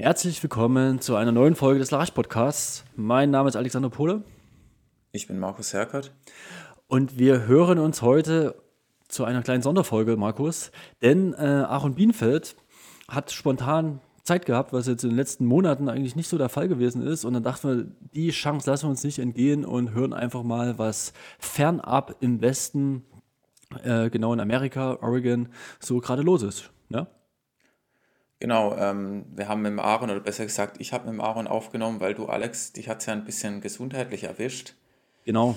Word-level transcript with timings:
Herzlich 0.00 0.40
willkommen 0.44 1.00
zu 1.00 1.16
einer 1.16 1.32
neuen 1.32 1.56
Folge 1.56 1.80
des 1.80 1.90
Larash 1.90 2.12
Podcasts. 2.12 2.84
Mein 2.94 3.32
Name 3.32 3.48
ist 3.48 3.56
Alexander 3.56 3.90
Pohle. 3.90 4.22
Ich 5.10 5.26
bin 5.26 5.40
Markus 5.40 5.72
Herkert. 5.72 6.12
Und 6.86 7.18
wir 7.18 7.48
hören 7.48 7.80
uns 7.80 8.00
heute 8.00 8.54
zu 9.08 9.24
einer 9.24 9.42
kleinen 9.42 9.64
Sonderfolge, 9.64 10.16
Markus. 10.16 10.70
Denn 11.02 11.32
äh, 11.32 11.38
Aaron 11.38 11.96
Bienfeld 11.96 12.54
hat 13.08 13.32
spontan 13.32 13.98
Zeit 14.22 14.46
gehabt, 14.46 14.72
was 14.72 14.86
jetzt 14.86 15.02
in 15.02 15.10
den 15.10 15.16
letzten 15.16 15.46
Monaten 15.46 15.88
eigentlich 15.88 16.14
nicht 16.14 16.28
so 16.28 16.38
der 16.38 16.48
Fall 16.48 16.68
gewesen 16.68 17.04
ist. 17.04 17.24
Und 17.24 17.32
dann 17.32 17.42
dachten 17.42 17.68
wir, 17.68 17.86
die 18.14 18.30
Chance 18.30 18.70
lassen 18.70 18.84
wir 18.84 18.90
uns 18.90 19.02
nicht 19.02 19.18
entgehen 19.18 19.64
und 19.64 19.94
hören 19.94 20.12
einfach 20.12 20.44
mal, 20.44 20.78
was 20.78 21.12
fernab 21.40 22.14
im 22.20 22.40
Westen, 22.40 23.02
äh, 23.82 24.10
genau 24.10 24.32
in 24.32 24.38
Amerika, 24.38 24.96
Oregon, 25.00 25.48
so 25.80 25.98
gerade 25.98 26.22
los 26.22 26.44
ist. 26.44 26.70
Ja? 26.88 27.08
Genau, 28.40 28.76
ähm, 28.76 29.24
wir 29.34 29.48
haben 29.48 29.62
mit 29.62 29.72
dem 29.72 29.80
Aaron, 29.80 30.10
oder 30.10 30.20
besser 30.20 30.44
gesagt, 30.44 30.76
ich 30.78 30.92
habe 30.92 31.06
mit 31.06 31.14
dem 31.14 31.20
Aaron 31.20 31.48
aufgenommen, 31.48 32.00
weil 32.00 32.14
du, 32.14 32.26
Alex, 32.26 32.72
dich 32.72 32.88
hat 32.88 33.00
es 33.00 33.06
ja 33.06 33.12
ein 33.12 33.24
bisschen 33.24 33.60
gesundheitlich 33.60 34.24
erwischt. 34.24 34.74
Genau. 35.24 35.56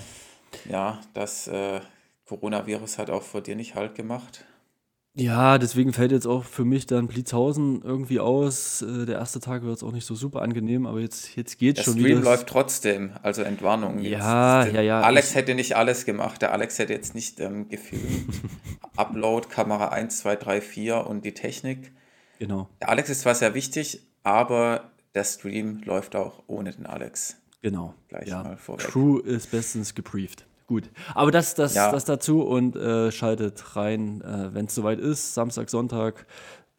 Ja, 0.68 1.00
das 1.14 1.46
äh, 1.46 1.80
Coronavirus 2.26 2.98
hat 2.98 3.10
auch 3.10 3.22
vor 3.22 3.40
dir 3.40 3.56
nicht 3.56 3.74
Halt 3.74 3.94
gemacht. 3.94 4.44
Ja, 5.14 5.58
deswegen 5.58 5.92
fällt 5.92 6.10
jetzt 6.10 6.26
auch 6.26 6.42
für 6.42 6.64
mich 6.64 6.86
dann 6.86 7.06
Blitzhausen 7.06 7.82
irgendwie 7.82 8.18
aus. 8.18 8.80
Äh, 8.80 9.04
der 9.04 9.16
erste 9.16 9.40
Tag 9.40 9.62
wird 9.62 9.76
es 9.76 9.82
auch 9.82 9.92
nicht 9.92 10.06
so 10.06 10.14
super 10.14 10.40
angenehm, 10.40 10.86
aber 10.86 11.00
jetzt, 11.00 11.36
jetzt 11.36 11.58
geht 11.58 11.78
es 11.78 11.84
schon 11.84 11.96
wieder. 11.96 12.08
Der 12.08 12.14
Stream 12.16 12.24
läuft 12.24 12.46
trotzdem, 12.46 13.12
also 13.22 13.42
Entwarnung. 13.42 13.98
Ja, 13.98 14.64
jetzt, 14.64 14.74
ja, 14.74 14.80
ja. 14.80 15.00
Alex 15.02 15.34
hätte 15.34 15.54
nicht 15.54 15.76
alles 15.76 16.06
gemacht. 16.06 16.40
Der 16.40 16.52
Alex 16.52 16.78
hätte 16.78 16.94
jetzt 16.94 17.14
nicht 17.14 17.40
ähm, 17.40 17.68
gefilmt. 17.68 18.40
Upload, 18.96 19.48
Kamera 19.48 19.88
1, 19.88 20.20
2, 20.20 20.36
3, 20.36 20.60
4 20.62 21.06
und 21.06 21.26
die 21.26 21.34
Technik. 21.34 21.92
Genau. 22.42 22.68
Der 22.80 22.88
Alex 22.88 23.08
ist 23.08 23.20
zwar 23.20 23.36
sehr 23.36 23.54
wichtig, 23.54 24.04
aber 24.24 24.90
der 25.14 25.22
Stream 25.22 25.80
läuft 25.84 26.16
auch 26.16 26.42
ohne 26.48 26.72
den 26.72 26.86
Alex. 26.86 27.36
Genau. 27.60 27.94
Gleich 28.08 28.26
ja. 28.26 28.42
mal 28.42 28.56
vorweg. 28.56 28.84
Crew 28.84 29.18
ist 29.18 29.52
bestens 29.52 29.94
gebrieft. 29.94 30.44
Gut. 30.66 30.90
Aber 31.14 31.30
das, 31.30 31.54
das, 31.54 31.76
ja. 31.76 31.92
das 31.92 32.04
dazu 32.04 32.42
und 32.42 32.74
äh, 32.74 33.12
schaltet 33.12 33.76
rein, 33.76 34.22
äh, 34.22 34.52
wenn 34.54 34.66
es 34.66 34.74
soweit 34.74 34.98
ist. 34.98 35.34
Samstag, 35.34 35.70
Sonntag, 35.70 36.26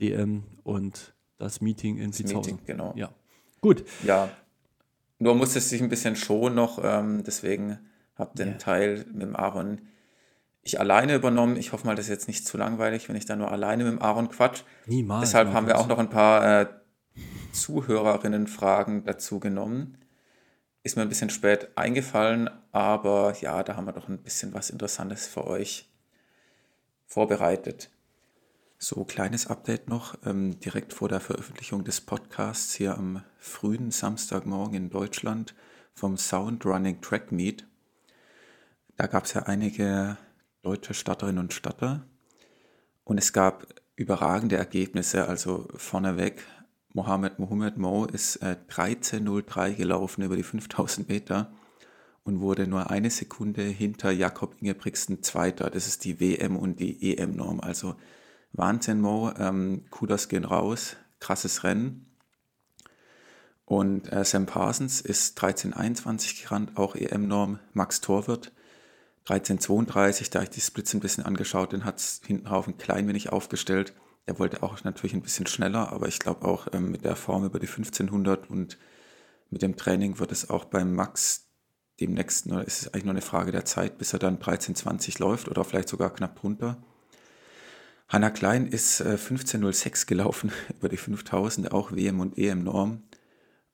DM 0.02 0.44
und 0.64 1.14
das 1.38 1.62
Meeting 1.62 1.96
in 1.96 2.12
Sitzhausen. 2.12 2.60
genau. 2.66 2.92
Ja. 2.98 3.12
Gut. 3.62 3.86
Ja. 4.04 4.32
Nur 5.18 5.34
musste 5.34 5.60
es 5.60 5.70
sich 5.70 5.82
ein 5.82 5.88
bisschen 5.88 6.18
schonen 6.18 6.56
noch, 6.56 6.84
ähm, 6.84 7.24
deswegen 7.24 7.80
habe 8.16 8.36
den 8.36 8.50
yeah. 8.50 8.58
Teil 8.58 9.06
mit 9.14 9.22
dem 9.22 9.38
Aaron 9.38 9.80
ich 10.64 10.80
alleine 10.80 11.16
übernommen. 11.16 11.58
Ich 11.58 11.74
hoffe 11.74 11.86
mal, 11.86 11.96
das 11.96 12.06
ist 12.06 12.12
jetzt 12.12 12.28
nicht 12.28 12.48
zu 12.48 12.58
langweilig, 12.58 13.10
wenn 13.10 13.16
ich 13.16 13.26
da 13.26 13.36
nur 13.36 13.52
alleine 13.52 13.84
mit 13.84 13.94
dem 13.94 14.02
Aaron 14.02 14.30
quatsch. 14.30 14.64
Niemals. 14.86 15.30
Deshalb 15.30 15.54
haben 15.54 15.68
wir 15.68 15.78
auch 15.78 15.88
noch 15.88 16.00
ein 16.00 16.10
paar 16.10 16.62
äh, 16.62 16.68
Zuhörerinnen-Fragen 17.52 19.04
dazu 19.04 19.40
genommen. 19.40 19.98
Ist 20.82 20.96
mir 20.96 21.04
ein 21.04 21.10
bisschen 21.10 21.30
spät 21.30 21.70
eingefallen, 21.76 22.50
aber 22.72 23.36
ja, 23.40 23.64
da 23.64 23.76
haben 23.76 23.86
wir 23.86 23.94
doch 23.94 24.10
ein 24.10 24.24
bisschen 24.24 24.54
was 24.54 24.70
Interessantes 24.70 25.28
für 25.28 25.46
euch 25.48 25.90
vorbereitet. 27.06 27.90
So, 28.78 29.06
kleines 29.06 29.48
Update 29.48 29.88
noch, 29.88 30.18
ähm, 30.26 30.60
direkt 30.60 30.92
vor 30.92 31.08
der 31.08 31.22
Veröffentlichung 31.22 31.86
des 31.86 32.02
Podcasts 32.02 32.74
hier 32.74 32.98
am 32.98 33.24
frühen 33.38 33.92
Samstagmorgen 33.92 34.76
in 34.76 34.90
Deutschland 34.90 35.56
vom 35.94 36.18
Sound 36.18 36.66
Running 36.66 37.00
Track 37.00 37.32
Meet. 37.32 37.66
Da 38.98 39.08
gab 39.08 39.24
es 39.24 39.34
ja 39.34 39.44
einige 39.44 40.18
deutsche 40.64 40.96
Statterinnen 40.96 41.40
und 41.40 41.54
Statter 41.54 42.08
und 43.04 43.18
es 43.18 43.34
gab 43.34 43.68
überragende 43.96 44.58
Ergebnisse, 44.58 45.28
also 45.28 45.68
vorneweg 45.76 46.44
Mohamed 46.94 47.40
Mohamed 47.40 47.78
Mo 47.78 48.06
ist 48.06 48.38
äh, 48.38 48.56
13.03 48.70 49.74
gelaufen 49.74 50.24
über 50.24 50.36
die 50.36 50.44
5000 50.44 51.10
Meter 51.10 51.52
und 52.24 52.40
wurde 52.40 52.68
nur 52.68 52.90
eine 52.90 53.10
Sekunde 53.10 53.64
hinter 53.64 54.12
Jakob 54.12 54.56
Ingebrigtsen 54.62 55.24
Zweiter. 55.24 55.70
Das 55.70 55.88
ist 55.88 56.06
die 56.06 56.20
WM- 56.20 56.56
und 56.56 56.80
die 56.80 57.18
EM-Norm. 57.18 57.60
Also 57.60 57.96
Wahnsinn, 58.54 59.02
Mo. 59.02 59.32
Ähm, 59.38 59.86
Kudos 59.90 60.30
gehen 60.30 60.46
raus. 60.46 60.96
Krasses 61.20 61.64
Rennen. 61.64 62.06
Und 63.66 64.12
äh, 64.12 64.24
Sam 64.24 64.46
Parsons 64.46 65.02
ist 65.02 65.40
13.21 65.40 66.44
gerannt, 66.44 66.78
auch 66.78 66.96
EM-Norm. 66.96 67.60
Max 67.74 68.02
Torwirt 68.02 68.52
13.32, 69.28 70.32
da 70.32 70.44
ich 70.44 70.50
die 70.50 70.62
Splits 70.62 70.94
ein 70.94 71.00
bisschen 71.00 71.26
angeschaut, 71.26 71.72
den 71.72 71.86
hat 71.86 72.00
es 72.00 72.22
hinten 72.26 72.48
rauf 72.48 72.68
ein 72.68 72.78
klein 72.78 73.08
wenig 73.08 73.32
aufgestellt. 73.32 73.94
Er 74.26 74.40
wollte 74.40 74.64
auch 74.64 74.84
natürlich 74.84 75.14
ein 75.14 75.22
bisschen 75.22 75.48
schneller, 75.48 75.92
aber 75.92 76.08
ich 76.08 76.20
glaube 76.20 76.46
auch 76.46 76.68
ähm, 76.74 76.92
mit 76.92 77.06
der 77.06 77.16
Form 77.16 77.46
über 77.46 77.60
die 77.60 77.68
1500 77.68 78.50
und 78.50 78.78
mit 79.50 79.62
dem 79.62 79.78
Training 79.78 80.20
wird 80.20 80.32
es 80.32 80.50
auch 80.50 80.66
beim 80.66 80.94
Max 80.94 81.48
demnächst, 82.00 82.48
nur, 82.48 82.66
ist 82.66 82.82
es 82.82 82.88
eigentlich 82.88 83.06
nur 83.06 83.14
eine 83.14 83.22
Frage 83.22 83.52
der 83.52 83.66
Zeit, 83.66 83.98
bis 83.98 84.14
er 84.14 84.20
dann 84.20 84.40
13,20 84.40 85.20
läuft 85.20 85.48
oder 85.48 85.64
vielleicht 85.64 85.90
sogar 85.90 86.14
knapp 86.14 86.40
drunter. 86.40 86.84
Hanna 88.08 88.30
Klein 88.30 88.68
ist 88.68 89.00
äh, 89.00 89.18
15,06 89.18 90.06
gelaufen 90.06 90.52
über 90.78 90.90
die 90.90 90.98
5000, 90.98 91.72
auch 91.72 91.92
WM 91.92 92.20
und 92.20 92.38
EM-Norm. 92.38 93.04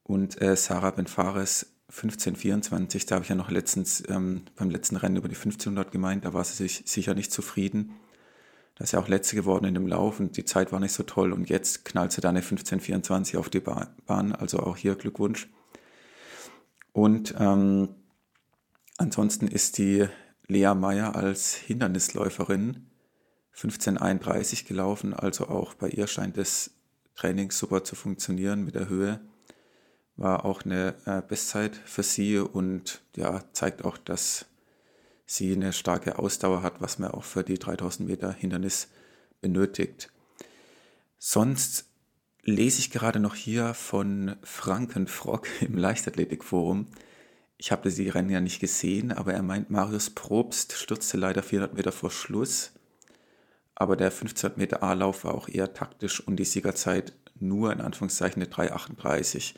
Und 0.03 0.41
äh, 0.41 0.55
Sarah 0.55 0.91
Benfares 0.91 1.75
1524, 1.89 3.05
da 3.05 3.15
habe 3.15 3.23
ich 3.23 3.29
ja 3.29 3.35
noch 3.35 3.49
letztens 3.49 4.03
ähm, 4.09 4.43
beim 4.55 4.69
letzten 4.69 4.95
Rennen 4.95 5.17
über 5.17 5.27
die 5.27 5.35
1500 5.35 5.91
gemeint, 5.91 6.25
da 6.25 6.33
war 6.33 6.43
sie 6.43 6.55
sich 6.55 6.83
sicher 6.85 7.15
nicht 7.15 7.31
zufrieden. 7.31 7.93
Da 8.75 8.83
ist 8.83 8.93
ja 8.93 8.99
auch 8.99 9.07
letzte 9.07 9.35
geworden 9.35 9.65
in 9.65 9.73
dem 9.73 9.87
Lauf 9.87 10.19
und 10.19 10.37
die 10.37 10.45
Zeit 10.45 10.71
war 10.71 10.79
nicht 10.79 10.93
so 10.93 11.03
toll 11.03 11.33
und 11.33 11.49
jetzt 11.49 11.85
knallt 11.85 12.11
sie 12.11 12.21
dann 12.21 12.29
eine 12.29 12.39
1524 12.39 13.37
auf 13.37 13.49
die 13.49 13.59
Bahn, 13.59 14.33
also 14.33 14.59
auch 14.59 14.77
hier 14.77 14.95
Glückwunsch. 14.95 15.49
Und 16.93 17.35
ähm, 17.37 17.89
ansonsten 18.97 19.47
ist 19.47 19.77
die 19.79 20.07
Lea 20.47 20.73
Meyer 20.75 21.15
als 21.15 21.55
Hindernisläuferin 21.55 22.87
1531 23.51 24.65
gelaufen, 24.65 25.13
also 25.13 25.47
auch 25.49 25.73
bei 25.73 25.89
ihr 25.89 26.07
scheint 26.07 26.37
das 26.37 26.71
Training 27.15 27.51
super 27.51 27.83
zu 27.83 27.95
funktionieren 27.95 28.63
mit 28.63 28.75
der 28.75 28.87
Höhe. 28.87 29.19
War 30.19 30.43
auch 30.43 30.63
eine 30.63 30.95
äh, 31.05 31.21
Bestzeit 31.25 31.77
für 31.77 32.03
sie 32.03 32.39
und 32.39 32.99
ja, 33.15 33.41
zeigt 33.53 33.85
auch, 33.85 33.97
dass 33.97 34.47
sie 35.25 35.53
eine 35.53 35.71
starke 35.71 36.19
Ausdauer 36.19 36.61
hat, 36.61 36.81
was 36.81 36.99
man 36.99 37.11
auch 37.11 37.23
für 37.23 37.45
die 37.45 37.57
3000 37.57 38.09
Meter 38.09 38.33
Hindernis 38.33 38.89
benötigt. 39.39 40.11
Sonst 41.19 41.85
lese 42.43 42.79
ich 42.79 42.91
gerade 42.91 43.21
noch 43.21 43.33
hier 43.33 43.73
von 43.73 44.35
Frankenfrock 44.43 45.47
im 45.61 45.77
Leichtathletikforum. 45.77 46.87
Ich 47.57 47.71
habe 47.71 47.89
die 47.89 48.09
Rennen 48.09 48.29
ja 48.29 48.41
nicht 48.41 48.59
gesehen, 48.59 49.13
aber 49.13 49.33
er 49.33 49.41
meint, 49.41 49.69
Marius 49.69 50.09
Probst 50.09 50.73
stürzte 50.73 51.15
leider 51.15 51.43
400 51.43 51.77
Meter 51.77 51.93
vor 51.93 52.11
Schluss. 52.11 52.73
Aber 53.73 53.95
der 53.95 54.07
1500 54.07 54.57
Meter 54.57 54.83
A-Lauf 54.83 55.23
war 55.23 55.33
auch 55.33 55.47
eher 55.47 55.73
taktisch 55.73 56.19
und 56.19 56.35
die 56.35 56.45
Siegerzeit 56.45 57.13
nur 57.39 57.71
in 57.71 57.79
Anführungszeichen 57.79 58.43
eine 58.43 58.51
3,38. 58.51 59.53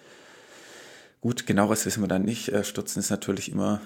Gut, 1.22 1.46
genaueres 1.46 1.86
wissen 1.86 2.02
wir 2.02 2.08
dann 2.08 2.24
nicht. 2.24 2.50
Äh, 2.50 2.64
stürzen 2.64 3.00
ist 3.00 3.12
natürlich 3.12 3.52
immer 3.52 3.80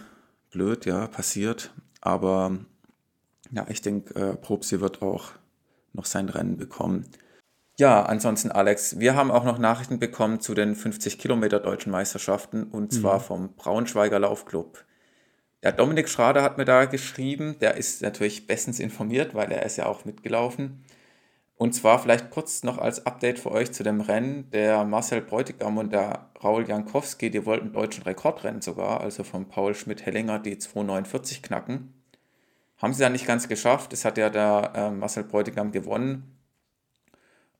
blöd, 0.51 0.85
ja, 0.85 1.07
passiert. 1.07 1.72
Aber 2.00 2.57
ja, 3.51 3.66
ich 3.69 3.81
denke, 3.81 4.16
äh, 4.16 4.35
Probsi 4.35 4.79
wird 4.79 5.01
auch 5.01 5.31
noch 5.91 6.06
sein 6.06 6.29
Rennen 6.29 6.57
bekommen. 6.57 7.06
Ja, 7.78 8.03
ansonsten, 8.03 8.51
Alex, 8.51 9.00
wir 9.00 9.16
haben 9.16 9.31
auch 9.31 9.44
noch 9.44 9.57
Nachrichten 9.57 10.00
bekommen 10.00 10.40
zu 10.40 10.53
den 10.53 10.75
50 10.75 11.19
Kilometer 11.19 11.59
deutschen 11.59 11.91
Meisterschaften 11.91 12.63
und 12.63 12.94
mhm. 12.94 13.01
zwar 13.01 13.19
vom 13.19 13.53
Braunschweiger 13.56 14.18
Laufclub. 14.18 14.85
Der 15.62 15.74
Dominik 15.74 16.07
Schrader 16.07 16.41
hat 16.41 16.57
mir 16.57 16.63
da 16.63 16.85
geschrieben, 16.85 17.57
der 17.59 17.75
ist 17.75 18.01
natürlich 18.01 18.47
bestens 18.47 18.79
informiert, 18.79 19.34
weil 19.34 19.51
er 19.51 19.66
ist 19.66 19.75
ja 19.75 19.88
auch 19.88 20.06
mitgelaufen. 20.06 20.84
Und 21.57 21.73
zwar 21.73 22.00
vielleicht 22.00 22.31
kurz 22.31 22.63
noch 22.63 22.77
als 22.77 23.06
Update 23.06 23.39
für 23.39 23.51
euch 23.51 23.71
zu 23.71 23.83
dem 23.83 24.01
Rennen. 24.01 24.50
Der 24.51 24.83
Marcel 24.83 25.21
Bräutigam 25.21 25.77
und 25.77 25.94
der 25.94 26.30
Raul 26.44 26.68
Jankowski, 26.68 27.31
die 27.31 27.45
wollten 27.45 27.71
deutschen 27.71 28.03
Rekordrennen 28.03 28.62
sogar, 28.62 29.00
also 29.01 29.24
von 29.24 29.47
Paul 29.47 29.74
Schmidt-Hellinger 29.74 30.39
die 30.39 30.57
249 30.57 31.41
knacken. 31.41 31.94
Haben 32.77 32.94
sie 32.94 33.03
dann 33.03 33.13
nicht 33.13 33.25
ganz 33.25 33.47
geschafft. 33.47 33.94
Das 33.94 34.03
hat 34.03 34.18
ja 34.18 34.30
der 34.30 34.74
äh, 34.75 34.91
Marcel 34.91 35.24
Bräutigam 35.24 35.71
gewonnen. 35.71 36.38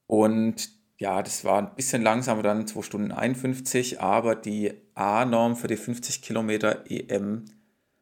Und 0.08 0.70
ja, 0.98 1.24
das 1.24 1.46
war 1.46 1.60
ein 1.60 1.76
bisschen 1.76 2.02
langsamer 2.02 2.44
dann, 2.44 2.68
2 2.68 2.82
Stunden 2.82 3.12
51, 3.12 4.02
aber 4.02 4.36
die 4.36 4.74
A-Norm 4.94 5.56
für 5.56 5.68
die 5.68 5.78
50 5.78 6.22
Kilometer 6.22 6.90
EM 6.90 7.46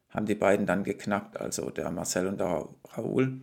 haben 0.09 0.25
die 0.25 0.35
beiden 0.35 0.65
dann 0.65 0.83
geknackt, 0.83 1.37
also 1.37 1.69
der 1.71 1.89
Marcel 1.91 2.27
und 2.27 2.39
der 2.39 2.67
Raoul. 2.93 3.41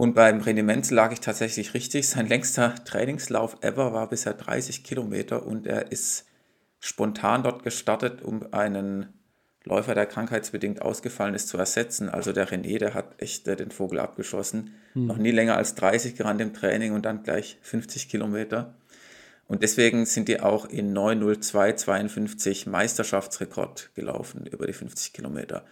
Und 0.00 0.14
beim 0.14 0.40
René 0.40 0.62
Menzel 0.62 0.94
lag 0.94 1.12
ich 1.12 1.20
tatsächlich 1.20 1.74
richtig. 1.74 2.08
Sein 2.08 2.26
längster 2.26 2.74
Trainingslauf 2.86 3.58
ever 3.60 3.92
war 3.92 4.08
bisher 4.08 4.32
30 4.32 4.82
Kilometer 4.82 5.44
und 5.44 5.66
er 5.66 5.92
ist 5.92 6.24
spontan 6.78 7.42
dort 7.42 7.64
gestartet, 7.64 8.22
um 8.22 8.50
einen 8.50 9.12
Läufer, 9.62 9.94
der 9.94 10.06
krankheitsbedingt 10.06 10.80
ausgefallen 10.80 11.34
ist, 11.34 11.48
zu 11.48 11.58
ersetzen. 11.58 12.08
Also 12.08 12.32
der 12.32 12.48
René, 12.48 12.78
der 12.78 12.94
hat 12.94 13.20
echt 13.20 13.46
äh, 13.46 13.56
den 13.56 13.70
Vogel 13.70 13.98
abgeschossen. 13.98 14.72
Hm. 14.94 15.06
Noch 15.06 15.18
nie 15.18 15.32
länger 15.32 15.58
als 15.58 15.74
30 15.74 16.14
gerannt 16.14 16.40
im 16.40 16.54
Training 16.54 16.94
und 16.94 17.04
dann 17.04 17.22
gleich 17.22 17.58
50 17.60 18.08
Kilometer. 18.08 18.72
Und 19.48 19.62
deswegen 19.62 20.06
sind 20.06 20.28
die 20.28 20.40
auch 20.40 20.64
in 20.64 20.94
90252 20.94 22.66
Meisterschaftsrekord 22.66 23.90
gelaufen 23.94 24.46
über 24.46 24.66
die 24.66 24.72
50 24.72 25.12
Kilometer. 25.12 25.66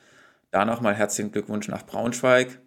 Da 0.51 0.67
nochmal 0.67 0.95
herzlichen 0.95 1.33
Glückwunsch 1.33 1.69
nach 1.69 1.87
Braunschweig. 1.87 2.59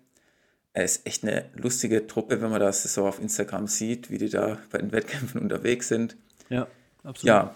Es 0.73 0.97
ist 0.97 1.07
echt 1.07 1.23
eine 1.23 1.49
lustige 1.53 2.07
Truppe, 2.07 2.41
wenn 2.41 2.49
man 2.49 2.61
das 2.61 2.83
so 2.83 3.05
auf 3.05 3.19
Instagram 3.19 3.67
sieht, 3.67 4.09
wie 4.09 4.17
die 4.17 4.29
da 4.29 4.57
bei 4.71 4.77
den 4.77 4.91
Wettkämpfen 4.91 5.41
unterwegs 5.41 5.87
sind. 5.89 6.15
Ja, 6.49 6.67
absolut. 7.03 7.23
Ja, 7.23 7.55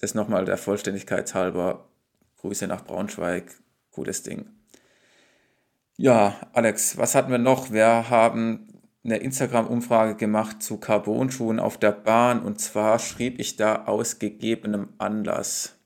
das 0.00 0.14
nochmal 0.14 0.44
der 0.44 0.56
Vollständigkeit 0.56 1.34
halber. 1.34 1.84
Grüße 2.40 2.66
nach 2.66 2.84
Braunschweig. 2.84 3.54
Gutes 3.90 4.22
Ding. 4.22 4.46
Ja, 5.96 6.36
Alex, 6.52 6.96
was 6.98 7.14
hatten 7.14 7.30
wir 7.30 7.38
noch? 7.38 7.70
Wir 7.70 8.10
haben 8.10 8.68
eine 9.04 9.18
Instagram-Umfrage 9.18 10.16
gemacht 10.16 10.62
zu 10.62 10.78
Carbon-Schuhen 10.78 11.60
auf 11.60 11.78
der 11.78 11.92
Bahn 11.92 12.42
und 12.42 12.58
zwar 12.58 12.98
schrieb 12.98 13.38
ich 13.38 13.56
da 13.56 13.84
aus 13.84 14.18
gegebenem 14.18 14.88
Anlass. 14.98 15.76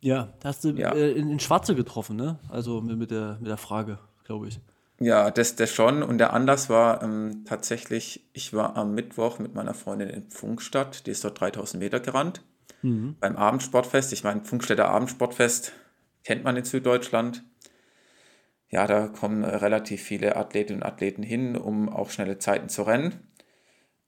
Ja, 0.00 0.34
da 0.40 0.50
hast 0.50 0.64
du 0.64 0.70
ja. 0.70 0.92
äh, 0.92 1.12
in, 1.12 1.30
in, 1.30 1.40
Schwarze 1.40 1.74
getroffen, 1.74 2.16
ne? 2.16 2.38
Also 2.48 2.80
mit, 2.80 2.98
mit, 2.98 3.10
der, 3.10 3.38
mit 3.40 3.48
der 3.48 3.56
Frage, 3.56 3.98
glaube 4.24 4.48
ich. 4.48 4.60
Ja, 4.98 5.30
das, 5.30 5.56
das 5.56 5.72
schon. 5.72 6.02
Und 6.02 6.18
der 6.18 6.32
Anlass 6.32 6.70
war 6.70 7.02
ähm, 7.02 7.44
tatsächlich, 7.44 8.28
ich 8.32 8.52
war 8.54 8.76
am 8.76 8.94
Mittwoch 8.94 9.38
mit 9.38 9.54
meiner 9.54 9.74
Freundin 9.74 10.08
in 10.08 10.22
Pfungstadt, 10.30 11.06
die 11.06 11.10
ist 11.10 11.22
dort 11.24 11.38
3000 11.40 11.82
Meter 11.82 12.00
gerannt, 12.00 12.42
mhm. 12.82 13.16
beim 13.20 13.36
Abendsportfest. 13.36 14.12
Ich 14.12 14.24
meine, 14.24 14.40
Pfungstädter 14.40 14.88
Abendsportfest 14.88 15.72
kennt 16.24 16.44
man 16.44 16.56
in 16.56 16.64
Süddeutschland 16.64 17.44
ja, 18.68 18.86
da 18.86 19.08
kommen 19.08 19.44
äh, 19.44 19.56
relativ 19.56 20.02
viele 20.02 20.36
Athletinnen 20.36 20.82
und 20.82 20.88
Athleten 20.88 21.22
hin, 21.22 21.56
um 21.56 21.88
auch 21.88 22.10
schnelle 22.10 22.38
Zeiten 22.38 22.68
zu 22.68 22.82
rennen. 22.82 23.20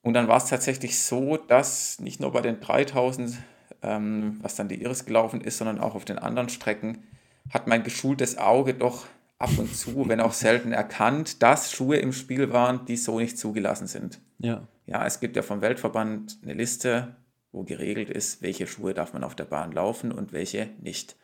Und 0.03 0.15
dann 0.15 0.29
war 0.29 0.39
es 0.39 0.47
tatsächlich 0.47 0.99
so, 0.99 1.37
dass 1.37 2.01
nicht 2.01 2.21
nur 2.21 2.33
bei 2.33 2.41
den 2.41 2.61
3000, 2.61 3.39
ähm, 3.83 4.39
was 4.43 4.57
dann 4.57 4.69
die 4.69 4.83
Iris 4.83 5.05
gelaufen 5.05 5.41
ist, 5.41 5.59
sondern 5.59 5.79
auch 5.79 5.95
auf 5.95 6.05
den 6.05 6.19
anderen 6.19 6.49
Strecken, 6.49 7.05
hat 7.53 7.67
mein 7.67 7.83
geschultes 7.83 8.37
Auge 8.39 8.75
doch 8.75 9.07
ab 9.39 9.51
und 9.57 9.75
zu, 9.75 10.09
wenn 10.09 10.21
auch 10.21 10.33
selten 10.33 10.73
erkannt, 10.73 11.43
dass 11.43 11.73
Schuhe 11.73 11.97
im 11.97 12.13
Spiel 12.13 12.53
waren, 12.53 12.85
die 12.87 12.97
so 12.97 13.19
nicht 13.19 13.39
zugelassen 13.39 13.87
sind. 13.87 14.21
Ja. 14.39 14.67
Ja, 14.87 15.07
es 15.07 15.21
gibt 15.21 15.37
ja 15.37 15.43
vom 15.43 15.61
Weltverband 15.61 16.39
eine 16.43 16.55
Liste, 16.55 17.17
wo 17.53 17.63
geregelt 17.63 18.11
ist, 18.11 18.43
welche 18.43 18.67
Schuhe 18.67 18.95
darf 18.95 19.13
man 19.13 19.25
auf 19.25 19.35
der 19.35 19.45
Bahn 19.45 19.73
laufen 19.73 20.13
und 20.13 20.33
welche 20.33 20.71
nicht. 20.81 21.17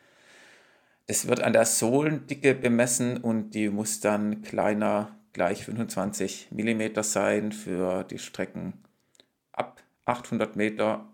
Es 1.07 1.27
wird 1.29 1.41
an 1.41 1.53
der 1.53 1.65
Sohlendicke 1.65 2.55
bemessen 2.55 3.19
und 3.19 3.51
die 3.51 3.69
muss 3.69 4.01
dann 4.01 4.43
kleiner 4.43 5.17
gleich 5.33 5.65
25 5.65 6.49
mm 6.51 7.03
sein 7.03 7.53
für 7.53 8.05
die 8.05 8.19
Strecken 8.19 8.85
ab 9.53 9.83
800 10.05 10.57
Meter, 10.57 11.09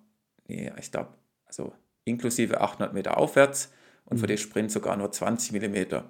nee, 0.46 0.72
ich 0.78 0.90
glaube, 0.90 1.14
also 1.46 1.72
inklusive 2.04 2.60
800 2.60 2.92
Meter 2.92 3.16
aufwärts 3.16 3.72
und 4.04 4.18
für 4.18 4.24
mhm. 4.24 4.28
den 4.28 4.38
Sprint 4.38 4.72
sogar 4.72 4.96
nur 4.96 5.10
20 5.10 5.52
mm. 5.52 6.02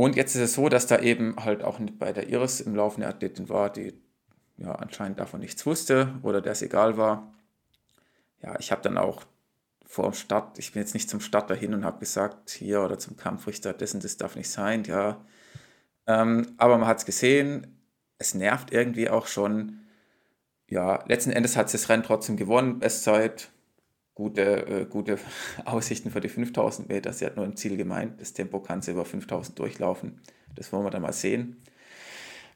Und 0.00 0.16
jetzt 0.16 0.34
ist 0.34 0.40
es 0.40 0.54
so, 0.54 0.70
dass 0.70 0.86
da 0.86 0.98
eben 1.00 1.36
halt 1.44 1.62
auch 1.62 1.78
bei 1.98 2.14
der 2.14 2.30
Iris 2.30 2.62
im 2.62 2.74
Laufe 2.74 2.96
eine 2.96 3.06
Athletin 3.06 3.50
war, 3.50 3.70
die 3.70 3.92
ja 4.56 4.74
anscheinend 4.74 5.20
davon 5.20 5.40
nichts 5.40 5.66
wusste 5.66 6.14
oder 6.22 6.40
der 6.40 6.52
es 6.52 6.62
egal 6.62 6.96
war. 6.96 7.34
Ja, 8.42 8.58
ich 8.58 8.72
habe 8.72 8.80
dann 8.80 8.96
auch 8.96 9.24
vor 9.84 10.06
dem 10.06 10.14
Start, 10.14 10.58
ich 10.58 10.72
bin 10.72 10.80
jetzt 10.80 10.94
nicht 10.94 11.10
zum 11.10 11.20
Start 11.20 11.50
dahin 11.50 11.74
und 11.74 11.84
habe 11.84 11.98
gesagt, 11.98 12.48
hier 12.48 12.80
oder 12.80 12.98
zum 12.98 13.18
Kampfrichter, 13.18 13.74
das 13.74 13.92
und 13.92 14.02
das 14.02 14.16
darf 14.16 14.36
nicht 14.36 14.48
sein, 14.48 14.84
ja. 14.84 15.22
Ähm, 16.06 16.46
aber 16.56 16.78
man 16.78 16.88
hat 16.88 17.00
es 17.00 17.04
gesehen, 17.04 17.78
es 18.16 18.32
nervt 18.32 18.72
irgendwie 18.72 19.10
auch 19.10 19.26
schon. 19.26 19.80
Ja, 20.66 21.04
letzten 21.08 21.30
Endes 21.30 21.58
hat 21.58 21.68
sie 21.68 21.76
das 21.76 21.90
Rennen 21.90 22.04
trotzdem 22.04 22.38
gewonnen, 22.38 22.78
Bestzeit, 22.78 23.50
gute, 24.20 24.66
äh, 24.66 24.84
gute 24.84 25.18
Aussichten 25.64 26.10
für 26.10 26.20
die 26.20 26.28
5000 26.28 26.90
Meter. 26.90 27.10
Sie 27.14 27.24
hat 27.24 27.36
nur 27.36 27.46
im 27.46 27.56
Ziel 27.56 27.78
gemeint, 27.78 28.20
das 28.20 28.34
Tempo 28.34 28.60
kann 28.60 28.82
sie 28.82 28.90
über 28.90 29.06
5000 29.06 29.58
durchlaufen. 29.58 30.20
Das 30.54 30.72
wollen 30.72 30.84
wir 30.84 30.90
dann 30.90 31.00
mal 31.00 31.14
sehen. 31.14 31.56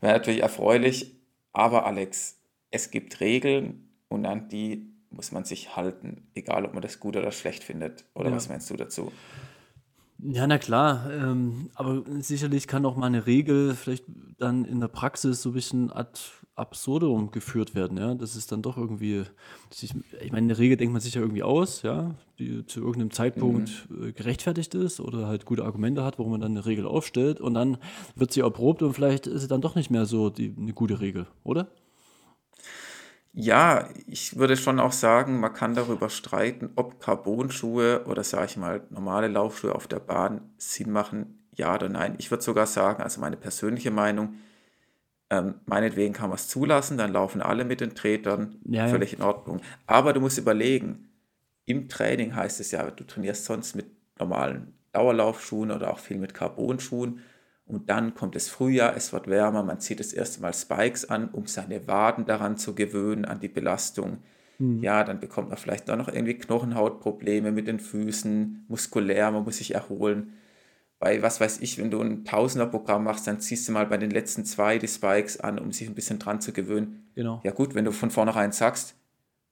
Wäre 0.02 0.12
natürlich 0.12 0.42
erfreulich, 0.42 1.16
aber 1.54 1.86
Alex, 1.86 2.36
es 2.70 2.90
gibt 2.90 3.20
Regeln 3.20 3.88
und 4.08 4.26
an 4.26 4.48
die 4.50 4.92
muss 5.08 5.32
man 5.32 5.44
sich 5.44 5.74
halten, 5.74 6.26
egal 6.34 6.66
ob 6.66 6.74
man 6.74 6.82
das 6.82 7.00
gut 7.00 7.16
oder 7.16 7.32
schlecht 7.32 7.64
findet. 7.64 8.04
Oder 8.14 8.28
ja. 8.28 8.36
was 8.36 8.48
meinst 8.50 8.68
du 8.68 8.74
dazu? 8.76 9.10
Ja, 10.18 10.46
na 10.46 10.58
klar, 10.58 11.10
ähm, 11.10 11.70
aber 11.74 12.02
sicherlich 12.20 12.66
kann 12.66 12.84
auch 12.84 12.96
mal 12.96 13.06
eine 13.06 13.26
Regel 13.26 13.74
vielleicht 13.74 14.04
dann 14.38 14.64
in 14.66 14.80
der 14.80 14.88
Praxis 14.88 15.40
so 15.40 15.50
ein 15.50 15.54
bisschen 15.54 15.90
ad 15.90 16.20
absurdum 16.56 17.30
geführt 17.30 17.74
werden, 17.74 17.98
ja. 17.98 18.14
Das 18.14 18.36
ist 18.36 18.52
dann 18.52 18.62
doch 18.62 18.76
irgendwie, 18.76 19.24
ich, 19.70 19.94
ich 20.20 20.32
meine, 20.32 20.46
eine 20.46 20.58
Regel 20.58 20.76
denkt 20.76 20.92
man 20.92 21.00
sich 21.00 21.14
ja 21.14 21.20
irgendwie 21.20 21.42
aus, 21.42 21.82
ja, 21.82 22.14
die 22.38 22.64
zu 22.66 22.80
irgendeinem 22.80 23.10
Zeitpunkt 23.10 23.86
mhm. 23.88 24.08
Äh, 24.08 24.12
gerechtfertigt 24.12 24.74
ist 24.74 25.00
oder 25.00 25.26
halt 25.26 25.44
gute 25.44 25.64
Argumente 25.64 26.04
hat, 26.04 26.18
warum 26.18 26.32
man 26.32 26.40
dann 26.40 26.52
eine 26.52 26.66
Regel 26.66 26.86
aufstellt 26.86 27.40
und 27.40 27.54
dann 27.54 27.78
wird 28.14 28.32
sie 28.32 28.40
erprobt 28.40 28.82
und 28.82 28.94
vielleicht 28.94 29.26
ist 29.26 29.42
sie 29.42 29.48
dann 29.48 29.60
doch 29.60 29.74
nicht 29.74 29.90
mehr 29.90 30.06
so 30.06 30.30
die, 30.30 30.54
eine 30.56 30.72
gute 30.72 31.00
Regel, 31.00 31.26
oder? 31.42 31.68
Ja, 33.36 33.88
ich 34.06 34.36
würde 34.36 34.56
schon 34.56 34.78
auch 34.78 34.92
sagen, 34.92 35.40
man 35.40 35.52
kann 35.52 35.74
darüber 35.74 36.08
streiten, 36.08 36.70
ob 36.76 37.00
Carbon-Schuhe 37.00 38.04
oder 38.06 38.22
sage 38.22 38.46
ich 38.46 38.56
mal 38.56 38.86
normale 38.90 39.26
Laufschuhe 39.26 39.74
auf 39.74 39.88
der 39.88 39.98
Bahn 39.98 40.40
Sinn 40.56 40.92
machen, 40.92 41.44
ja 41.52 41.74
oder 41.74 41.88
nein. 41.88 42.14
Ich 42.18 42.30
würde 42.30 42.44
sogar 42.44 42.66
sagen, 42.66 43.02
also 43.02 43.20
meine 43.20 43.36
persönliche 43.36 43.90
Meinung, 43.90 44.34
ähm, 45.34 45.54
meinetwegen 45.66 46.14
kann 46.14 46.28
man 46.28 46.36
es 46.36 46.48
zulassen, 46.48 46.98
dann 46.98 47.12
laufen 47.12 47.42
alle 47.42 47.64
mit 47.64 47.80
den 47.80 47.94
Tretern, 47.94 48.56
ja, 48.64 48.88
völlig 48.88 49.12
ja. 49.12 49.18
in 49.18 49.24
Ordnung. 49.24 49.60
Aber 49.86 50.12
du 50.12 50.20
musst 50.20 50.38
überlegen, 50.38 51.08
im 51.66 51.88
Training 51.88 52.34
heißt 52.34 52.60
es 52.60 52.70
ja, 52.70 52.90
du 52.90 53.04
trainierst 53.04 53.44
sonst 53.44 53.74
mit 53.74 53.86
normalen 54.18 54.74
Dauerlaufschuhen 54.92 55.70
oder 55.70 55.90
auch 55.90 55.98
viel 55.98 56.18
mit 56.18 56.34
Carbon-Schuhen 56.34 57.20
und 57.66 57.88
dann 57.88 58.14
kommt 58.14 58.34
das 58.34 58.48
Frühjahr, 58.48 58.94
es 58.96 59.12
wird 59.12 59.28
wärmer, 59.28 59.62
man 59.62 59.80
zieht 59.80 60.00
das 60.00 60.12
erste 60.12 60.42
Mal 60.42 60.52
Spikes 60.52 61.08
an, 61.08 61.28
um 61.30 61.46
seine 61.46 61.86
Waden 61.86 62.26
daran 62.26 62.58
zu 62.58 62.74
gewöhnen, 62.74 63.24
an 63.24 63.40
die 63.40 63.48
Belastung. 63.48 64.18
Mhm. 64.58 64.82
Ja, 64.82 65.02
dann 65.02 65.18
bekommt 65.18 65.48
man 65.48 65.56
vielleicht 65.56 65.90
auch 65.90 65.96
noch 65.96 66.08
irgendwie 66.08 66.34
Knochenhautprobleme 66.34 67.52
mit 67.52 67.66
den 67.66 67.80
Füßen, 67.80 68.66
muskulär, 68.68 69.30
man 69.30 69.44
muss 69.44 69.58
sich 69.58 69.74
erholen. 69.74 70.34
Bei 70.98 71.22
was 71.22 71.40
weiß 71.40 71.60
ich, 71.60 71.78
wenn 71.78 71.90
du 71.90 72.00
ein 72.00 72.24
Tausender-Programm 72.24 73.04
machst, 73.04 73.26
dann 73.26 73.40
ziehst 73.40 73.68
du 73.68 73.72
mal 73.72 73.86
bei 73.86 73.98
den 73.98 74.10
letzten 74.10 74.44
zwei 74.44 74.78
die 74.78 74.88
Spikes 74.88 75.40
an, 75.40 75.58
um 75.58 75.72
sich 75.72 75.88
ein 75.88 75.94
bisschen 75.94 76.18
dran 76.18 76.40
zu 76.40 76.52
gewöhnen. 76.52 77.08
Genau. 77.14 77.40
Ja 77.44 77.52
gut, 77.52 77.74
wenn 77.74 77.84
du 77.84 77.92
von 77.92 78.10
vornherein 78.10 78.52
sagst, 78.52 78.94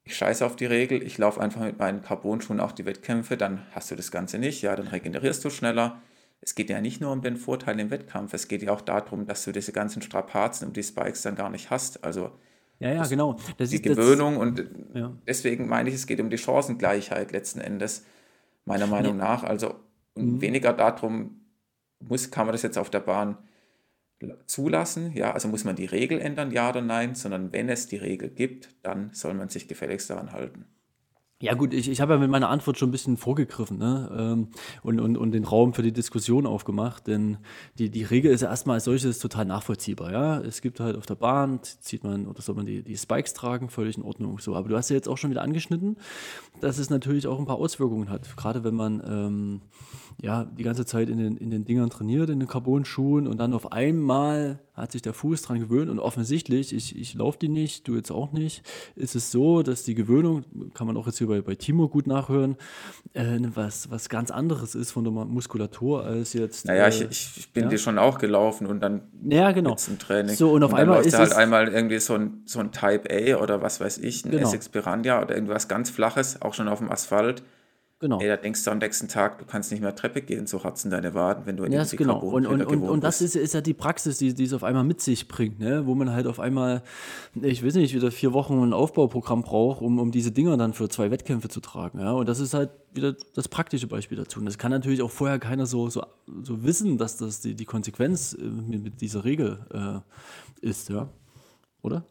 ich 0.04 0.16
scheiße 0.16 0.44
auf 0.44 0.56
die 0.56 0.66
Regel, 0.66 1.02
ich 1.02 1.18
laufe 1.18 1.40
einfach 1.40 1.60
mit 1.60 1.78
meinen 1.78 2.02
Carbon-Schuhen 2.02 2.60
auch 2.60 2.72
die 2.72 2.86
Wettkämpfe, 2.86 3.36
dann 3.36 3.62
hast 3.72 3.90
du 3.90 3.96
das 3.96 4.10
Ganze 4.10 4.38
nicht, 4.38 4.62
ja, 4.62 4.74
dann 4.74 4.88
regenerierst 4.88 5.44
du 5.44 5.50
schneller 5.50 6.00
es 6.42 6.56
geht 6.56 6.68
ja 6.68 6.80
nicht 6.80 7.00
nur 7.00 7.12
um 7.12 7.22
den 7.22 7.36
Vorteil 7.36 7.78
im 7.78 7.90
Wettkampf, 7.90 8.34
es 8.34 8.48
geht 8.48 8.62
ja 8.62 8.72
auch 8.72 8.80
darum, 8.80 9.26
dass 9.26 9.44
du 9.44 9.52
diese 9.52 9.72
ganzen 9.72 10.02
Strapazen 10.02 10.66
und 10.66 10.76
die 10.76 10.82
Spikes 10.82 11.22
dann 11.22 11.36
gar 11.36 11.48
nicht 11.48 11.70
hast. 11.70 12.02
Also 12.02 12.32
ja, 12.80 12.92
ja, 12.92 13.06
genau. 13.06 13.36
Das 13.58 13.70
die 13.70 13.76
ist, 13.76 13.84
Gewöhnung 13.84 14.34
das, 14.34 14.42
und 14.42 14.70
ja. 14.92 15.12
deswegen 15.26 15.68
meine 15.68 15.88
ich, 15.88 15.94
es 15.94 16.06
geht 16.08 16.20
um 16.20 16.30
die 16.30 16.38
Chancengleichheit 16.38 17.30
letzten 17.30 17.60
Endes, 17.60 18.04
meiner 18.64 18.88
Meinung 18.88 19.18
ja. 19.18 19.24
nach. 19.24 19.44
Also 19.44 19.76
mhm. 20.14 20.40
weniger 20.40 20.72
darum, 20.72 21.40
muss, 22.00 22.30
kann 22.30 22.46
man 22.46 22.52
das 22.52 22.62
jetzt 22.62 22.78
auf 22.78 22.90
der 22.90 23.00
Bahn 23.00 23.38
zulassen, 24.46 25.12
ja, 25.12 25.32
also 25.32 25.48
muss 25.48 25.64
man 25.64 25.76
die 25.76 25.84
Regel 25.84 26.20
ändern, 26.20 26.50
ja 26.52 26.70
oder 26.70 26.80
nein, 26.80 27.14
sondern 27.14 27.52
wenn 27.52 27.68
es 27.68 27.88
die 27.88 27.96
Regel 27.96 28.30
gibt, 28.30 28.74
dann 28.82 29.12
soll 29.12 29.34
man 29.34 29.48
sich 29.48 29.68
gefälligst 29.68 30.10
daran 30.10 30.32
halten. 30.32 30.66
Ja 31.42 31.54
gut, 31.54 31.74
ich, 31.74 31.90
ich 31.90 32.00
habe 32.00 32.12
ja 32.12 32.20
mit 32.20 32.30
meiner 32.30 32.50
Antwort 32.50 32.78
schon 32.78 32.90
ein 32.90 32.92
bisschen 32.92 33.16
vorgegriffen 33.16 33.76
ne? 33.76 34.08
Ähm, 34.16 34.48
und, 34.84 35.00
und, 35.00 35.16
und 35.16 35.32
den 35.32 35.42
Raum 35.42 35.74
für 35.74 35.82
die 35.82 35.90
Diskussion 35.90 36.46
aufgemacht, 36.46 37.08
denn 37.08 37.38
die, 37.78 37.90
die 37.90 38.04
Regel 38.04 38.30
ist 38.30 38.42
ja 38.42 38.48
erstmal 38.48 38.74
als 38.74 38.84
solches 38.84 39.18
total 39.18 39.46
nachvollziehbar. 39.46 40.12
Ja? 40.12 40.38
Es 40.38 40.62
gibt 40.62 40.78
halt 40.78 40.96
auf 40.96 41.04
der 41.04 41.16
Bahn, 41.16 41.58
zieht 41.62 42.04
man 42.04 42.28
oder 42.28 42.40
soll 42.40 42.54
man 42.54 42.64
die, 42.64 42.84
die 42.84 42.96
Spikes 42.96 43.34
tragen, 43.34 43.70
völlig 43.70 43.96
in 43.96 44.04
Ordnung. 44.04 44.38
So, 44.38 44.54
aber 44.54 44.68
du 44.68 44.76
hast 44.76 44.88
ja 44.90 44.94
jetzt 44.94 45.08
auch 45.08 45.18
schon 45.18 45.30
wieder 45.30 45.42
angeschnitten, 45.42 45.96
dass 46.60 46.78
es 46.78 46.90
natürlich 46.90 47.26
auch 47.26 47.40
ein 47.40 47.44
paar 47.46 47.58
Auswirkungen 47.58 48.08
hat. 48.08 48.36
Gerade 48.36 48.62
wenn 48.62 48.76
man 48.76 49.02
ähm, 49.04 49.60
ja, 50.20 50.44
die 50.44 50.62
ganze 50.62 50.84
Zeit 50.84 51.08
in 51.08 51.18
den, 51.18 51.36
in 51.36 51.50
den 51.50 51.64
Dingern 51.64 51.90
trainiert, 51.90 52.30
in 52.30 52.40
den 52.40 52.48
Carbon-Schuhen 52.48 53.26
und 53.26 53.38
dann 53.38 53.54
auf 53.54 53.72
einmal 53.72 54.60
hat 54.74 54.92
sich 54.92 55.02
der 55.02 55.12
Fuß 55.12 55.42
dran 55.42 55.60
gewöhnt 55.60 55.90
und 55.90 55.98
offensichtlich, 55.98 56.74
ich, 56.74 56.98
ich 56.98 57.14
laufe 57.14 57.38
die 57.38 57.48
nicht, 57.48 57.86
du 57.86 57.94
jetzt 57.94 58.10
auch 58.10 58.32
nicht, 58.32 58.62
ist 58.96 59.14
es 59.14 59.30
so, 59.30 59.62
dass 59.62 59.84
die 59.84 59.94
Gewöhnung, 59.94 60.44
kann 60.72 60.86
man 60.86 60.96
auch 60.96 61.06
jetzt 61.06 61.18
hier 61.18 61.26
bei, 61.26 61.42
bei 61.42 61.54
Timo 61.54 61.88
gut 61.88 62.06
nachhören, 62.06 62.56
äh, 63.12 63.38
was, 63.54 63.90
was 63.90 64.08
ganz 64.08 64.30
anderes 64.30 64.74
ist 64.74 64.90
von 64.90 65.04
der 65.04 65.12
Muskulatur 65.12 66.04
als 66.04 66.32
jetzt. 66.32 66.66
Naja, 66.66 66.86
äh, 66.86 66.88
ich, 66.88 67.36
ich 67.36 67.52
bin 67.52 67.64
ja? 67.64 67.70
dir 67.70 67.78
schon 67.78 67.98
auch 67.98 68.18
gelaufen 68.18 68.66
und 68.66 68.80
dann 68.80 69.02
ja, 69.28 69.52
genau. 69.52 69.74
zum 69.74 69.98
Training. 69.98 70.34
So, 70.34 70.52
und 70.52 70.62
auf 70.62 70.72
und 70.72 70.78
einmal 70.78 71.04
ist 71.04 71.18
halt 71.18 71.34
einmal 71.34 71.68
irgendwie 71.68 71.98
so 71.98 72.14
ein, 72.14 72.42
so 72.46 72.60
ein 72.60 72.72
Type 72.72 73.08
A 73.10 73.42
oder 73.42 73.60
was 73.60 73.80
weiß 73.80 73.98
ich, 73.98 74.24
ein 74.24 74.30
genau. 74.30 74.42
Essex 74.44 74.70
Piranha 74.70 75.22
oder 75.22 75.34
irgendwas 75.34 75.68
ganz 75.68 75.90
Flaches, 75.90 76.40
auch 76.40 76.54
schon 76.54 76.68
auf 76.68 76.78
dem 76.78 76.90
Asphalt 76.90 77.42
Genau. 78.02 78.18
Ey, 78.18 78.26
da 78.26 78.36
denkst 78.36 78.64
du 78.64 78.72
am 78.72 78.78
nächsten 78.78 79.06
Tag, 79.06 79.38
du 79.38 79.44
kannst 79.44 79.70
nicht 79.70 79.80
mehr 79.80 79.94
Treppe 79.94 80.22
gehen, 80.22 80.48
so 80.48 80.64
harzen 80.64 80.90
deine 80.90 81.14
Waden, 81.14 81.46
wenn 81.46 81.56
du 81.56 81.62
in 81.62 81.70
Ja, 81.70 81.84
die 81.84 81.94
genau. 81.96 82.18
Und, 82.18 82.46
und, 82.48 82.64
und, 82.64 82.82
und 82.82 83.04
das 83.04 83.22
ist, 83.22 83.36
ist 83.36 83.54
ja 83.54 83.60
die 83.60 83.74
Praxis, 83.74 84.18
die, 84.18 84.34
die 84.34 84.42
es 84.42 84.52
auf 84.52 84.64
einmal 84.64 84.82
mit 84.82 85.00
sich 85.00 85.28
bringt, 85.28 85.60
ne? 85.60 85.86
wo 85.86 85.94
man 85.94 86.10
halt 86.10 86.26
auf 86.26 86.40
einmal, 86.40 86.82
ich 87.40 87.64
weiß 87.64 87.76
nicht, 87.76 87.94
wieder 87.94 88.10
vier 88.10 88.32
Wochen 88.32 88.60
ein 88.60 88.72
Aufbauprogramm 88.72 89.42
braucht, 89.42 89.82
um, 89.82 90.00
um 90.00 90.10
diese 90.10 90.32
Dinger 90.32 90.56
dann 90.56 90.72
für 90.72 90.88
zwei 90.88 91.12
Wettkämpfe 91.12 91.48
zu 91.48 91.60
tragen. 91.60 92.00
Ja? 92.00 92.10
Und 92.10 92.28
das 92.28 92.40
ist 92.40 92.54
halt 92.54 92.70
wieder 92.92 93.14
das 93.36 93.46
praktische 93.46 93.86
Beispiel 93.86 94.18
dazu. 94.18 94.40
Und 94.40 94.46
das 94.46 94.58
kann 94.58 94.72
natürlich 94.72 95.00
auch 95.00 95.12
vorher 95.12 95.38
keiner 95.38 95.66
so, 95.66 95.88
so, 95.88 96.04
so 96.42 96.64
wissen, 96.64 96.98
dass 96.98 97.18
das 97.18 97.40
die, 97.40 97.54
die 97.54 97.66
Konsequenz 97.66 98.34
äh, 98.34 98.42
mit, 98.42 99.00
dieser 99.00 99.24
Regel 99.24 99.64
äh, 99.72 100.66
ist, 100.66 100.88
ja. 100.88 101.08
Oder? 101.82 102.04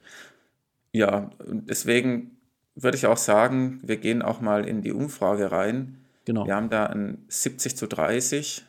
Ja, 0.94 1.32
deswegen 1.46 2.38
würde 2.82 2.98
ich 2.98 3.08
auch 3.08 3.18
sagen, 3.18 3.80
wir 3.84 3.98
gehen 3.98 4.22
auch 4.22 4.42
mal 4.42 4.68
in 4.68 4.82
die 4.82 4.92
Umfrage 4.92 5.52
rein. 5.52 5.98
Genau. 6.26 6.46
Wir 6.46 6.56
haben 6.56 6.70
da 6.70 6.86
ein 6.86 7.26
70 7.28 7.78
zu 7.78 7.88
30 7.88 8.66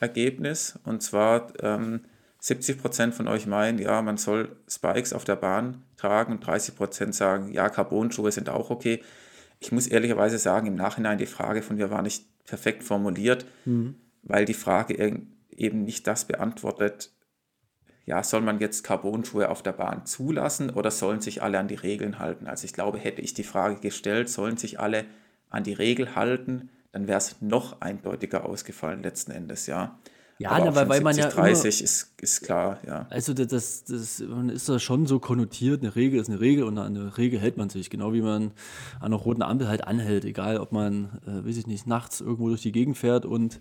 Ergebnis 0.00 0.78
und 0.84 1.02
zwar 1.02 1.52
ähm, 1.62 2.00
70 2.40 2.78
Prozent 2.80 3.14
von 3.14 3.28
euch 3.28 3.46
meinen, 3.46 3.78
ja, 3.78 4.00
man 4.00 4.16
soll 4.16 4.56
Spikes 4.68 5.12
auf 5.12 5.24
der 5.24 5.36
Bahn 5.36 5.82
tragen 5.96 6.32
und 6.32 6.46
30 6.46 6.76
Prozent 6.76 7.14
sagen, 7.14 7.52
ja, 7.52 7.68
Carbon-Schuhe 7.68 8.30
sind 8.30 8.48
auch 8.48 8.70
okay. 8.70 9.02
Ich 9.58 9.72
muss 9.72 9.88
ehrlicherweise 9.88 10.38
sagen, 10.38 10.68
im 10.68 10.76
Nachhinein 10.76 11.18
die 11.18 11.26
Frage 11.26 11.62
von 11.62 11.76
mir 11.76 11.90
war 11.90 12.02
nicht 12.02 12.24
perfekt 12.44 12.84
formuliert, 12.84 13.44
weil 14.22 14.44
die 14.44 14.54
Frage 14.54 14.94
eben 15.50 15.82
nicht 15.82 16.06
das 16.06 16.26
beantwortet, 16.26 17.10
ja, 18.08 18.22
soll 18.22 18.40
man 18.40 18.58
jetzt 18.58 18.84
Carbon-Schuhe 18.84 19.50
auf 19.50 19.62
der 19.62 19.72
Bahn 19.72 20.06
zulassen 20.06 20.70
oder 20.70 20.90
sollen 20.90 21.20
sich 21.20 21.42
alle 21.42 21.58
an 21.58 21.68
die 21.68 21.74
Regeln 21.74 22.18
halten? 22.18 22.46
Also 22.46 22.64
ich 22.64 22.72
glaube, 22.72 22.96
hätte 22.98 23.20
ich 23.20 23.34
die 23.34 23.44
Frage 23.44 23.80
gestellt, 23.80 24.30
sollen 24.30 24.56
sich 24.56 24.80
alle 24.80 25.04
an 25.50 25.62
die 25.62 25.74
Regel 25.74 26.14
halten, 26.14 26.70
dann 26.90 27.06
wäre 27.06 27.18
es 27.18 27.36
noch 27.42 27.82
eindeutiger 27.82 28.46
ausgefallen 28.46 29.02
letzten 29.02 29.32
Endes, 29.32 29.66
ja. 29.66 29.98
Ja, 30.38 30.52
Aber 30.52 30.70
na, 30.70 30.88
weil- 30.88 31.02
man 31.02 31.16
ja 31.16 31.24
70, 31.24 31.34
30 31.42 31.82
ist, 31.82 32.14
ist 32.22 32.42
klar, 32.44 32.78
ja. 32.86 33.06
Also 33.10 33.34
das, 33.34 33.48
das, 33.48 33.84
das 33.84 34.20
man 34.20 34.48
ist 34.48 34.66
da 34.70 34.78
schon 34.78 35.04
so 35.04 35.18
konnotiert, 35.18 35.82
eine 35.82 35.94
Regel 35.94 36.18
ist 36.18 36.30
eine 36.30 36.40
Regel 36.40 36.64
und 36.64 36.78
an 36.78 36.96
eine 36.96 37.18
Regel 37.18 37.38
hält 37.38 37.58
man 37.58 37.68
sich, 37.68 37.90
genau 37.90 38.14
wie 38.14 38.22
man 38.22 38.52
an 39.00 39.12
einer 39.12 39.16
roten 39.16 39.42
Ampel 39.42 39.68
halt 39.68 39.84
anhält, 39.86 40.24
egal 40.24 40.58
ob 40.60 40.72
man, 40.72 41.20
äh, 41.26 41.46
weiß 41.46 41.58
ich 41.58 41.66
nicht, 41.66 41.86
nachts 41.86 42.22
irgendwo 42.22 42.48
durch 42.48 42.62
die 42.62 42.72
Gegend 42.72 42.96
fährt 42.96 43.26
und 43.26 43.60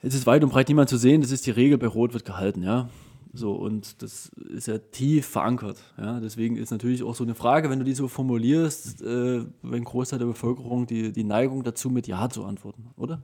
es 0.00 0.14
ist 0.14 0.26
weit 0.26 0.42
und 0.44 0.50
breit 0.50 0.68
niemand 0.68 0.88
zu 0.88 0.96
sehen, 0.96 1.20
das 1.20 1.30
ist 1.30 1.44
die 1.44 1.50
Regel, 1.50 1.76
bei 1.76 1.88
Rot 1.88 2.14
wird 2.14 2.24
gehalten, 2.24 2.62
ja. 2.62 2.88
So, 3.32 3.52
und 3.52 4.02
das 4.02 4.30
ist 4.48 4.66
ja 4.66 4.78
tief 4.78 5.26
verankert. 5.26 5.78
Ja? 5.96 6.18
Deswegen 6.20 6.56
ist 6.56 6.70
natürlich 6.70 7.02
auch 7.02 7.14
so 7.14 7.22
eine 7.22 7.34
Frage, 7.34 7.70
wenn 7.70 7.78
du 7.78 7.84
die 7.84 7.94
so 7.94 8.08
formulierst, 8.08 9.02
äh, 9.02 9.44
wenn 9.62 9.84
Großteil 9.84 10.18
der 10.18 10.26
Bevölkerung 10.26 10.86
die, 10.86 11.12
die 11.12 11.24
Neigung 11.24 11.62
dazu 11.62 11.90
mit 11.90 12.08
Ja 12.08 12.28
zu 12.28 12.44
antworten, 12.44 12.90
oder? 12.96 13.22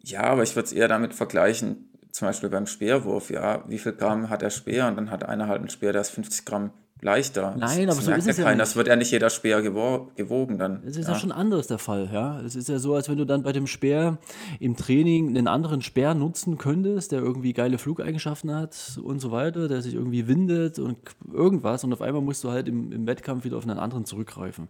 Ja, 0.00 0.24
aber 0.24 0.42
ich 0.42 0.54
würde 0.54 0.66
es 0.66 0.72
eher 0.72 0.88
damit 0.88 1.14
vergleichen, 1.14 1.88
zum 2.10 2.28
Beispiel 2.28 2.50
beim 2.50 2.66
Speerwurf, 2.66 3.30
ja, 3.30 3.64
wie 3.68 3.78
viel 3.78 3.92
Gramm 3.92 4.28
hat 4.28 4.42
der 4.42 4.50
Speer 4.50 4.88
und 4.88 4.96
dann 4.96 5.10
hat 5.10 5.24
einer 5.24 5.48
halt 5.48 5.60
einen 5.60 5.70
Speer, 5.70 5.92
der 5.92 6.02
ist 6.02 6.10
50 6.10 6.44
Gramm 6.44 6.72
leichter. 7.02 7.54
Nein, 7.58 7.60
das, 7.60 7.70
aber 7.70 7.84
das 7.86 7.96
so 8.04 8.10
merkt 8.10 8.18
ist 8.20 8.26
ja 8.26 8.30
es 8.30 8.38
ja 8.38 8.44
keiner, 8.44 8.54
nicht. 8.54 8.62
das 8.62 8.76
wird 8.76 8.86
ja 8.86 8.96
nicht 8.96 9.10
jeder 9.10 9.28
Speer 9.28 9.60
gewogen 9.60 10.56
dann. 10.56 10.82
Es 10.86 10.96
ist 10.96 11.08
ja. 11.08 11.14
ja 11.14 11.18
schon 11.18 11.32
anderes 11.32 11.66
der 11.66 11.78
Fall, 11.78 12.08
ja. 12.12 12.40
Es 12.40 12.54
ist 12.54 12.68
ja 12.68 12.78
so, 12.78 12.94
als 12.94 13.08
wenn 13.08 13.18
du 13.18 13.26
dann 13.26 13.42
bei 13.42 13.52
dem 13.52 13.66
Speer 13.66 14.18
im 14.60 14.76
Training 14.76 15.28
einen 15.28 15.48
anderen 15.48 15.82
Speer 15.82 16.14
nutzen 16.14 16.58
könntest, 16.58 17.10
der 17.10 17.20
irgendwie 17.20 17.52
geile 17.52 17.78
Flugeigenschaften 17.78 18.54
hat 18.54 19.00
und 19.02 19.18
so 19.18 19.32
weiter, 19.32 19.66
der 19.66 19.82
sich 19.82 19.94
irgendwie 19.94 20.28
windet 20.28 20.78
und 20.78 20.96
irgendwas 21.32 21.82
und 21.82 21.92
auf 21.92 22.02
einmal 22.02 22.22
musst 22.22 22.44
du 22.44 22.50
halt 22.50 22.68
im, 22.68 22.92
im 22.92 23.06
Wettkampf 23.06 23.44
wieder 23.44 23.56
auf 23.56 23.64
einen 23.64 23.78
anderen 23.78 24.04
zurückgreifen. 24.04 24.68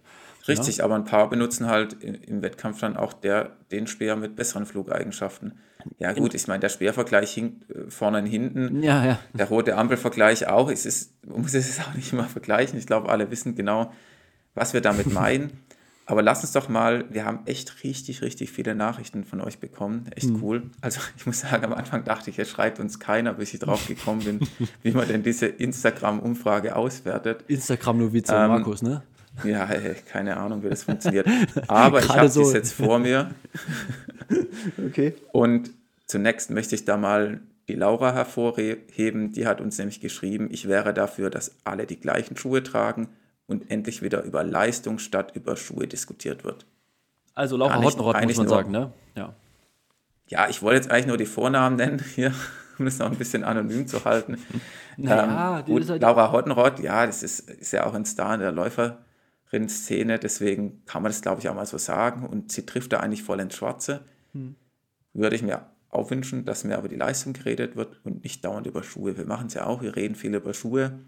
Richtig, 0.49 0.83
aber 0.83 0.95
ein 0.95 1.05
paar 1.05 1.29
benutzen 1.29 1.67
halt 1.69 2.03
im, 2.03 2.15
im 2.15 2.43
Wettkampf 2.43 2.81
dann 2.81 2.97
auch 2.97 3.12
der, 3.12 3.53
den 3.71 3.87
Speer 3.87 4.17
mit 4.17 4.37
besseren 4.37 4.65
Flugeigenschaften. 4.65 5.61
Ja 5.99 6.12
gut, 6.12 6.35
ich 6.35 6.47
meine, 6.47 6.61
der 6.61 6.69
Speervergleich 6.69 7.33
hinkt 7.33 7.71
äh, 7.71 7.91
vorne 7.91 8.19
und 8.19 8.27
hinten. 8.27 8.83
Ja, 8.83 9.05
ja. 9.05 9.19
Der 9.33 9.47
rote 9.47 9.77
Ampelvergleich 9.77 10.47
auch. 10.47 10.71
Es 10.71 10.87
ist, 10.87 11.12
man 11.27 11.43
muss 11.43 11.55
es 11.55 11.81
auch 11.89 11.95
nicht 11.95 12.12
immer 12.12 12.25
vergleichen. 12.25 12.79
Ich 12.79 12.87
glaube, 12.87 13.09
alle 13.09 13.31
wissen 13.31 13.55
genau, 13.55 13.93
was 14.55 14.75
wir 14.75 14.81
damit 14.81 15.07
meinen. 15.12 15.53
Aber 16.05 16.21
lass 16.21 16.43
uns 16.43 16.53
doch 16.53 16.69
mal, 16.69 17.05
wir 17.11 17.25
haben 17.25 17.41
echt 17.47 17.85
richtig, 17.85 18.23
richtig 18.23 18.51
viele 18.51 18.75
Nachrichten 18.75 19.25
von 19.25 19.41
euch 19.41 19.59
bekommen. 19.59 20.07
Echt 20.15 20.31
cool. 20.43 20.65
Also 20.81 21.01
ich 21.17 21.27
muss 21.27 21.41
sagen, 21.41 21.65
am 21.65 21.73
Anfang 21.73 22.05
dachte 22.05 22.31
ich, 22.31 22.37
jetzt 22.37 22.51
schreibt 22.51 22.81
uns 22.81 22.99
keiner, 22.99 23.35
bis 23.35 23.55
ich 23.55 23.61
drauf 23.61 23.87
gekommen 23.87 24.21
bin, 24.21 24.41
wie 24.83 24.91
man 24.91 25.07
denn 25.07 25.23
diese 25.23 25.47
Instagram-Umfrage 25.47 26.75
auswertet. 26.77 27.45
Instagram-Novize 27.47 28.35
Ähm, 28.35 28.49
Markus, 28.49 28.83
ne? 28.83 29.03
Ja, 29.45 29.65
ey, 29.65 29.95
keine 30.11 30.37
Ahnung, 30.37 30.62
wie 30.62 30.69
das 30.69 30.83
funktioniert. 30.83 31.27
Aber 31.67 32.01
ich 32.01 32.09
habe 32.09 32.29
so. 32.29 32.43
dies 32.43 32.53
jetzt 32.53 32.75
vor 32.75 32.99
mir. 32.99 33.31
Okay. 34.87 35.15
Und 35.33 35.71
zunächst 36.07 36.51
möchte 36.51 36.75
ich 36.75 36.85
da 36.85 36.97
mal 36.97 37.41
die 37.69 37.75
Laura 37.75 38.12
hervorheben. 38.12 39.33
Die 39.33 39.47
hat 39.47 39.61
uns 39.61 39.79
nämlich 39.79 40.01
geschrieben, 40.01 40.49
ich 40.51 40.69
wäre 40.69 40.93
dafür, 40.93 41.31
dass 41.31 41.57
alle 41.65 41.87
die 41.87 41.99
gleichen 42.01 42.37
Schuhe 42.37 42.62
tragen 42.62 43.09
und 43.47 43.71
endlich 43.71 44.03
wieder 44.03 44.23
über 44.23 44.45
Leistung 44.45 44.99
statt 44.99 45.33
über 45.35 45.57
Schuhe 45.57 45.87
diskutiert 45.87 46.45
wird. 46.45 46.67
Also 47.35 47.57
Laura 47.57 47.75
Eigentlich- 47.75 47.97
Hottenrott 47.97 48.23
muss 48.25 48.37
man 48.37 48.47
nur- 48.47 48.55
sagen, 48.57 48.71
ne? 48.73 48.93
Ja. 49.17 49.35
Ja, 50.29 50.49
ich 50.49 50.62
wollte 50.62 50.77
jetzt 50.77 50.91
eigentlich 50.91 51.07
nur 51.07 51.17
die 51.19 51.27
Vornamen 51.27 51.77
nennen 51.77 52.03
hier, 52.15 52.33
um 52.79 52.87
es 52.87 52.99
noch 52.99 53.11
ein 53.11 53.17
bisschen 53.19 53.45
anonym 53.45 53.87
zu 53.87 54.05
halten. 54.05 54.39
Naja, 54.99 55.61
ähm, 55.61 55.65
gut, 55.65 55.89
halt- 55.89 56.03
Laura 56.03 56.33
Hottenrott, 56.33 56.79
ja, 56.81 57.07
das 57.07 57.23
ist, 57.23 57.49
ist 57.49 57.73
ja 57.73 57.87
auch 57.87 57.95
ein 57.95 58.05
Star 58.05 58.35
in 58.35 58.41
der 58.41 58.53
Läuferin-Szene, 58.53 60.19
deswegen 60.19 60.85
kann 60.85 61.03
man 61.03 61.11
das, 61.11 61.23
glaube 61.23 61.41
ich, 61.41 61.49
auch 61.49 61.55
mal 61.55 61.65
so 61.65 61.79
sagen. 61.79 62.27
Und 62.27 62.53
sie 62.53 62.67
trifft 62.67 62.93
da 62.93 63.01
eigentlich 63.01 63.23
voll 63.23 63.41
ins 63.41 63.55
Schwarze. 63.57 64.05
Hm. 64.33 64.57
Würde 65.12 65.37
ich 65.37 65.43
mir 65.43 65.67
auch 65.91 66.11
wünschen, 66.11 66.45
dass 66.45 66.65
mehr 66.65 66.79
über 66.79 66.89
die 66.89 66.97
Leistung 66.97 67.35
geredet 67.35 67.77
wird 67.77 68.01
und 68.05 68.25
nicht 68.25 68.45
dauernd 68.45 68.67
über 68.67 68.83
Schuhe. 68.83 69.17
Wir 69.17 69.27
machen 69.27 69.49
es 69.49 69.55
ja 69.55 69.67
auch, 69.67 69.83
wir 69.83 69.95
reden 69.95 70.15
viel 70.15 70.35
über 70.35 70.55
Schuhe, 70.55 71.01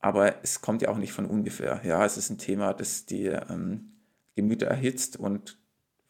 aber 0.00 0.42
es 0.42 0.60
kommt 0.60 0.82
ja 0.82 0.90
auch 0.90 0.98
nicht 0.98 1.12
von 1.12 1.24
ungefähr. 1.24 1.80
Ja, 1.84 2.04
es 2.04 2.18
ist 2.18 2.30
ein 2.30 2.38
Thema, 2.38 2.74
das 2.74 3.06
die 3.06 3.24
ähm, 3.24 3.92
Gemüter 4.36 4.66
erhitzt 4.66 5.16
und 5.16 5.58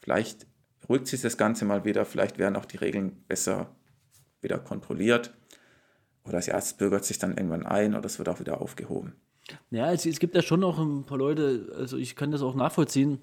vielleicht 0.01 0.47
beruhigt 0.81 1.07
sich 1.07 1.21
das 1.21 1.37
Ganze 1.37 1.65
mal 1.65 1.85
wieder, 1.85 2.05
vielleicht 2.05 2.37
werden 2.37 2.57
auch 2.57 2.65
die 2.65 2.79
Regeln 2.79 3.25
besser 3.29 3.75
wieder 4.41 4.59
kontrolliert 4.59 5.33
oder 6.25 6.41
ja, 6.41 6.59
es 6.59 6.75
bürgert 6.75 7.05
sich 7.05 7.19
dann 7.19 7.37
irgendwann 7.37 7.65
ein 7.65 7.95
oder 7.95 8.07
es 8.07 8.19
wird 8.19 8.29
auch 8.29 8.41
wieder 8.41 8.61
aufgehoben. 8.61 9.15
Ja, 9.71 9.93
es, 9.93 10.05
es 10.07 10.19
gibt 10.19 10.35
ja 10.35 10.43
schon 10.43 10.61
noch 10.61 10.79
ein 10.79 11.05
paar 11.05 11.19
Leute, 11.19 11.73
also 11.77 11.97
ich 11.97 12.17
kann 12.17 12.33
das 12.33 12.43
auch 12.43 12.55
nachvollziehen. 12.55 13.19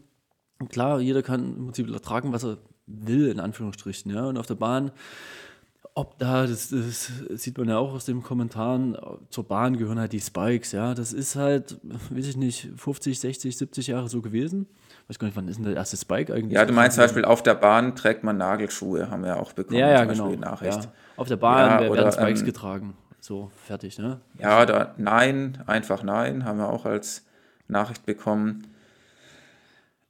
Klar, 0.70 1.01
jeder 1.01 1.24
kann 1.24 1.58
im 1.58 1.65
Prinzip 1.65 2.03
tragen, 2.03 2.32
was 2.32 2.46
er 2.46 2.60
will, 3.01 3.27
in 3.29 3.39
Anführungsstrichen, 3.39 4.13
ja. 4.13 4.25
Und 4.25 4.38
auf 4.38 4.48
der 4.48 4.55
Bahn, 4.55 4.91
ob 5.93 6.17
da, 6.19 6.48
das, 6.48 6.69
das 6.69 7.12
sieht 7.31 7.57
man 7.57 7.67
ja 7.67 7.77
auch 7.77 7.93
aus 7.93 8.05
den 8.05 8.24
Kommentaren, 8.24 8.98
zur 9.29 9.43
Bahn 9.45 9.77
gehören 9.77 10.00
halt 10.00 10.13
die 10.13 10.19
Spikes, 10.19 10.71
ja. 10.71 10.93
Das 10.93 11.13
ist 11.13 11.36
halt, 11.36 11.77
weiß 12.10 12.27
ich 12.27 12.38
nicht, 12.38 12.69
50, 12.77 13.19
60, 13.19 13.57
70 13.57 13.88
Jahre 13.88 14.10
so 14.10 14.21
gewesen. 14.21 14.67
Weiß 15.07 15.19
gar 15.19 15.27
nicht, 15.27 15.36
wann 15.36 15.48
ist 15.48 15.57
denn 15.57 15.65
der 15.65 15.75
erste 15.75 15.98
Spike 15.98 16.33
eigentlich? 16.33 16.53
Ja, 16.53 16.65
du 16.65 16.74
meinst 16.74 16.95
zum 16.95 17.03
Beispiel, 17.03 17.25
auf 17.25 17.43
der 17.43 17.55
Bahn 17.55 17.95
trägt 17.95 18.24
man 18.24 18.38
Nagelschuhe, 18.38 19.10
haben 19.10 19.24
wir 19.24 19.29
ja 19.29 19.39
auch 19.39 19.51
bekommen. 19.51 19.77
Ja, 19.77 19.89
ja, 19.89 20.05
genau. 20.05 20.29
Nachricht. 20.36 20.83
Ja. 20.86 20.91
Auf 21.17 21.27
der 21.27 21.38
Bahn 21.38 21.69
Ja, 21.69 21.79
werden 21.81 21.91
oder, 21.91 22.12
Spikes 22.12 22.41
ähm, 22.41 22.45
getragen. 22.45 22.98
So, 23.19 23.51
fertig, 23.65 24.00
ne? 24.00 24.19
Ja, 24.39 24.62
oder 24.63 24.95
nein, 24.98 25.62
einfach 25.67 26.01
nein, 26.01 26.45
haben 26.45 26.60
wir 26.60 26.69
auch 26.69 26.86
als 26.86 27.25
Nachricht 27.67 28.05
bekommen. 28.05 28.67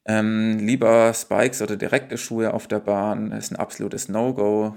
Ähm, 0.05 0.57
lieber 0.59 1.13
Spikes 1.13 1.61
oder 1.61 1.75
direkte 1.75 2.17
Schuhe 2.17 2.53
auf 2.53 2.67
der 2.67 2.79
Bahn 2.79 3.31
ist 3.31 3.51
ein 3.51 3.55
absolutes 3.57 4.09
No-Go. 4.09 4.75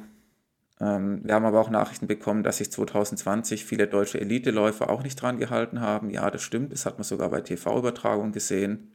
Ähm, 0.81 1.21
wir 1.25 1.35
haben 1.35 1.47
aber 1.47 1.61
auch 1.61 1.71
Nachrichten 1.71 2.07
bekommen, 2.07 2.43
dass 2.43 2.59
sich 2.59 2.71
2020 2.71 3.65
viele 3.65 3.87
deutsche 3.87 4.21
Eliteläufer 4.21 4.91
auch 4.91 5.03
nicht 5.03 5.17
dran 5.21 5.39
gehalten 5.39 5.81
haben. 5.81 6.11
Ja, 6.11 6.31
das 6.31 6.43
stimmt, 6.43 6.73
das 6.73 6.85
hat 6.85 6.99
man 6.99 7.05
sogar 7.05 7.31
bei 7.31 7.41
TV-Übertragungen 7.41 8.33
gesehen. 8.33 8.91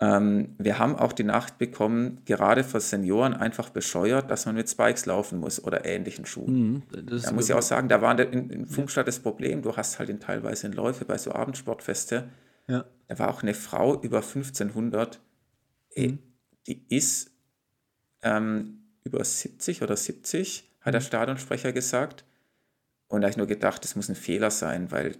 Ähm, 0.00 0.56
wir 0.58 0.80
haben 0.80 0.96
auch 0.96 1.12
die 1.12 1.22
Nachricht 1.22 1.58
bekommen, 1.58 2.22
gerade 2.24 2.64
für 2.64 2.80
Senioren 2.80 3.34
einfach 3.34 3.68
bescheuert, 3.70 4.28
dass 4.32 4.46
man 4.46 4.56
mit 4.56 4.68
Spikes 4.68 5.06
laufen 5.06 5.38
muss 5.38 5.62
oder 5.62 5.84
ähnlichen 5.84 6.26
Schuhen. 6.26 6.72
Mhm, 6.72 6.82
Da 7.22 7.30
muss 7.30 7.48
ich 7.48 7.54
auch 7.54 7.62
sagen, 7.62 7.88
da 7.88 8.02
war 8.02 8.18
in, 8.18 8.50
in 8.50 8.66
Funkstadt 8.66 9.06
das 9.06 9.20
Problem, 9.20 9.62
du 9.62 9.76
hast 9.76 10.00
halt 10.00 10.08
in 10.08 10.18
teilweise 10.18 10.66
in 10.66 10.72
Läufe 10.72 11.04
bei 11.04 11.18
so 11.18 11.30
Abendsportfeste, 11.30 12.24
ja. 12.66 12.84
Da 13.12 13.18
war 13.18 13.28
auch 13.28 13.42
eine 13.42 13.52
Frau 13.52 14.00
über 14.00 14.18
1500, 14.18 15.20
ey, 15.90 16.18
die 16.66 16.82
ist 16.88 17.30
ähm, 18.22 18.84
über 19.04 19.22
70 19.22 19.82
oder 19.82 19.98
70, 19.98 20.64
hat 20.80 20.94
der 20.94 21.02
Stadionsprecher 21.02 21.72
gesagt. 21.72 22.24
Und 23.08 23.20
da 23.20 23.26
habe 23.26 23.32
ich 23.32 23.36
nur 23.36 23.46
gedacht, 23.46 23.84
das 23.84 23.96
muss 23.96 24.08
ein 24.08 24.14
Fehler 24.14 24.50
sein, 24.50 24.90
weil 24.90 25.18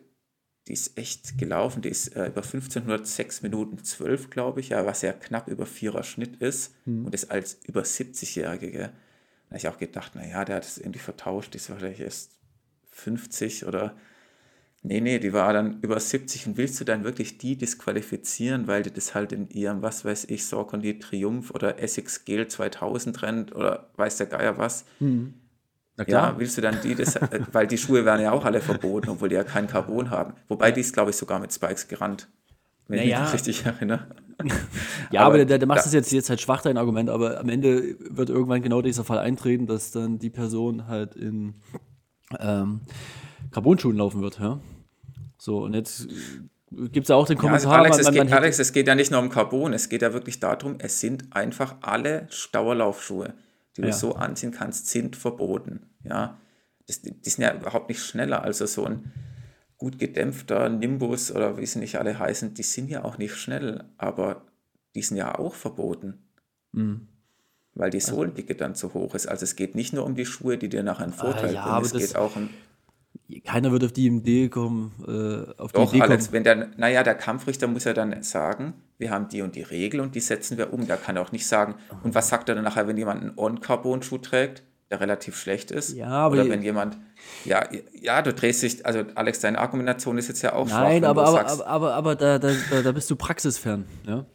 die 0.69 0.73
ist 0.73 0.97
echt 0.97 1.37
gelaufen, 1.37 1.83
die 1.83 1.91
ist 1.91 2.17
äh, 2.17 2.29
über 2.29 2.43
1506 2.43 3.43
Minuten 3.43 3.85
12, 3.85 4.31
glaube 4.31 4.61
ich, 4.61 4.71
ja, 4.71 4.87
was 4.87 5.03
ja 5.03 5.13
knapp 5.13 5.49
über 5.49 5.67
vierer 5.67 6.03
Schnitt 6.03 6.37
ist 6.37 6.75
und 6.87 7.15
ist 7.15 7.31
als 7.31 7.59
über 7.67 7.83
70-Jährige. 7.83 8.71
gell. 8.71 8.89
Da 8.89 9.49
habe 9.49 9.57
ich 9.59 9.69
auch 9.69 9.77
gedacht, 9.79 10.15
naja, 10.15 10.47
der 10.47 10.57
hat 10.57 10.65
es 10.65 10.79
irgendwie 10.79 11.01
vertauscht, 11.01 11.53
die 11.53 11.59
ist 11.59 11.67
vielleicht 11.67 12.01
erst 12.01 12.39
50 12.93 13.67
oder 13.67 13.95
Nee, 14.85 15.01
nee, 15.01 15.21
die 15.21 15.33
war 15.33 15.53
dann 15.53 15.81
über 15.81 16.01
70 16.01 16.47
und 16.49 16.57
willst 16.57 16.81
du 16.81 16.85
dann 16.85 17.05
wirklich 17.05 17.39
die 17.39 17.57
disqualifizieren, 17.57 18.67
weil 18.67 18.83
die 18.83 18.91
das 18.93 19.15
halt 19.15 19.31
in 19.31 19.49
ihrem, 19.49 19.81
was 19.81 20.05
weiß 20.05 20.25
ich, 20.25 20.45
Saucony 20.45 20.99
Triumph 20.99 21.53
oder 21.53 21.81
Essex 21.81 22.25
Gel 22.25 22.49
2000 22.49 23.23
rennt 23.23 23.55
oder 23.55 23.91
weiß 23.97 24.17
der 24.17 24.27
Geier 24.27 24.59
was? 24.59 24.85
Hm. 24.99 25.35
Klar. 25.97 26.33
Ja, 26.33 26.39
willst 26.39 26.57
du 26.57 26.63
dann 26.63 26.79
die, 26.83 26.97
das, 26.97 27.15
äh, 27.15 27.41
weil 27.53 27.69
die 27.69 27.79
Schuhe 27.79 28.05
werden 28.05 28.23
ja 28.23 28.33
auch 28.33 28.45
alle 28.45 28.61
verboten, 28.61 29.11
obwohl 29.11 29.29
die 29.29 29.37
ja 29.37 29.45
kein 29.45 29.69
Carbon 29.69 30.11
haben. 30.11 30.35
Wobei 30.49 30.73
die 30.73 30.81
ist, 30.81 30.95
glaube 30.95 31.11
ich, 31.11 31.17
sogar 31.17 31.39
mit 31.39 31.53
Spikes 31.53 31.87
gerannt, 31.87 32.29
wenn 32.89 32.99
ich 32.99 33.05
mich 33.05 33.13
Naja. 33.15 33.31
richtig 33.31 33.65
erinnere. 33.65 34.07
Ja, 35.13 35.21
aber, 35.21 35.35
Aber 35.37 35.45
der, 35.45 35.59
der 35.59 35.69
macht 35.69 35.79
da- 35.79 35.83
das 35.85 35.93
jetzt, 35.93 36.11
jetzt 36.11 36.29
halt 36.29 36.41
schwach, 36.41 36.63
dein 36.63 36.77
Argument, 36.77 37.09
aber 37.09 37.39
am 37.39 37.49
Ende 37.49 37.95
wird 38.01 38.31
irgendwann 38.31 38.63
genau 38.63 38.83
dieser 38.83 39.05
Fall 39.05 39.19
eintreten, 39.19 39.67
dass 39.69 39.93
dann 39.93 40.19
die 40.19 40.31
Person 40.31 40.89
halt 40.89 41.15
in 41.15 41.55
ähm, 42.41 42.81
Carbon-Schuhen 43.53 43.97
laufen 43.97 44.23
wird, 44.23 44.41
ja. 44.41 44.59
So, 45.45 45.65
und 45.65 45.75
jetzt 45.75 46.07
gibt 46.71 47.05
es 47.05 47.09
ja 47.09 47.17
auch 47.17 47.27
den 47.27 47.37
Ja, 47.37 47.51
also 47.51 47.69
Kommentar, 47.69 47.81
Alex, 47.81 47.99
es 47.99 48.05
man, 48.05 48.15
man, 48.15 48.27
geht, 48.27 48.31
man 48.31 48.43
Alex, 48.45 48.59
es 48.61 48.73
geht 48.73 48.87
ja 48.87 48.95
nicht 48.95 49.11
nur 49.11 49.19
um 49.19 49.29
Carbon, 49.29 49.73
es 49.73 49.89
geht 49.89 50.01
ja 50.03 50.13
wirklich 50.13 50.39
darum, 50.39 50.77
es 50.79 51.01
sind 51.01 51.35
einfach 51.35 51.79
alle 51.81 52.29
Dauerlaufschuhe, 52.53 53.35
die 53.77 53.81
du 53.81 53.89
Ja. 53.89 53.93
so 53.93 54.15
anziehen 54.15 54.53
kannst, 54.53 54.87
sind 54.87 55.17
verboten. 55.17 55.81
Ja, 56.05 56.39
das, 56.87 57.03
die 57.03 57.29
sind 57.29 57.43
ja 57.43 57.57
überhaupt 57.57 57.89
nicht 57.89 58.05
schneller. 58.05 58.45
Also 58.45 58.67
so 58.67 58.85
ein 58.85 59.11
gut 59.79 59.99
gedämpfter 59.99 60.69
Nimbus 60.69 61.33
oder 61.33 61.59
wie 61.59 61.67
sie 61.67 61.81
nicht 61.81 61.97
alle 61.99 62.21
heißen, 62.21 62.55
die 62.55 62.63
sind 62.63 62.89
ja 62.89 63.03
auch 63.03 63.19
nicht 63.19 63.35
schnell, 63.35 63.83
aber 63.99 64.47
die 64.95 65.03
sind 65.03 65.17
ja 65.17 65.37
auch 65.37 65.55
verboten. 65.57 66.23
Mhm. 66.71 67.09
Weil 67.75 67.91
die 67.91 67.99
Sohlendicke 67.99 68.55
dann 68.55 68.77
zu 68.77 68.95
hoch 68.95 69.17
ist. 69.17 69.27
Also 69.27 69.43
es 69.43 69.57
geht 69.57 69.75
nicht 69.75 69.93
nur 69.93 70.05
um 70.05 70.15
die 70.15 70.25
Schuhe, 70.27 70.57
die 70.57 70.69
dir 70.69 70.85
nachher 70.85 71.03
einen 71.03 71.13
Vorteil 71.13 71.51
Ah, 71.51 71.53
ja, 71.53 71.81
bringen, 71.81 71.85
es 71.87 72.11
geht 72.11 72.15
auch 72.15 72.37
um 72.37 72.49
keiner 73.45 73.73
wird 73.73 73.85
auf 73.85 73.93
die 73.93 74.07
Idee 74.07 74.49
kommen, 74.49 74.93
äh, 75.07 75.61
auf 75.61 75.73
die 75.73 75.79
Doch, 75.79 75.93
Idee 75.93 76.03
Alex, 76.03 76.27
kommen. 76.27 76.35
wenn 76.35 76.45
der, 76.45 76.69
naja, 76.77 77.03
der 77.03 77.15
Kampfrichter 77.15 77.67
muss 77.67 77.85
ja 77.85 77.93
dann 77.93 78.23
sagen, 78.23 78.75
wir 78.99 79.11
haben 79.11 79.29
die 79.29 79.43
und 79.43 79.57
die 79.57 79.63
Regel 79.63 80.01
und 80.01 80.15
die 80.15 80.21
setzen 80.21 80.59
wir 80.59 80.73
um. 80.73 80.87
Der 80.87 80.97
kann 80.97 81.17
auch 81.19 81.33
nicht 81.33 81.47
sagen, 81.47 81.77
und 82.03 82.15
was 82.15 82.29
sagt 82.29 82.49
er 82.49 82.55
dann 82.55 82.65
nachher, 82.65 82.87
wenn 82.87 82.97
jemand 82.97 83.23
einen 83.23 83.33
On-Carbon-Schuh 83.37 84.19
trägt, 84.19 84.63
der 84.91 85.01
relativ 85.01 85.37
schlecht 85.37 85.71
ist? 85.71 85.97
Ja, 85.97 86.09
aber 86.09 86.35
Oder 86.35 86.51
wenn 86.51 86.63
jemand, 86.63 86.99
ja, 87.45 87.67
ja, 87.99 88.21
du 88.23 88.33
drehst 88.33 88.63
dich, 88.63 88.85
also 88.85 89.05
Alex, 89.15 89.41
deine 89.41 89.59
Argumentation 89.59 90.19
ist 90.19 90.29
jetzt 90.29 90.43
ja 90.43 90.53
auch 90.53 90.69
schwach, 90.69 90.81
Nein, 90.81 91.05
aber, 91.05 91.27
aber, 91.27 91.33
sagst, 91.33 91.63
aber, 91.63 91.95
aber, 91.95 91.95
aber 91.95 92.15
da, 92.17 92.39
da, 92.39 92.53
da, 92.71 92.83
da 92.83 92.93
bist 92.93 93.11
du 93.11 93.17
praxisfern, 93.17 93.87
ja. 94.07 94.27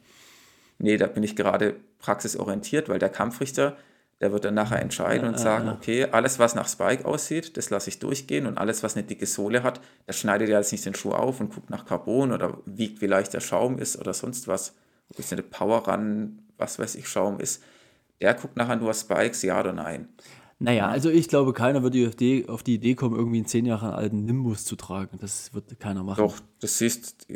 nee, 0.80 0.98
da 0.98 1.08
bin 1.08 1.22
ich 1.22 1.36
gerade 1.36 1.76
praxisorientiert, 2.00 2.90
weil 2.90 3.00
der 3.00 3.10
Kampfrichter, 3.10 3.78
der 4.20 4.32
wird 4.32 4.46
dann 4.46 4.56
nachher 4.56 4.82
entscheiden 4.82 5.28
und 5.28 5.40
sagen, 5.40 5.70
okay, 5.70 6.06
alles, 6.06 6.40
was 6.40 6.56
nach 6.56 6.68
Spike 6.68 7.06
aussieht, 7.06 7.56
das 7.56 7.70
lasse 7.70 7.90
ich 7.90 8.00
durchgehen 8.00 8.48
und 8.48 8.58
alles, 8.58 8.82
was 8.82 8.96
eine 8.96 9.06
dicke 9.06 9.28
Sohle 9.28 9.62
hat, 9.62 9.80
das 10.08 10.18
schneidet 10.18 10.50
ja 10.50 10.58
jetzt 10.58 10.72
nicht 10.72 10.86
den 10.86 10.96
Schuh 10.96 11.12
auf 11.12 11.40
und 11.40 11.54
guckt 11.54 11.70
nach 11.70 11.86
Carbon 11.86 12.32
oder 12.32 12.58
wiegt, 12.66 13.02
wie 13.02 13.06
leicht 13.06 13.34
der 13.34 13.42
Schaum 13.42 13.78
ist 13.78 13.98
oder 14.00 14.14
sonst 14.14 14.48
was, 14.48 14.76
ob 15.10 15.20
es 15.20 15.32
eine 15.32 15.44
Power 15.44 15.88
Run, 15.88 16.40
was 16.58 16.80
weiß 16.80 16.96
ich, 16.96 17.08
Schaum 17.08 17.40
ist. 17.40 17.62
Der 18.20 18.34
guckt 18.34 18.58
nachher 18.58 18.78
nur 18.78 18.94
Spikes, 18.94 19.44
ja 19.44 19.60
oder 19.60 19.74
nein. 19.74 20.10
Naja, 20.60 20.88
also 20.88 21.12
ich 21.12 21.28
glaube, 21.28 21.54
keiner 21.54 21.84
wird 21.84 21.96
auf, 22.50 22.64
die 22.64 22.74
Idee 22.74 22.96
kommen, 22.96 23.16
irgendwie 23.16 23.38
einen 23.38 23.46
zehn 23.46 23.68
Jahre 23.68 23.94
alten 23.94 24.26
Nimbus 24.26 24.66
zu 24.66 24.76
tragen. 24.76 25.20
Das 25.22 25.54
wird 25.54 25.80
keiner 25.80 26.04
machen. 26.04 26.18
Doch, 26.18 26.40
das 26.60 26.80
siehst 26.80 27.28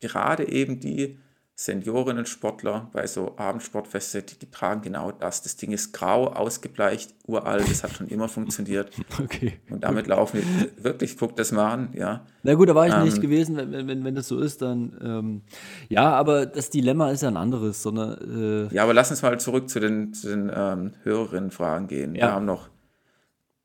gerade 0.00 0.46
eben 0.46 0.78
die 0.78 1.18
Seniorinnen-Sportler 1.60 2.88
bei 2.92 3.08
so 3.08 3.34
Abendsportfeste, 3.36 4.22
die, 4.22 4.38
die 4.38 4.48
tragen 4.48 4.80
genau 4.80 5.10
das. 5.10 5.42
Das 5.42 5.56
Ding 5.56 5.72
ist 5.72 5.92
grau, 5.92 6.28
ausgebleicht, 6.28 7.16
uralt, 7.26 7.68
das 7.68 7.82
hat 7.82 7.90
schon 7.92 8.06
immer 8.08 8.28
funktioniert. 8.28 8.92
Okay. 9.20 9.54
Und 9.68 9.82
damit 9.82 10.06
laufen 10.06 10.40
die, 10.40 10.84
wirklich, 10.84 11.18
guck 11.18 11.34
das 11.34 11.50
mal 11.50 11.72
an, 11.72 11.88
ja. 11.94 12.24
Na 12.44 12.54
gut, 12.54 12.68
da 12.68 12.74
war 12.76 12.86
ich 12.86 12.94
Ähm. 12.94 13.02
nicht 13.02 13.20
gewesen, 13.20 13.56
wenn, 13.56 13.88
wenn- 13.88 14.04
wenn, 14.04 14.14
das 14.14 14.28
so 14.28 14.38
ist, 14.38 14.62
dann 14.62 14.96
ähm, 15.02 15.42
ja, 15.88 16.12
aber 16.12 16.46
das 16.46 16.70
Dilemma 16.70 17.10
ist 17.10 17.22
ja 17.22 17.28
ein 17.28 17.36
anderes, 17.36 17.82
sondern 17.82 18.68
äh, 18.70 18.74
Ja, 18.74 18.84
aber 18.84 18.94
lass 18.94 19.10
uns 19.10 19.22
mal 19.22 19.38
zurück 19.40 19.68
zu 19.68 19.80
den, 19.80 20.14
zu 20.14 20.28
den 20.28 20.52
ähm, 20.54 20.92
Hörerinnenfragen 21.02 21.88
gehen. 21.88 22.12
Wir 22.14 22.20
Ja. 22.20 22.32
haben 22.32 22.44
noch 22.46 22.68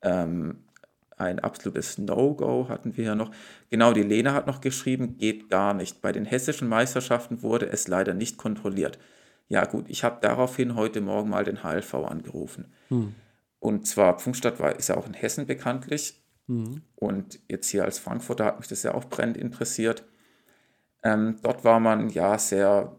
ähm, 0.02 0.58
ein 1.18 1.40
absolutes 1.40 1.98
No-Go 1.98 2.68
hatten 2.70 2.98
wir 2.98 3.06
ja 3.06 3.16
noch. 3.16 3.32
Genau, 3.70 3.94
die 3.94 4.04
Lena 4.04 4.34
hat 4.34 4.48
noch 4.48 4.62
geschrieben, 4.62 5.18
geht 5.18 5.50
gar 5.50 5.74
nicht. 5.74 6.02
Bei 6.02 6.12
den 6.12 6.26
hessischen 6.26 6.68
Meisterschaften 6.68 7.42
wurde 7.42 7.68
es 7.68 7.88
leider 7.88 8.14
nicht 8.14 8.38
kontrolliert. 8.38 9.00
Ja 9.48 9.66
gut, 9.66 9.86
ich 9.90 10.04
habe 10.04 10.20
daraufhin 10.22 10.76
heute 10.76 11.02
Morgen 11.02 11.30
mal 11.30 11.44
den 11.44 11.64
HLV 11.64 11.94
angerufen. 11.94 12.74
Und 13.60 13.88
zwar, 13.88 14.18
Pfungstadt 14.18 14.60
war, 14.60 14.76
ist 14.78 14.90
ja 14.90 14.98
auch 14.98 15.08
in 15.08 15.14
Hessen 15.14 15.46
bekanntlich. 15.46 16.22
Und 16.96 17.40
jetzt 17.48 17.70
hier 17.70 17.86
als 17.86 18.00
Frankfurter 18.00 18.46
hat 18.46 18.60
mich 18.60 18.68
das 18.68 18.84
ja 18.84 18.94
auch 18.94 19.06
brennend 19.06 19.38
interessiert. 19.38 20.06
Ähm, 21.04 21.38
dort 21.42 21.64
war 21.64 21.80
man 21.80 22.10
ja 22.10 22.38
sehr 22.38 22.98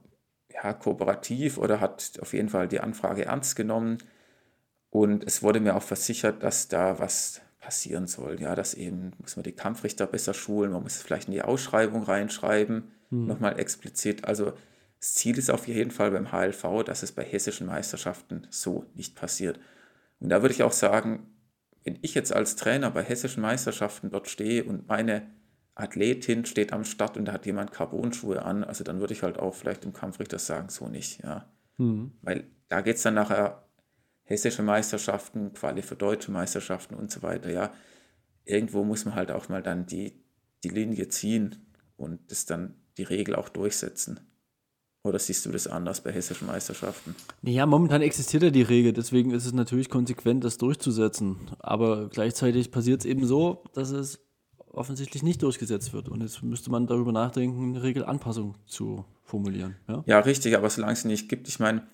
ja, 0.52 0.72
kooperativ 0.72 1.58
oder 1.58 1.80
hat 1.80 2.18
auf 2.20 2.32
jeden 2.32 2.48
Fall 2.48 2.68
die 2.68 2.80
Anfrage 2.80 3.24
ernst 3.26 3.56
genommen. 3.56 3.98
Und 4.90 5.24
es 5.24 5.42
wurde 5.42 5.60
mir 5.60 5.74
auch 5.74 5.82
versichert, 5.82 6.42
dass 6.42 6.68
da 6.68 6.98
was 6.98 7.40
passieren 7.64 8.06
soll. 8.06 8.40
Ja, 8.40 8.54
dass 8.54 8.74
eben, 8.74 9.12
muss 9.18 9.36
man 9.36 9.44
die 9.44 9.52
Kampfrichter 9.52 10.06
besser 10.06 10.34
schulen, 10.34 10.72
man 10.72 10.82
muss 10.82 10.96
es 10.96 11.02
vielleicht 11.02 11.28
in 11.28 11.34
die 11.34 11.42
Ausschreibung 11.42 12.02
reinschreiben, 12.02 12.90
nochmal 13.10 13.58
explizit. 13.60 14.24
Also 14.24 14.52
das 14.98 15.14
Ziel 15.14 15.38
ist 15.38 15.50
auf 15.50 15.68
jeden 15.68 15.90
Fall 15.92 16.10
beim 16.10 16.32
HLV, 16.32 16.82
dass 16.84 17.02
es 17.02 17.12
bei 17.12 17.22
hessischen 17.22 17.66
Meisterschaften 17.66 18.46
so 18.50 18.86
nicht 18.94 19.14
passiert. 19.14 19.60
Und 20.18 20.30
da 20.30 20.42
würde 20.42 20.54
ich 20.54 20.62
auch 20.62 20.72
sagen, 20.72 21.26
wenn 21.84 21.98
ich 22.02 22.14
jetzt 22.14 22.32
als 22.32 22.56
Trainer 22.56 22.90
bei 22.90 23.02
hessischen 23.02 23.42
Meisterschaften 23.42 24.10
dort 24.10 24.28
stehe 24.28 24.64
und 24.64 24.88
meine 24.88 25.30
Athletin 25.74 26.44
steht 26.44 26.72
am 26.72 26.84
Start 26.84 27.16
und 27.16 27.26
da 27.26 27.32
hat 27.32 27.46
jemand 27.46 27.72
Carbonschuhe 27.72 28.42
an, 28.42 28.64
also 28.64 28.84
dann 28.84 29.00
würde 29.00 29.12
ich 29.12 29.22
halt 29.22 29.38
auch 29.38 29.54
vielleicht 29.54 29.84
dem 29.84 29.92
Kampfrichter 29.92 30.38
sagen, 30.38 30.68
so 30.68 30.88
nicht, 30.88 31.22
ja. 31.22 31.46
Weil 32.22 32.44
da 32.68 32.80
geht 32.80 32.96
es 32.96 33.02
dann 33.02 33.14
nachher 33.14 33.62
hessische 34.24 34.62
Meisterschaften, 34.62 35.52
Quali 35.52 35.82
für 35.82 35.96
deutsche 35.96 36.30
Meisterschaften 36.30 36.94
und 36.94 37.10
so 37.10 37.22
weiter, 37.22 37.50
ja. 37.50 37.72
Irgendwo 38.44 38.84
muss 38.84 39.04
man 39.04 39.14
halt 39.14 39.30
auch 39.30 39.48
mal 39.48 39.62
dann 39.62 39.86
die, 39.86 40.20
die 40.64 40.68
Linie 40.68 41.08
ziehen 41.08 41.56
und 41.96 42.30
das 42.30 42.46
dann 42.46 42.74
die 42.98 43.04
Regel 43.04 43.36
auch 43.36 43.48
durchsetzen. 43.48 44.20
Oder 45.02 45.18
siehst 45.18 45.44
du 45.44 45.50
das 45.50 45.66
anders 45.66 46.02
bei 46.02 46.12
hessischen 46.12 46.46
Meisterschaften? 46.46 47.14
ja, 47.42 47.66
momentan 47.66 48.00
existiert 48.00 48.42
ja 48.42 48.50
die 48.50 48.62
Regel, 48.62 48.94
deswegen 48.94 49.32
ist 49.32 49.44
es 49.44 49.52
natürlich 49.52 49.90
konsequent, 49.90 50.44
das 50.44 50.56
durchzusetzen. 50.56 51.36
Aber 51.58 52.08
gleichzeitig 52.08 52.70
passiert 52.70 53.00
es 53.00 53.06
eben 53.06 53.26
so, 53.26 53.64
dass 53.74 53.90
es 53.90 54.20
offensichtlich 54.68 55.22
nicht 55.22 55.42
durchgesetzt 55.42 55.92
wird. 55.92 56.08
Und 56.08 56.22
jetzt 56.22 56.42
müsste 56.42 56.70
man 56.70 56.86
darüber 56.86 57.12
nachdenken, 57.12 57.70
eine 57.70 57.82
Regelanpassung 57.82 58.56
zu 58.66 59.04
formulieren. 59.22 59.76
Ja? 59.88 60.02
Ja, 60.06 60.18
richtig, 60.20 60.56
aber 60.56 60.70
solange 60.70 60.94
es 60.94 61.04
nicht 61.04 61.28
gibt, 61.28 61.48
ich 61.48 61.60
meine, 61.60 61.86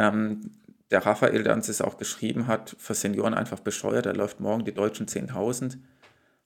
ähm, 0.00 0.50
der 0.90 1.04
Raphael, 1.04 1.42
der 1.42 1.54
uns 1.54 1.66
das 1.66 1.80
auch 1.80 1.96
geschrieben 1.96 2.46
hat, 2.46 2.76
für 2.78 2.94
Senioren 2.94 3.34
einfach 3.34 3.60
bescheuert, 3.60 4.06
er 4.06 4.14
läuft 4.14 4.40
morgen 4.40 4.64
die 4.64 4.74
deutschen 4.74 5.06
10.000, 5.06 5.78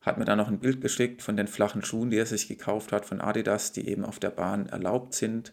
hat 0.01 0.19
mir 0.19 0.25
dann 0.25 0.39
noch 0.39 0.49
ein 0.49 0.61
Bild 0.61 0.81
geschickt 0.81 1.23
von 1.23 1.37
den 1.37 1.49
flachen 1.49 1.85
Schuhen, 1.85 2.11
die 2.11 2.19
er 2.19 2.27
sich 2.27 2.49
gekauft 2.49 2.93
hat 2.93 3.05
von 3.05 3.21
Adidas, 3.21 3.73
die 3.73 3.89
eben 3.89 4.05
auf 4.05 4.19
der 4.19 4.31
Bahn 4.31 4.67
erlaubt 4.67 5.15
sind. 5.15 5.53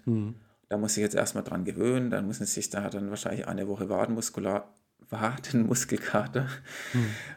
Da 0.70 0.78
muss 0.78 0.98
ich 0.98 1.04
jetzt 1.04 1.16
erstmal 1.16 1.44
dran 1.44 1.66
gewöhnen, 1.66 2.10
dann 2.10 2.26
muss 2.26 2.40
er 2.40 2.46
sich, 2.48 2.70
da 2.70 2.84
hat 2.84 2.94
er 2.94 3.00
dann 3.00 3.10
wahrscheinlich 3.10 3.48
eine 3.48 3.68
Woche 3.68 3.90
Wadenmuskular, 3.90 4.74
Wadenmuskelkater. 5.10 6.48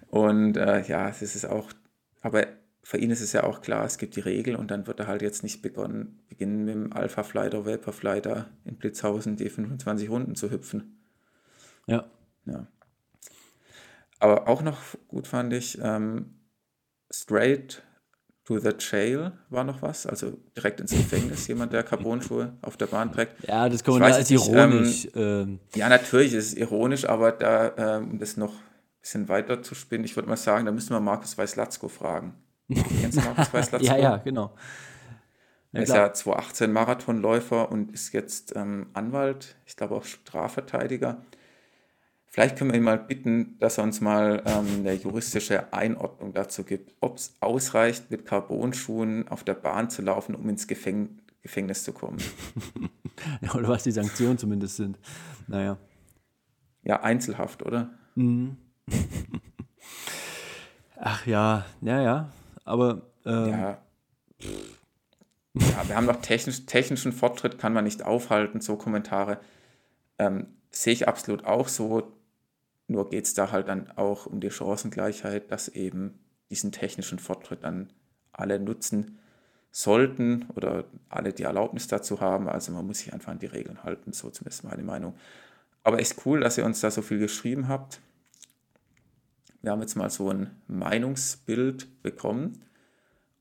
Und 0.08 0.56
äh, 0.56 0.82
ja, 0.86 1.08
es 1.08 1.22
ist 1.22 1.44
auch, 1.46 1.70
aber 2.22 2.46
für 2.82 2.96
ihn 2.98 3.10
ist 3.10 3.20
es 3.20 3.32
ja 3.32 3.44
auch 3.44 3.60
klar, 3.60 3.84
es 3.84 3.98
gibt 3.98 4.16
die 4.16 4.20
Regel 4.20 4.56
und 4.56 4.70
dann 4.70 4.86
wird 4.86 5.00
er 5.00 5.06
halt 5.08 5.20
jetzt 5.20 5.42
nicht 5.42 5.60
begonnen, 5.60 6.20
beginnen 6.28 6.64
mit 6.64 6.74
dem 6.74 6.92
Alpha 6.92 7.22
Flighter, 7.22 7.66
Vapor 7.66 7.92
Flighter 7.92 8.46
in 8.64 8.76
Blitzhausen 8.76 9.36
die 9.36 9.50
25 9.50 10.08
Runden 10.08 10.34
zu 10.34 10.50
hüpfen. 10.50 10.97
Ja. 11.88 12.04
Ja. 12.46 12.66
Aber 14.20 14.48
auch 14.48 14.62
noch 14.62 14.78
gut 15.08 15.26
fand 15.26 15.52
ich, 15.52 15.78
ähm, 15.82 16.34
Straight 17.10 17.82
to 18.44 18.58
the 18.58 18.70
Jail 18.78 19.32
war 19.50 19.64
noch 19.64 19.82
was, 19.82 20.06
also 20.06 20.38
direkt 20.56 20.80
ins 20.80 20.92
Gefängnis, 20.92 21.46
jemand, 21.48 21.72
der 21.72 21.82
Carbonschuhe 21.82 22.56
auf 22.62 22.76
der 22.76 22.86
Bahn 22.86 23.12
trägt. 23.12 23.46
Ja, 23.46 23.68
das 23.68 23.82
ja 23.86 24.00
weiß 24.00 24.16
als 24.16 24.30
nicht, 24.30 24.48
ironisch. 24.48 25.08
ähm, 25.14 25.60
Ja, 25.74 25.88
natürlich 25.88 26.32
ist 26.32 26.48
es 26.48 26.54
ironisch, 26.54 27.06
aber 27.06 27.32
da, 27.32 27.72
ähm, 27.76 28.12
um 28.12 28.18
das 28.18 28.36
noch 28.36 28.52
ein 28.54 29.00
bisschen 29.02 29.28
weiter 29.28 29.62
zu 29.62 29.74
spinnen, 29.74 30.04
ich 30.04 30.16
würde 30.16 30.28
mal 30.28 30.36
sagen, 30.36 30.64
da 30.64 30.72
müssen 30.72 30.90
wir 30.90 31.00
Markus 31.00 31.36
Weiß-Latzko 31.36 31.88
fragen. 31.88 32.34
Kennst 33.00 33.18
du 33.18 33.22
Markus 33.22 33.52
Weiß-Latzko? 33.52 33.86
ja, 33.86 33.96
ja, 33.98 34.16
genau. 34.16 34.54
Er 35.72 35.82
ist 35.82 35.90
ja 35.90 36.12
2018 36.12 36.72
Marathonläufer 36.72 37.70
und 37.70 37.92
ist 37.92 38.12
jetzt 38.14 38.56
ähm, 38.56 38.86
Anwalt, 38.94 39.56
ich 39.66 39.76
glaube 39.76 39.94
auch 39.96 40.04
Strafverteidiger. 40.04 41.22
Vielleicht 42.30 42.56
können 42.56 42.70
wir 42.70 42.76
ihn 42.78 42.84
mal 42.84 42.98
bitten, 42.98 43.58
dass 43.58 43.78
er 43.78 43.84
uns 43.84 44.00
mal 44.00 44.42
ähm, 44.44 44.66
eine 44.80 44.92
juristische 44.94 45.72
Einordnung 45.72 46.34
dazu 46.34 46.62
gibt, 46.62 46.94
ob 47.00 47.16
es 47.16 47.34
ausreicht, 47.40 48.10
mit 48.10 48.26
Carbonschuhen 48.26 49.28
auf 49.28 49.44
der 49.44 49.54
Bahn 49.54 49.88
zu 49.90 50.02
laufen, 50.02 50.34
um 50.34 50.48
ins 50.48 50.66
Gefäng 50.66 51.18
Gefängnis 51.42 51.84
zu 51.84 51.92
kommen. 51.92 52.18
Ja, 53.40 53.52
oder 53.56 53.68
was 53.68 53.82
die 53.82 53.90
Sanktionen 53.90 54.38
zumindest 54.38 54.76
sind. 54.76 54.96
Naja. 55.48 55.76
Ja, 56.84 57.02
Einzelhaft, 57.02 57.64
oder? 57.64 57.90
Ach 60.96 61.26
ja, 61.26 61.66
ja, 61.80 62.00
ja. 62.00 62.32
aber. 62.64 63.02
Ähm, 63.26 63.50
ja. 63.50 63.78
ja, 65.54 65.88
wir 65.88 65.96
haben 65.96 66.06
noch 66.06 66.20
technisch, 66.20 66.64
technischen 66.66 67.10
Fortschritt, 67.12 67.58
kann 67.58 67.72
man 67.72 67.82
nicht 67.82 68.04
aufhalten, 68.04 68.60
so 68.60 68.76
Kommentare. 68.76 69.40
Ähm, 70.20 70.46
sehe 70.70 70.92
ich 70.92 71.08
absolut 71.08 71.44
auch 71.44 71.66
so. 71.66 72.12
Nur 72.88 73.10
geht 73.10 73.26
es 73.26 73.34
da 73.34 73.52
halt 73.52 73.68
dann 73.68 73.90
auch 73.96 74.26
um 74.26 74.40
die 74.40 74.50
Chancengleichheit, 74.50 75.52
dass 75.52 75.68
eben 75.68 76.18
diesen 76.50 76.72
technischen 76.72 77.18
Fortschritt 77.18 77.62
dann 77.62 77.92
alle 78.32 78.58
nutzen 78.58 79.18
sollten 79.70 80.46
oder 80.56 80.84
alle 81.10 81.32
die 81.32 81.42
Erlaubnis 81.42 81.86
dazu 81.86 82.20
haben. 82.20 82.48
Also 82.48 82.72
man 82.72 82.86
muss 82.86 82.98
sich 82.98 83.12
einfach 83.12 83.30
an 83.30 83.38
die 83.38 83.46
Regeln 83.46 83.84
halten, 83.84 84.12
so 84.12 84.30
zumindest 84.30 84.64
meine 84.64 84.82
Meinung. 84.82 85.14
Aber 85.84 86.00
echt 86.00 86.16
cool, 86.24 86.40
dass 86.40 86.58
ihr 86.58 86.64
uns 86.64 86.80
da 86.80 86.90
so 86.90 87.02
viel 87.02 87.18
geschrieben 87.18 87.68
habt. 87.68 88.00
Wir 89.60 89.72
haben 89.72 89.80
jetzt 89.80 89.96
mal 89.96 90.10
so 90.10 90.30
ein 90.30 90.56
Meinungsbild 90.66 92.02
bekommen. 92.02 92.64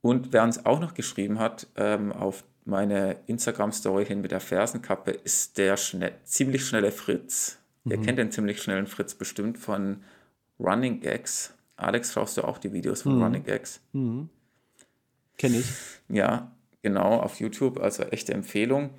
Und 0.01 0.33
wer 0.33 0.43
uns 0.43 0.65
auch 0.65 0.79
noch 0.79 0.93
geschrieben 0.93 1.39
hat, 1.39 1.67
ähm, 1.75 2.11
auf 2.11 2.43
meine 2.65 3.17
Instagram-Story 3.27 4.05
hin 4.05 4.21
mit 4.21 4.31
der 4.31 4.41
Fersenkappe, 4.41 5.11
ist 5.11 5.57
der 5.57 5.77
schnell, 5.77 6.13
ziemlich 6.25 6.65
schnelle 6.65 6.91
Fritz. 6.91 7.59
Mhm. 7.87 7.91
Ihr 7.91 8.01
kennt 8.01 8.19
den 8.19 8.31
ziemlich 8.31 8.61
schnellen 8.61 8.87
Fritz 8.87 9.15
bestimmt 9.15 9.57
von 9.57 10.03
Running 10.59 10.99
Gags. 10.99 11.53
Alex, 11.75 12.13
schaust 12.13 12.37
du 12.37 12.43
auch 12.43 12.57
die 12.57 12.73
Videos 12.73 13.03
von 13.03 13.15
mhm. 13.15 13.23
Running 13.23 13.43
Gags? 13.43 13.81
Mhm. 13.93 14.29
Kenne 15.37 15.57
ich. 15.57 15.67
Ja, 16.09 16.51
genau, 16.81 17.19
auf 17.19 17.39
YouTube, 17.39 17.79
also 17.79 18.03
echte 18.03 18.33
Empfehlung. 18.33 18.89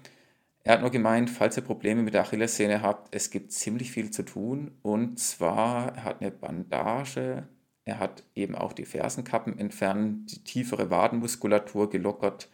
Er 0.62 0.74
hat 0.74 0.80
nur 0.82 0.90
gemeint, 0.90 1.30
falls 1.30 1.56
ihr 1.56 1.62
Probleme 1.62 2.02
mit 2.02 2.14
der 2.14 2.22
Achillessehne 2.22 2.82
habt, 2.82 3.14
es 3.14 3.30
gibt 3.30 3.52
ziemlich 3.52 3.90
viel 3.90 4.10
zu 4.10 4.22
tun. 4.22 4.72
Und 4.82 5.18
zwar, 5.18 5.96
er 5.96 6.04
hat 6.04 6.20
eine 6.20 6.30
Bandage, 6.30 7.48
er 7.84 7.98
hat 7.98 8.22
eben 8.34 8.54
auch 8.54 8.72
die 8.72 8.84
Fersenkappen 8.84 9.58
entfernt, 9.58 10.30
die 10.30 10.44
tiefere 10.44 10.90
Wadenmuskulatur 10.90 11.88
gelockert. 11.90 12.48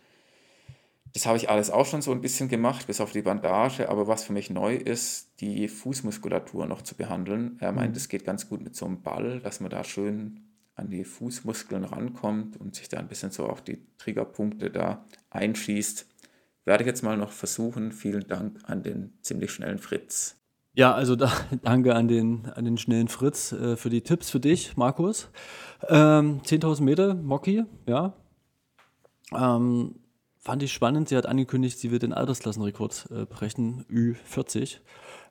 Das 1.14 1.26
habe 1.26 1.36
ich 1.36 1.48
alles 1.48 1.70
auch 1.70 1.86
schon 1.86 2.02
so 2.02 2.10
ein 2.10 2.20
bisschen 2.20 2.48
gemacht, 2.48 2.88
bis 2.88 3.00
auf 3.00 3.12
die 3.12 3.22
Bandage. 3.22 3.88
Aber 3.88 4.08
was 4.08 4.24
für 4.24 4.32
mich 4.32 4.50
neu 4.50 4.74
ist, 4.74 5.40
die 5.40 5.68
Fußmuskulatur 5.68 6.66
noch 6.66 6.82
zu 6.82 6.96
behandeln. 6.96 7.56
Er 7.60 7.70
meint, 7.70 7.92
mhm. 7.92 7.96
es 7.96 8.08
geht 8.08 8.24
ganz 8.24 8.48
gut 8.48 8.62
mit 8.62 8.74
so 8.74 8.84
einem 8.84 9.00
Ball, 9.00 9.40
dass 9.40 9.60
man 9.60 9.70
da 9.70 9.84
schön 9.84 10.40
an 10.74 10.90
die 10.90 11.04
Fußmuskeln 11.04 11.84
rankommt 11.84 12.56
und 12.56 12.74
sich 12.74 12.88
da 12.88 12.98
ein 12.98 13.06
bisschen 13.06 13.30
so 13.30 13.46
auf 13.46 13.62
die 13.62 13.86
Triggerpunkte 13.98 14.70
da 14.70 15.04
einschießt. 15.30 16.08
Werde 16.64 16.82
ich 16.82 16.88
jetzt 16.88 17.02
mal 17.02 17.16
noch 17.16 17.30
versuchen. 17.30 17.92
Vielen 17.92 18.26
Dank 18.26 18.58
an 18.64 18.82
den 18.82 19.16
ziemlich 19.22 19.52
schnellen 19.52 19.78
Fritz. 19.78 20.36
Ja, 20.72 20.92
also 20.94 21.14
da, 21.14 21.30
danke 21.62 21.94
an 21.94 22.08
den, 22.08 22.46
an 22.46 22.64
den 22.64 22.76
schnellen 22.76 23.06
Fritz 23.06 23.52
äh, 23.52 23.76
für 23.76 23.90
die 23.90 24.02
Tipps 24.02 24.30
für 24.30 24.40
dich, 24.40 24.76
Markus. 24.76 25.30
Ähm, 25.88 26.40
10.000 26.42 26.82
Meter, 26.82 27.14
Mocky, 27.14 27.64
ja. 27.86 28.14
Ähm, 29.32 29.94
fand 30.44 30.62
ich 30.62 30.72
spannend. 30.72 31.08
Sie 31.08 31.16
hat 31.16 31.26
angekündigt, 31.26 31.78
sie 31.78 31.90
wird 31.90 32.02
den 32.02 32.12
Altersklassenrekord 32.12 33.08
äh, 33.10 33.24
brechen, 33.24 33.84
Ü40. 33.86 34.78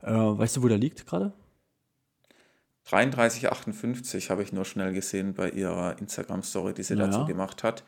Äh, 0.01 0.11
weißt 0.11 0.57
du, 0.57 0.63
wo 0.63 0.67
der 0.67 0.79
liegt 0.79 1.05
gerade? 1.05 1.33
33,58 2.89 4.29
habe 4.29 4.43
ich 4.43 4.51
nur 4.51 4.65
schnell 4.65 4.91
gesehen 4.91 5.35
bei 5.35 5.49
ihrer 5.49 5.97
Instagram-Story, 5.99 6.73
die 6.73 6.83
sie 6.83 6.95
naja. 6.95 7.11
dazu 7.11 7.25
gemacht 7.25 7.63
hat. 7.63 7.83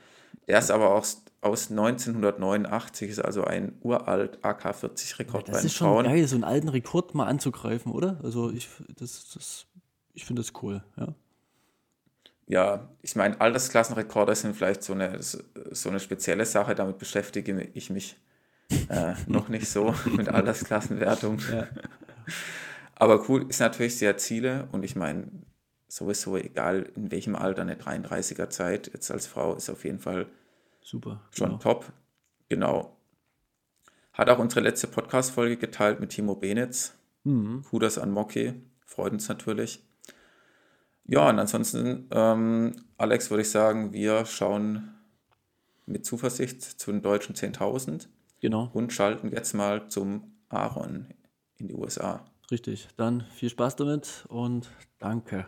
Der 0.48 0.60
ist 0.60 0.72
aber 0.72 0.92
auch 0.92 1.06
aus 1.42 1.72
1989, 1.72 3.10
ist 3.10 3.20
also 3.20 3.44
ein 3.44 3.74
uralt 3.82 4.44
AK-40-Rekord 4.46 5.48
ja, 5.48 5.54
bei 5.54 5.62
den 5.62 5.64
Frauen. 5.64 5.64
Das 5.64 5.66
ist 5.66 5.74
schon 5.74 6.04
geil, 6.04 6.28
so 6.28 6.36
einen 6.36 6.44
alten 6.44 6.70
Rekord 6.70 7.16
mal 7.16 7.26
anzugreifen, 7.26 7.92
oder? 7.92 8.20
Also 8.24 8.52
ich, 8.52 8.70
das, 8.96 9.32
das, 9.34 9.66
ich 10.14 10.26
finde 10.26 10.44
das 10.44 10.54
cool, 10.62 10.84
ja. 10.96 11.14
Ja, 12.48 12.90
ich 13.02 13.16
meine, 13.16 13.42
Altersklassenrekorde 13.42 14.36
sind 14.36 14.56
vielleicht 14.56 14.84
so 14.84 14.94
eine, 14.94 15.22
so 15.22 15.90
eine 15.90 16.00
spezielle 16.00 16.46
Sache, 16.46 16.76
damit 16.76 17.00
beschäftige 17.00 17.70
ich 17.74 17.90
mich 17.90 18.18
äh, 18.90 19.14
noch 19.28 19.50
nicht 19.50 19.68
so 19.68 19.94
mit 20.16 20.30
Altersklassenwertung. 20.30 21.40
Ja. 21.52 21.68
Aber 22.96 23.28
cool 23.30 23.46
ist 23.50 23.60
natürlich 23.60 23.98
sehr 23.98 24.18
Ziele 24.18 24.68
und 24.72 24.84
ich 24.84 24.96
meine, 24.96 25.28
sowieso 25.88 26.38
egal 26.38 26.90
in 26.96 27.12
welchem 27.12 27.36
Alter, 27.36 27.64
eine 27.64 27.76
33er 27.76 28.50
Zeit, 28.50 28.92
jetzt 28.94 29.12
als 29.12 29.28
Frau 29.28 29.56
ist 29.56 29.70
auf 29.70 29.84
jeden 29.84 30.00
Fall 30.00 30.28
super. 30.82 31.22
Schon 31.32 31.48
genau. 31.48 31.60
top. 31.60 31.92
Genau. 32.48 32.96
Hat 34.14 34.30
auch 34.30 34.40
unsere 34.40 34.62
letzte 34.62 34.88
Podcast-Folge 34.88 35.58
geteilt 35.58 36.00
mit 36.00 36.12
Timo 36.12 36.36
Benitz. 36.36 36.94
Mhm. 37.24 37.64
Kudas 37.64 37.98
an 37.98 38.12
Mocky. 38.12 38.54
Freut 38.86 39.12
uns 39.12 39.28
natürlich. 39.28 39.85
Ja, 41.08 41.30
und 41.30 41.38
ansonsten, 41.38 42.08
ähm, 42.12 42.76
Alex, 42.98 43.30
würde 43.30 43.42
ich 43.42 43.52
sagen, 43.52 43.94
wir 43.94 44.26
schauen 44.26 44.96
mit 45.86 46.06
Zuversicht 46.06 46.64
zu 46.64 46.92
den 46.92 47.02
deutschen 47.02 47.36
10.000. 47.36 48.08
Genau. 48.42 48.70
Und 48.74 48.92
schalten 48.92 49.32
jetzt 49.32 49.54
mal 49.54 49.88
zum 49.88 50.36
Aaron 50.50 51.14
in 51.58 51.68
die 51.68 51.76
USA. 51.76 52.26
Richtig. 52.52 52.88
Dann 52.98 53.26
viel 53.34 53.50
Spaß 53.50 53.76
damit 53.76 54.26
und 54.30 54.70
danke. 55.00 55.48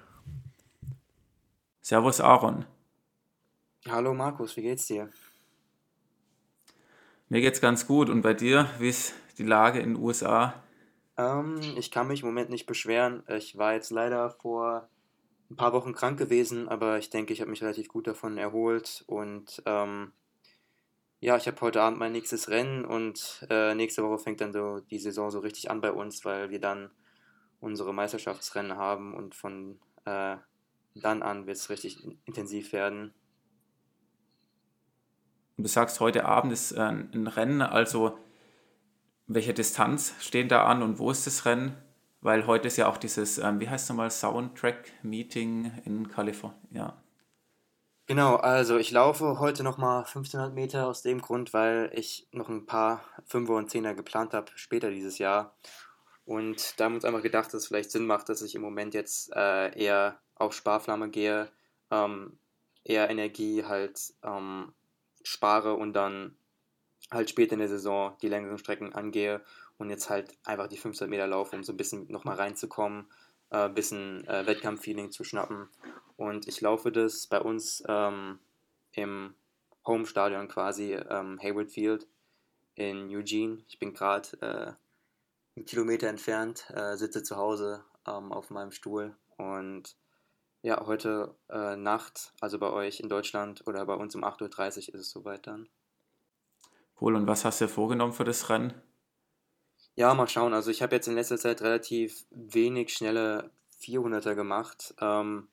Servus, 1.82 2.22
Aaron. 2.22 2.66
Hallo, 3.88 4.14
Markus, 4.14 4.58
wie 4.58 4.62
geht's 4.62 4.88
dir? 4.88 5.10
Mir 7.30 7.42
geht's 7.42 7.62
ganz 7.62 7.88
gut. 7.88 8.10
Und 8.10 8.22
bei 8.22 8.34
dir, 8.34 8.70
wie 8.80 8.90
ist 8.90 9.14
die 9.38 9.44
Lage 9.44 9.80
in 9.80 9.96
den 9.96 10.04
USA? 10.04 10.54
Ähm, 11.18 11.60
ich 11.78 11.92
kann 11.92 12.08
mich 12.08 12.22
im 12.22 12.28
Moment 12.28 12.50
nicht 12.50 12.66
beschweren. 12.66 13.24
Ich 13.28 13.58
war 13.58 13.74
jetzt 13.74 13.92
leider 13.92 14.30
vor 14.30 14.90
ein 15.50 15.56
paar 15.56 15.74
Wochen 15.74 15.94
krank 15.94 16.20
gewesen, 16.20 16.68
aber 16.68 16.98
ich 16.98 17.10
denke, 17.10 17.34
ich 17.34 17.42
habe 17.42 17.52
mich 17.52 17.62
relativ 17.62 17.88
gut 17.88 18.08
davon 18.08 18.38
erholt 18.38 19.04
und 19.08 19.62
ähm, 19.66 20.12
ja, 21.20 21.36
ich 21.38 21.48
habe 21.48 21.60
heute 21.62 21.82
Abend 21.82 22.00
mein 22.00 22.12
nächstes 22.12 22.50
Rennen 22.50 22.86
und 22.86 23.46
äh, 23.50 23.74
nächste 23.74 24.04
Woche 24.04 24.20
fängt 24.20 24.42
dann 24.42 24.54
so 24.54 24.82
die 24.82 25.00
Saison 25.00 25.32
so 25.32 25.40
richtig 25.40 25.72
an 25.72 25.82
bei 25.82 25.92
uns, 25.92 26.26
weil 26.26 26.50
wir 26.50 26.60
dann 26.60 26.92
unsere 27.60 27.94
Meisterschaftsrennen 27.94 28.78
haben 28.78 29.16
und 29.16 29.34
von 29.34 29.80
äh, 30.06 30.38
dann 30.96 31.24
an 31.24 31.48
wird 31.48 31.58
es 31.58 31.70
richtig 31.70 32.06
intensiv 32.26 32.72
werden. 32.72 33.14
Du 35.58 35.68
sagst, 35.68 36.00
heute 36.00 36.26
Abend 36.26 36.54
ist 36.54 36.72
äh, 36.74 36.82
ein 36.82 37.26
Rennen, 37.26 37.62
also 37.62 38.20
welche 39.26 39.54
Distanz 39.54 40.14
steht 40.20 40.52
da 40.52 40.66
an 40.66 40.84
und 40.84 41.00
wo 41.00 41.10
ist 41.10 41.26
das 41.26 41.46
Rennen? 41.46 41.76
Weil 42.22 42.48
heute 42.48 42.68
ist 42.68 42.78
ja 42.78 42.88
auch 42.88 42.98
dieses, 42.98 43.38
ähm, 43.38 43.60
wie 43.60 43.70
heißt 43.70 43.86
es 43.86 43.90
nochmal, 43.90 44.12
Soundtrack-Meeting 44.12 45.84
in 45.86 46.08
Kalifornien. 46.10 46.60
Ja. 46.72 47.02
Genau, 48.08 48.38
also 48.38 48.78
ich 48.78 48.92
laufe 48.92 49.40
heute 49.40 49.64
nochmal 49.64 50.00
1500 50.06 50.54
Meter 50.54 50.88
aus 50.88 51.02
dem 51.02 51.20
Grund, 51.20 51.54
weil 51.54 51.92
ich 51.94 52.28
noch 52.32 52.48
ein 52.48 52.66
paar 52.66 53.04
Fünfer 53.26 53.56
und 53.56 53.70
Zehner 53.70 53.94
geplant 53.94 54.34
habe 54.34 54.50
später 54.56 54.90
dieses 54.90 55.18
Jahr. 55.18 55.58
Und 56.24 56.80
da 56.80 56.86
haben 56.86 56.94
wir 56.94 56.98
uns 56.98 57.06
einfach 57.06 57.22
gedacht, 57.22 57.48
dass 57.48 57.64
es 57.64 57.68
vielleicht 57.68 57.92
Sinn 57.92 58.06
macht, 58.06 58.30
dass 58.30 58.42
ich 58.42 58.56
im 58.56 58.62
Moment 58.62 58.94
jetzt 58.94 59.32
äh, 59.36 59.78
eher 59.78 60.22
auf 60.36 60.54
Sparflamme 60.54 61.10
gehe, 61.10 61.52
ähm, 61.92 62.40
eher 62.84 63.10
Energie 63.10 63.66
halt 63.66 64.14
ähm, 64.24 64.74
spare 65.24 65.74
und 65.74 65.94
dann 65.94 66.38
halt 67.12 67.30
später 67.30 67.54
in 67.54 67.60
der 67.60 67.70
Saison 67.70 68.18
die 68.22 68.30
längeren 68.30 68.58
Strecken 68.58 68.94
angehe 68.94 69.42
und 69.78 69.90
jetzt 69.90 70.10
halt 70.10 70.38
einfach 70.46 70.68
die 70.68 70.78
500 70.78 71.10
Meter 71.10 71.28
laufe, 71.28 71.56
um 71.56 71.64
so 71.64 71.74
ein 71.74 71.78
bisschen 71.78 72.12
nochmal 72.12 72.36
reinzukommen, 72.36 73.08
ein 73.50 73.72
äh, 73.72 73.74
bisschen 73.74 74.28
äh, 74.28 74.46
Wettkampffeeling 74.46 75.12
zu 75.12 75.24
schnappen 75.24 75.70
und 76.18 76.48
ich 76.48 76.60
laufe 76.62 76.92
das 76.92 77.28
bei 77.28 77.40
uns 77.40 77.84
ähm, 77.88 78.40
im 78.92 79.36
Home-Stadion 79.86 80.48
quasi, 80.48 80.94
ähm, 80.94 81.40
Hayward 81.42 81.72
Field 81.72 82.08
in 82.76 83.08
Eugene. 83.10 83.64
Ich 83.68 83.80
bin 83.80 83.94
gerade 83.94 84.30
äh, 84.42 84.74
einen 85.56 85.66
Kilometer 85.66 86.08
entfernt, 86.08 86.70
äh, 86.74 86.98
sitze 86.98 87.24
zu 87.24 87.38
Hause 87.38 87.86
ähm, 88.08 88.32
auf 88.32 88.50
meinem 88.50 88.72
Stuhl 88.72 89.16
und 89.38 89.96
ja, 90.64 90.86
heute 90.86 91.36
äh, 91.50 91.76
Nacht, 91.76 92.34
also 92.42 92.58
bei 92.58 92.70
euch 92.72 93.00
in 93.00 93.10
Deutschland 93.10 93.66
oder 93.68 93.86
bei 93.86 93.94
uns 93.94 94.16
um 94.16 94.24
8.30 94.24 94.90
Uhr 94.90 94.96
ist 94.96 95.02
es 95.02 95.12
soweit 95.12 95.46
dann. 95.46 95.70
Cool, 97.00 97.16
und 97.16 97.28
was 97.28 97.46
hast 97.46 97.62
du 97.62 97.66
dir 97.66 97.70
vorgenommen 97.70 98.12
für 98.12 98.24
das 98.24 98.50
Rennen? 98.50 98.74
Ja, 100.00 100.14
mal 100.14 100.28
schauen. 100.28 100.54
Also 100.54 100.70
ich 100.70 100.84
habe 100.84 100.96
jetzt 100.96 101.08
in 101.08 101.16
letzter 101.16 101.40
Zeit 101.40 101.60
relativ 101.64 102.28
wenig 102.30 102.94
schnelle 102.94 103.50
400er 103.82 104.36
gemacht. 104.36 104.94
Ähm, 105.02 105.48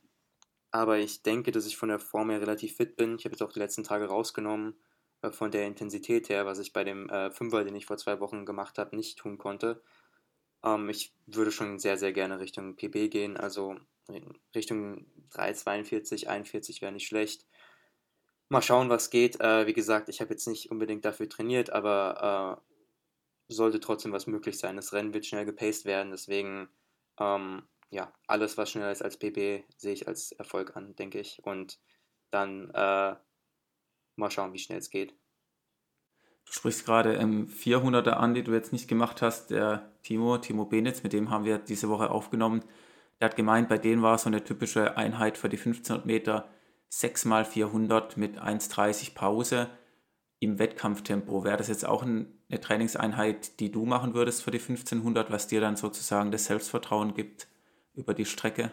aber 0.70 0.98
ich 0.98 1.22
denke, 1.22 1.50
dass 1.50 1.64
ich 1.64 1.78
von 1.78 1.88
der 1.88 1.98
Form 1.98 2.28
her 2.28 2.42
relativ 2.42 2.76
fit 2.76 2.94
bin. 2.96 3.16
Ich 3.16 3.24
habe 3.24 3.32
jetzt 3.32 3.42
auch 3.42 3.52
die 3.52 3.58
letzten 3.58 3.84
Tage 3.84 4.06
rausgenommen 4.06 4.74
äh, 5.22 5.30
von 5.30 5.50
der 5.50 5.66
Intensität 5.66 6.28
her, 6.28 6.44
was 6.44 6.58
ich 6.58 6.74
bei 6.74 6.84
dem 6.84 7.08
äh, 7.08 7.30
Fünfer, 7.30 7.64
den 7.64 7.74
ich 7.74 7.86
vor 7.86 7.96
zwei 7.96 8.20
Wochen 8.20 8.44
gemacht 8.44 8.76
habe, 8.76 8.94
nicht 8.94 9.18
tun 9.18 9.38
konnte. 9.38 9.82
Ähm, 10.62 10.90
ich 10.90 11.14
würde 11.24 11.50
schon 11.50 11.78
sehr, 11.78 11.96
sehr 11.96 12.12
gerne 12.12 12.38
Richtung 12.38 12.76
PB 12.76 13.10
gehen, 13.10 13.38
also 13.38 13.76
Richtung 14.54 15.06
3,42, 15.32 16.26
41 16.26 16.82
wäre 16.82 16.92
nicht 16.92 17.06
schlecht. 17.06 17.46
Mal 18.50 18.60
schauen, 18.60 18.90
was 18.90 19.08
geht. 19.08 19.40
Äh, 19.40 19.66
wie 19.66 19.72
gesagt, 19.72 20.10
ich 20.10 20.20
habe 20.20 20.34
jetzt 20.34 20.46
nicht 20.46 20.70
unbedingt 20.70 21.06
dafür 21.06 21.30
trainiert, 21.30 21.70
aber 21.70 22.60
äh, 22.62 22.73
sollte 23.48 23.80
trotzdem 23.80 24.12
was 24.12 24.26
möglich 24.26 24.58
sein. 24.58 24.76
Das 24.76 24.92
Rennen 24.92 25.14
wird 25.14 25.26
schnell 25.26 25.44
gepaced 25.44 25.84
werden, 25.84 26.10
deswegen 26.10 26.68
ähm, 27.18 27.62
ja, 27.94 28.12
alles, 28.26 28.58
was 28.58 28.70
schneller 28.70 28.90
ist 28.90 29.02
als 29.02 29.16
PP, 29.16 29.64
sehe 29.76 29.92
ich 29.92 30.08
als 30.08 30.32
Erfolg 30.32 30.76
an, 30.76 30.96
denke 30.96 31.20
ich. 31.20 31.40
Und 31.44 31.78
dann, 32.30 32.70
äh, 32.70 33.14
mal 34.16 34.30
schauen, 34.30 34.52
wie 34.52 34.58
schnell 34.58 34.78
es 34.78 34.90
geht. 34.90 35.14
Du 36.44 36.52
sprichst 36.52 36.84
gerade 36.84 37.14
im 37.14 37.48
400er 37.48 38.10
an, 38.10 38.34
die 38.34 38.42
du 38.42 38.52
jetzt 38.52 38.72
nicht 38.72 38.88
gemacht 38.88 39.22
hast. 39.22 39.50
Der 39.50 39.92
Timo, 40.02 40.38
Timo 40.38 40.64
Benitz, 40.64 41.02
mit 41.02 41.12
dem 41.12 41.30
haben 41.30 41.44
wir 41.44 41.58
diese 41.58 41.88
Woche 41.88 42.10
aufgenommen. 42.10 42.64
Der 43.20 43.28
hat 43.28 43.36
gemeint, 43.36 43.68
bei 43.68 43.78
denen 43.78 44.02
war 44.02 44.18
so 44.18 44.28
eine 44.28 44.42
typische 44.42 44.96
Einheit 44.96 45.38
für 45.38 45.48
die 45.48 45.56
1500 45.56 46.04
Meter 46.04 46.48
6 46.88 47.24
mal 47.26 47.44
400 47.44 48.16
mit 48.16 48.38
1,30 48.38 49.14
Pause 49.14 49.70
im 50.44 50.58
Wettkampftempo. 50.58 51.44
Wäre 51.44 51.56
das 51.56 51.68
jetzt 51.68 51.86
auch 51.86 52.02
eine 52.02 52.60
Trainingseinheit, 52.60 53.60
die 53.60 53.70
du 53.70 53.84
machen 53.86 54.14
würdest 54.14 54.42
für 54.42 54.50
die 54.50 54.58
1500, 54.58 55.30
was 55.30 55.46
dir 55.46 55.60
dann 55.60 55.76
sozusagen 55.76 56.30
das 56.30 56.46
Selbstvertrauen 56.46 57.14
gibt 57.14 57.48
über 57.94 58.14
die 58.14 58.24
Strecke? 58.26 58.72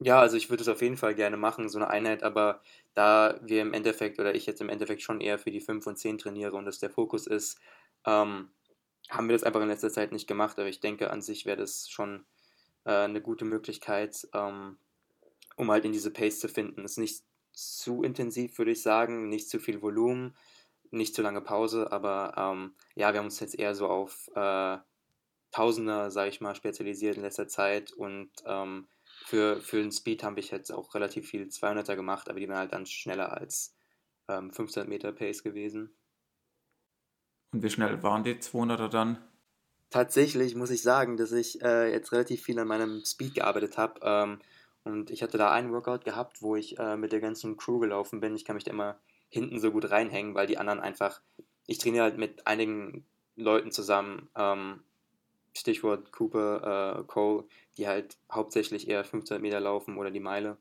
Ja, 0.00 0.20
also 0.20 0.36
ich 0.36 0.50
würde 0.50 0.62
es 0.62 0.68
auf 0.68 0.82
jeden 0.82 0.96
Fall 0.96 1.14
gerne 1.14 1.36
machen, 1.36 1.68
so 1.68 1.78
eine 1.78 1.88
Einheit, 1.88 2.22
aber 2.24 2.60
da 2.94 3.38
wir 3.42 3.62
im 3.62 3.72
Endeffekt 3.72 4.18
oder 4.18 4.34
ich 4.34 4.44
jetzt 4.44 4.60
im 4.60 4.68
Endeffekt 4.68 5.02
schon 5.02 5.20
eher 5.20 5.38
für 5.38 5.50
die 5.50 5.60
5 5.60 5.86
und 5.86 5.96
10 5.96 6.18
trainiere 6.18 6.56
und 6.56 6.64
das 6.66 6.78
der 6.78 6.90
Fokus 6.90 7.26
ist, 7.26 7.58
ähm, 8.04 8.50
haben 9.08 9.28
wir 9.28 9.34
das 9.34 9.44
einfach 9.44 9.62
in 9.62 9.68
letzter 9.68 9.90
Zeit 9.90 10.12
nicht 10.12 10.26
gemacht, 10.26 10.58
aber 10.58 10.68
ich 10.68 10.80
denke, 10.80 11.10
an 11.10 11.22
sich 11.22 11.46
wäre 11.46 11.56
das 11.58 11.88
schon 11.88 12.24
äh, 12.84 12.90
eine 12.92 13.20
gute 13.20 13.44
Möglichkeit, 13.44 14.28
ähm, 14.34 14.78
um 15.56 15.70
halt 15.70 15.84
in 15.84 15.92
diese 15.92 16.10
Pace 16.12 16.40
zu 16.40 16.48
finden. 16.48 16.84
Es 16.84 16.92
ist 16.92 16.98
nicht 16.98 17.22
zu 17.54 18.02
intensiv, 18.02 18.58
würde 18.58 18.72
ich 18.72 18.82
sagen, 18.82 19.28
nicht 19.28 19.48
zu 19.48 19.58
viel 19.58 19.82
Volumen, 19.82 20.36
nicht 20.90 21.14
zu 21.14 21.22
lange 21.22 21.40
Pause, 21.40 21.90
aber 21.92 22.34
ähm, 22.36 22.74
ja, 22.94 23.12
wir 23.12 23.18
haben 23.18 23.26
uns 23.26 23.40
jetzt 23.40 23.58
eher 23.58 23.74
so 23.74 23.88
auf 23.88 24.28
äh, 24.34 24.78
Tausender, 25.50 26.10
sage 26.10 26.30
ich 26.30 26.40
mal, 26.40 26.56
spezialisiert 26.56 27.16
in 27.16 27.22
letzter 27.22 27.46
Zeit 27.46 27.92
und 27.92 28.30
ähm, 28.44 28.88
für, 29.24 29.60
für 29.60 29.80
den 29.80 29.92
Speed 29.92 30.24
habe 30.24 30.40
ich 30.40 30.50
jetzt 30.50 30.72
auch 30.72 30.94
relativ 30.94 31.28
viel 31.28 31.44
200er 31.44 31.94
gemacht, 31.94 32.28
aber 32.28 32.40
die 32.40 32.48
waren 32.48 32.58
halt 32.58 32.72
dann 32.72 32.86
schneller 32.86 33.32
als 33.32 33.74
ähm, 34.28 34.50
1500 34.50 34.88
Meter 34.88 35.12
Pace 35.12 35.42
gewesen. 35.42 35.94
Und 37.52 37.62
wie 37.62 37.70
schnell 37.70 38.02
waren 38.02 38.24
die 38.24 38.34
200er 38.34 38.88
dann? 38.88 39.18
Tatsächlich 39.90 40.56
muss 40.56 40.70
ich 40.70 40.82
sagen, 40.82 41.16
dass 41.16 41.30
ich 41.30 41.62
äh, 41.62 41.92
jetzt 41.92 42.10
relativ 42.10 42.42
viel 42.42 42.58
an 42.58 42.66
meinem 42.66 43.04
Speed 43.04 43.34
gearbeitet 43.34 43.78
habe. 43.78 44.00
Ähm, 44.02 44.40
und 44.84 45.10
ich 45.10 45.22
hatte 45.22 45.38
da 45.38 45.50
einen 45.50 45.72
Workout 45.72 46.04
gehabt, 46.04 46.42
wo 46.42 46.56
ich 46.56 46.78
äh, 46.78 46.96
mit 46.96 47.12
der 47.12 47.20
ganzen 47.20 47.56
Crew 47.56 47.78
gelaufen 47.78 48.20
bin. 48.20 48.36
Ich 48.36 48.44
kann 48.44 48.54
mich 48.54 48.64
da 48.64 48.70
immer 48.70 48.98
hinten 49.30 49.58
so 49.58 49.70
gut 49.70 49.90
reinhängen, 49.90 50.34
weil 50.34 50.46
die 50.46 50.58
anderen 50.58 50.80
einfach. 50.80 51.20
Ich 51.66 51.78
trainiere 51.78 52.04
halt 52.04 52.18
mit 52.18 52.46
einigen 52.46 53.06
Leuten 53.36 53.72
zusammen, 53.72 54.28
ähm, 54.36 54.82
Stichwort 55.56 56.12
Cooper, 56.12 56.98
äh, 57.00 57.04
Cole, 57.04 57.44
die 57.78 57.88
halt 57.88 58.18
hauptsächlich 58.30 58.88
eher 58.88 58.98
1500 58.98 59.40
Meter 59.40 59.60
laufen 59.60 59.96
oder 59.96 60.10
die 60.10 60.20
Meile. 60.20 60.58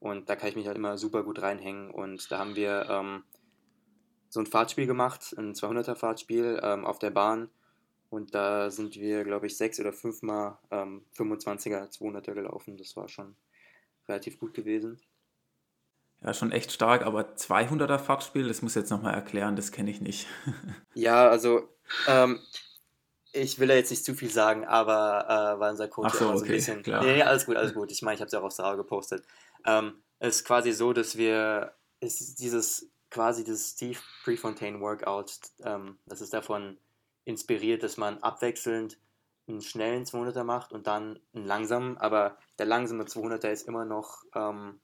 Und 0.00 0.28
da 0.28 0.36
kann 0.36 0.50
ich 0.50 0.56
mich 0.56 0.66
halt 0.66 0.76
immer 0.76 0.98
super 0.98 1.22
gut 1.22 1.40
reinhängen. 1.40 1.90
Und 1.90 2.30
da 2.30 2.38
haben 2.38 2.56
wir 2.56 2.86
ähm, 2.90 3.22
so 4.28 4.40
ein 4.40 4.46
Fahrtspiel 4.46 4.86
gemacht, 4.86 5.34
ein 5.38 5.54
200er 5.54 5.94
Fahrtspiel 5.94 6.60
ähm, 6.62 6.84
auf 6.84 6.98
der 6.98 7.10
Bahn. 7.10 7.48
Und 8.10 8.34
da 8.34 8.70
sind 8.70 8.96
wir, 8.96 9.24
glaube 9.24 9.46
ich, 9.46 9.56
sechs 9.56 9.80
oder 9.80 9.92
fünfmal 9.94 10.58
ähm, 10.70 11.04
25er, 11.16 11.90
200er 11.90 12.34
gelaufen. 12.34 12.76
Das 12.76 12.94
war 12.96 13.08
schon 13.08 13.34
relativ 14.08 14.38
gut 14.38 14.54
gewesen. 14.54 15.00
Ja, 16.22 16.32
schon 16.32 16.52
echt 16.52 16.72
stark, 16.72 17.04
aber 17.04 17.34
200er 17.36 17.98
Fahrtspiel, 17.98 18.48
das 18.48 18.62
muss 18.62 18.72
ich 18.72 18.80
jetzt 18.82 18.90
nochmal 18.90 19.14
erklären, 19.14 19.56
das 19.56 19.72
kenne 19.72 19.90
ich 19.90 20.00
nicht. 20.00 20.26
ja, 20.94 21.28
also 21.28 21.68
ähm, 22.08 22.40
ich 23.32 23.58
will 23.58 23.68
ja 23.68 23.74
jetzt 23.74 23.90
nicht 23.90 24.04
zu 24.04 24.14
viel 24.14 24.30
sagen, 24.30 24.64
aber 24.64 25.26
äh, 25.28 25.60
weil 25.60 25.72
unser 25.72 25.88
Coach 25.88 26.12
Ach 26.12 26.18
so, 26.18 26.26
so 26.28 26.34
okay, 26.34 26.44
ein 26.44 26.52
bisschen. 26.52 26.82
klar. 26.82 27.04
Nee, 27.04 27.22
alles 27.22 27.44
gut, 27.44 27.56
alles 27.56 27.74
gut. 27.74 27.90
Ich 27.90 28.00
meine, 28.00 28.14
ich 28.14 28.20
habe 28.20 28.26
es 28.26 28.32
ja 28.32 28.38
auch 28.38 28.44
auf 28.44 28.52
Strava 28.52 28.76
gepostet. 28.76 29.24
Ähm, 29.66 30.02
es 30.18 30.36
ist 30.36 30.44
quasi 30.44 30.72
so, 30.72 30.92
dass 30.92 31.16
wir 31.18 31.74
ist 32.00 32.40
dieses 32.40 32.90
quasi 33.10 33.44
das 33.44 33.70
Steve 33.70 33.98
Prefontaine 34.24 34.80
Workout, 34.80 35.38
ähm, 35.64 35.98
das 36.06 36.20
ist 36.20 36.32
davon 36.32 36.78
inspiriert, 37.24 37.82
dass 37.82 37.96
man 37.96 38.18
abwechselnd 38.18 38.98
einen 39.46 39.60
schnellen 39.60 40.04
200er 40.04 40.44
macht 40.44 40.72
und 40.72 40.86
dann 40.86 41.20
einen 41.34 41.46
langsamen, 41.46 41.98
aber 41.98 42.38
der 42.58 42.66
langsame 42.66 43.04
200er 43.04 43.50
ist 43.50 43.68
immer 43.68 43.84
noch, 43.84 44.24
ähm, 44.34 44.80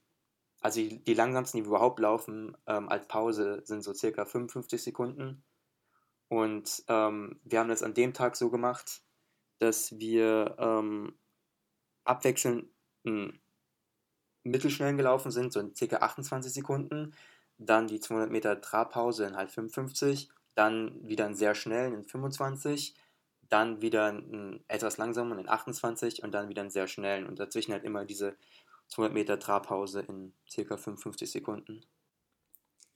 also 0.61 0.81
die, 0.81 1.03
die 1.03 1.15
langsamsten, 1.15 1.63
die 1.63 1.67
überhaupt 1.67 1.99
laufen, 2.01 2.57
ähm, 2.67 2.89
als 2.89 3.07
Pause 3.09 3.63
sind 3.65 3.83
so 3.83 3.95
circa 3.95 4.25
55 4.25 4.83
Sekunden 4.83 5.43
und 6.31 6.85
ähm, 6.87 7.41
wir 7.43 7.59
haben 7.59 7.69
das 7.69 7.83
an 7.83 7.95
dem 7.95 8.15
Tag 8.15 8.37
so 8.37 8.51
gemacht, 8.51 9.03
dass 9.59 9.99
wir 9.99 10.55
ähm, 10.59 11.19
abwechselnd 12.05 12.69
einen 13.05 13.41
mittelschnellen 14.45 14.97
gelaufen 14.97 15.33
sind, 15.33 15.53
so 15.53 15.61
in 15.61 15.75
ca. 15.75 15.97
28 15.97 16.53
Sekunden, 16.53 17.15
dann 17.59 17.89
die 17.89 17.99
200 17.99 18.31
Meter 18.31 18.61
Trabpause 18.61 19.27
in 19.27 19.37
halt 19.37 19.51
55, 19.51 20.31
dann 20.55 21.07
wieder 21.07 21.27
einen 21.27 21.35
sehr 21.35 21.57
schnellen 21.57 21.95
in 21.95 22.05
25, 22.05 22.95
dann 23.51 23.83
wieder 23.83 24.07
einen 24.07 24.65
etwas 24.69 24.97
langsamen 24.97 25.39
in 25.39 25.49
28 25.49 26.23
und 26.23 26.33
dann 26.33 26.49
wieder 26.49 26.63
einen 26.63 26.71
sehr 26.71 26.87
schnellen 26.87 27.27
und 27.27 27.39
dazwischen 27.39 27.73
halt 27.73 27.85
immer 27.85 28.05
diese 28.05 28.37
200 28.89 29.13
Meter 29.15 29.39
Trabpause 29.39 30.01
in 30.01 30.33
ca. 30.55 30.77
55 30.77 31.31
Sekunden 31.31 31.85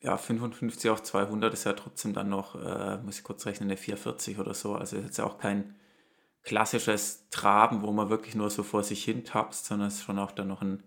ja, 0.04 0.18
55 0.18 0.90
auf 0.90 1.02
200 1.02 1.54
ist 1.54 1.64
ja 1.64 1.72
trotzdem 1.72 2.12
dann 2.12 2.28
noch, 2.28 2.54
äh, 2.56 2.98
muss 2.98 3.18
ich 3.18 3.24
kurz 3.24 3.46
rechnen, 3.46 3.70
eine 3.70 3.78
440 3.78 4.38
oder 4.38 4.52
so. 4.52 4.74
Also 4.74 4.96
ist 4.98 5.04
jetzt 5.04 5.16
ja 5.16 5.24
auch 5.24 5.38
kein 5.38 5.74
klassisches 6.42 7.30
Traben, 7.30 7.80
wo 7.80 7.90
man 7.90 8.10
wirklich 8.10 8.34
nur 8.34 8.50
so 8.50 8.62
vor 8.62 8.82
sich 8.84 9.02
hin 9.02 9.24
tapst, 9.24 9.64
sondern 9.64 9.88
es 9.88 9.94
ist 9.94 10.02
schon 10.02 10.18
auch 10.18 10.32
dann 10.32 10.48
noch 10.48 10.60
ein, 10.60 10.82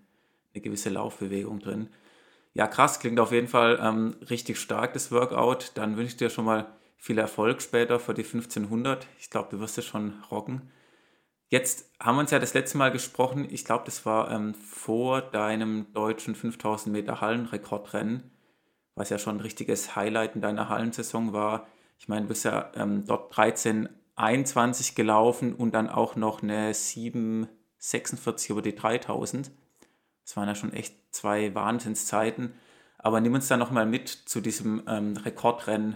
eine 0.53 0.61
gewisse 0.61 0.89
Laufbewegung 0.89 1.59
drin. 1.59 1.89
Ja, 2.53 2.67
krass, 2.67 2.99
klingt 2.99 3.19
auf 3.19 3.31
jeden 3.31 3.47
Fall 3.47 3.79
ähm, 3.81 4.17
richtig 4.29 4.59
stark, 4.59 4.93
das 4.93 5.11
Workout. 5.11 5.71
Dann 5.73 5.97
wünsche 5.97 6.11
ich 6.11 6.17
dir 6.17 6.29
schon 6.29 6.45
mal 6.45 6.67
viel 6.97 7.17
Erfolg 7.17 7.61
später 7.61 7.99
für 7.99 8.13
die 8.13 8.23
1500. 8.23 9.07
Ich 9.19 9.29
glaube, 9.29 9.49
du 9.51 9.59
wirst 9.59 9.77
es 9.77 9.85
schon 9.85 10.21
rocken. 10.29 10.71
Jetzt 11.49 11.89
haben 11.99 12.17
wir 12.17 12.21
uns 12.21 12.31
ja 12.31 12.39
das 12.39 12.53
letzte 12.53 12.77
Mal 12.77 12.91
gesprochen. 12.91 13.47
Ich 13.49 13.63
glaube, 13.63 13.85
das 13.85 14.05
war 14.05 14.29
ähm, 14.31 14.53
vor 14.53 15.21
deinem 15.21 15.93
deutschen 15.93 16.35
5000 16.35 16.91
Meter 16.93 17.21
Hallenrekordrennen 17.21 18.31
was 18.97 19.09
ja 19.11 19.19
schon 19.19 19.37
ein 19.37 19.41
richtiges 19.41 19.95
Highlight 19.95 20.35
in 20.35 20.41
deiner 20.41 20.69
Hallensaison 20.69 21.31
war. 21.31 21.67
Ich 21.99 22.07
meine, 22.07 22.23
du 22.23 22.29
bist 22.29 22.43
ja 22.43 22.71
ähm, 22.75 23.05
dort 23.05 23.33
13,21 23.33 24.95
gelaufen 24.95 25.53
und 25.53 25.73
dann 25.73 25.87
auch 25.87 26.15
noch 26.15 26.41
eine 26.41 26.71
7,46 26.71 28.51
über 28.51 28.63
die 28.63 28.75
3000. 28.75 29.51
Das 30.25 30.35
waren 30.35 30.47
ja 30.47 30.55
schon 30.55 30.73
echt 30.73 30.95
zwei 31.11 31.53
Wahnsinnszeiten. 31.53 32.53
Aber 32.97 33.21
nimm 33.21 33.35
uns 33.35 33.47
da 33.47 33.55
nochmal 33.55 33.85
mit 33.85 34.09
zu 34.09 34.41
diesem 34.41 34.81
ähm, 34.87 35.15
Rekordrennen 35.15 35.95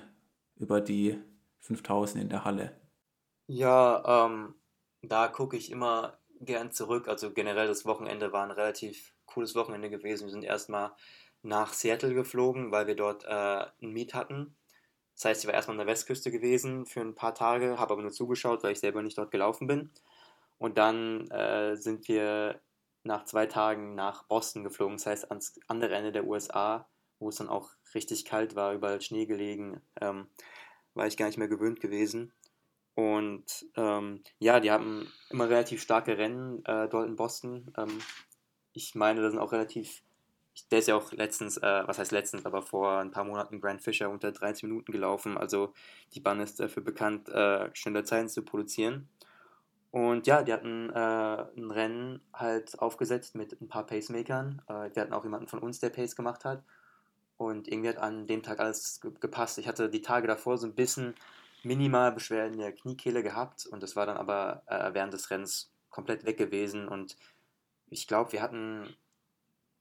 über 0.62 0.80
die 0.80 1.20
5000 1.60 2.24
in 2.24 2.30
der 2.30 2.46
Halle. 2.46 2.80
Ja, 3.48 4.26
ähm, 4.28 4.56
da 5.02 5.28
gucke 5.28 5.58
ich 5.58 5.72
immer 5.72 6.20
gern 6.40 6.72
zurück. 6.72 7.08
Also 7.08 7.32
generell 7.34 7.68
das 7.68 7.86
Wochenende 7.86 8.32
war 8.32 8.46
ein 8.46 8.52
relativ 8.52 9.14
cooles 9.26 9.56
Wochenende 9.56 9.90
gewesen. 9.90 10.26
Wir 10.26 10.32
sind 10.32 10.44
erstmal 10.44 10.92
nach 11.42 11.74
Seattle 11.74 12.14
geflogen, 12.14 12.72
weil 12.72 12.88
wir 12.88 12.96
dort 12.96 13.26
äh, 13.26 13.66
ein 13.82 13.92
Meet 13.92 14.14
hatten. 14.14 14.56
Das 15.16 15.26
heißt, 15.26 15.44
ich 15.44 15.48
war 15.48 15.54
erstmal 15.54 15.76
an 15.80 15.86
der 15.86 15.94
Westküste 15.94 16.32
gewesen 16.32 16.86
für 16.86 17.02
ein 17.02 17.16
paar 17.16 17.34
Tage, 17.36 17.78
habe 17.80 17.94
aber 17.94 18.02
nur 18.02 18.12
zugeschaut, 18.12 18.64
weil 18.64 18.72
ich 18.74 18.80
selber 18.80 19.02
nicht 19.02 19.18
dort 19.18 19.32
gelaufen 19.32 19.68
bin. 19.68 19.92
Und 20.58 20.78
dann 20.78 21.30
äh, 21.32 21.76
sind 21.76 22.08
wir 22.08 22.62
nach 23.04 23.26
zwei 23.26 23.48
Tagen 23.48 23.96
nach 23.96 24.24
Boston 24.28 24.64
geflogen, 24.64 24.98
das 24.98 25.08
heißt 25.08 25.32
ans 25.32 25.60
andere 25.68 25.96
Ende 25.96 26.12
der 26.12 26.28
USA, 26.28 26.88
wo 27.22 27.30
es 27.30 27.38
dann 27.38 27.50
auch 27.50 27.70
richtig 27.96 28.26
kalt 28.26 28.56
war, 28.56 28.74
überall 28.74 29.02
Schnee 29.02 29.26
gelegen, 29.26 29.82
ähm, 30.02 30.28
war 30.94 31.08
ich 31.08 31.18
gar 31.18 31.28
nicht 31.28 31.38
mehr 31.38 31.48
gewöhnt 31.48 31.80
gewesen. 31.80 32.34
Und 32.96 33.66
ähm, 33.76 34.22
ja, 34.40 34.60
die 34.60 34.72
haben 34.72 35.12
immer 35.30 35.50
relativ 35.50 35.82
starke 35.82 36.18
Rennen 36.18 36.66
äh, 36.66 36.90
dort 36.90 37.08
in 37.08 37.16
Boston. 37.16 37.74
Ähm, 37.78 38.00
ich 38.74 38.96
meine, 38.96 39.22
da 39.22 39.30
sind 39.30 39.40
auch 39.40 39.54
relativ 39.54 40.04
der 40.70 40.80
ist 40.80 40.88
ja 40.88 40.96
auch 40.96 41.12
letztens, 41.14 41.58
äh, 41.58 41.84
was 41.86 41.98
heißt 41.98 42.12
letztens, 42.12 42.46
aber 42.46 42.62
vor 42.62 43.00
ein 43.00 43.12
paar 43.12 43.24
Monaten 43.24 43.62
Grant 43.62 43.82
Fisher 43.82 44.10
unter 44.10 44.32
30 44.32 44.64
Minuten 44.64 44.92
gelaufen. 44.92 45.38
Also 45.38 45.74
die 46.14 46.20
Bahn 46.20 46.40
ist 46.40 46.60
dafür 46.60 46.84
bekannt, 46.84 47.30
äh, 47.30 47.70
schnelle 47.74 48.04
Zeiten 48.04 48.28
zu 48.28 48.44
produzieren. 48.44 49.08
Und 49.92 50.28
ja, 50.28 50.44
die 50.44 50.54
hatten 50.54 50.90
äh, 50.90 51.46
ein 51.58 51.72
Rennen 51.72 52.22
halt 52.34 52.80
aufgesetzt 52.80 53.36
mit 53.36 53.60
ein 53.62 53.68
paar 53.68 53.86
Pacemakern. 53.86 54.62
Äh, 54.68 54.90
die 54.92 55.00
hatten 55.00 55.14
auch 55.14 55.24
jemanden 55.24 55.48
von 55.48 55.60
uns, 55.60 55.80
der 55.80 55.90
Pace 55.90 56.16
gemacht 56.16 56.46
hat. 56.46 56.64
Und 57.42 57.68
irgendwie 57.68 57.90
hat 57.90 57.98
an 57.98 58.28
dem 58.28 58.44
Tag 58.44 58.60
alles 58.60 59.02
gepasst. 59.20 59.58
Ich 59.58 59.68
hatte 59.68 59.90
die 59.90 60.04
Tage 60.04 60.28
davor 60.28 60.60
so 60.60 60.68
ein 60.68 60.76
bisschen 60.76 61.16
minimal 61.64 62.12
Beschwerden 62.12 62.54
in 62.54 62.60
der 62.60 62.72
Kniekehle 62.72 63.24
gehabt 63.24 63.66
und 63.66 63.82
das 63.82 63.96
war 63.96 64.06
dann 64.06 64.18
aber 64.18 64.62
äh, 64.68 64.94
während 64.94 65.12
des 65.12 65.32
Rennens 65.32 65.72
komplett 65.90 66.24
weg 66.24 66.38
gewesen. 66.38 66.88
Und 66.88 67.18
ich 67.90 68.08
glaube, 68.08 68.32
wir 68.34 68.44
hatten 68.44 68.96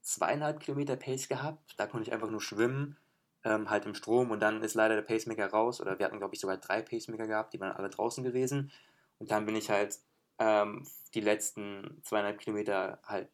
zweieinhalb 0.01 0.61
Kilometer 0.61 0.97
Pace 0.97 1.29
gehabt. 1.29 1.75
Da 1.77 1.87
konnte 1.87 2.09
ich 2.09 2.15
einfach 2.15 2.31
nur 2.31 2.41
schwimmen, 2.41 2.97
ähm, 3.45 3.69
halt 3.69 3.85
im 3.85 3.95
Strom 3.95 4.31
und 4.31 4.41
dann 4.41 4.63
ist 4.63 4.73
leider 4.73 4.95
der 4.95 5.03
Pacemaker 5.03 5.49
raus. 5.51 5.83
Oder 5.83 5.99
wir 5.99 6.07
hatten, 6.07 6.19
glaube 6.19 6.35
ich, 6.35 6.41
sogar 6.41 6.57
drei 6.57 6.81
Pacemaker 6.81 7.27
gehabt, 7.27 7.53
die 7.53 7.61
waren 7.61 7.73
alle 7.73 7.91
draußen 7.91 8.25
gewesen. 8.25 8.73
Und 9.19 9.31
dann 9.31 9.45
bin 9.45 9.55
ich 9.55 9.69
halt 9.69 9.99
ähm, 10.39 10.87
die 11.13 11.21
letzten 11.21 12.01
zweieinhalb 12.05 12.39
Kilometer 12.39 13.01
halt 13.05 13.29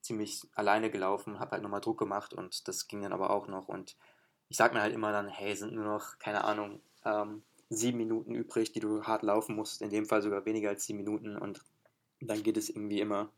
ziemlich 0.00 0.42
alleine 0.54 0.90
gelaufen, 0.90 1.38
habe 1.38 1.52
halt 1.52 1.62
nochmal 1.62 1.80
Druck 1.80 1.98
gemacht 1.98 2.34
und 2.34 2.68
das 2.68 2.88
ging 2.88 3.02
dann 3.02 3.12
aber 3.12 3.30
auch 3.30 3.48
noch. 3.48 3.68
Und 3.68 3.96
ich 4.48 4.56
sag 4.56 4.72
mir 4.72 4.80
halt 4.80 4.94
immer 4.94 5.12
dann, 5.12 5.28
hey, 5.28 5.54
sind 5.54 5.74
nur 5.74 5.84
noch, 5.84 6.18
keine 6.18 6.44
Ahnung, 6.44 6.80
ähm, 7.04 7.42
sieben 7.70 7.98
Minuten 7.98 8.34
übrig, 8.34 8.72
die 8.72 8.80
du 8.80 9.04
hart 9.04 9.22
laufen 9.22 9.54
musst, 9.54 9.82
in 9.82 9.90
dem 9.90 10.06
Fall 10.06 10.22
sogar 10.22 10.44
weniger 10.46 10.70
als 10.70 10.84
sieben 10.84 10.98
Minuten 10.98 11.36
und 11.36 11.62
dann 12.20 12.42
geht 12.42 12.56
es 12.56 12.70
irgendwie 12.70 13.00
immer, 13.00 13.30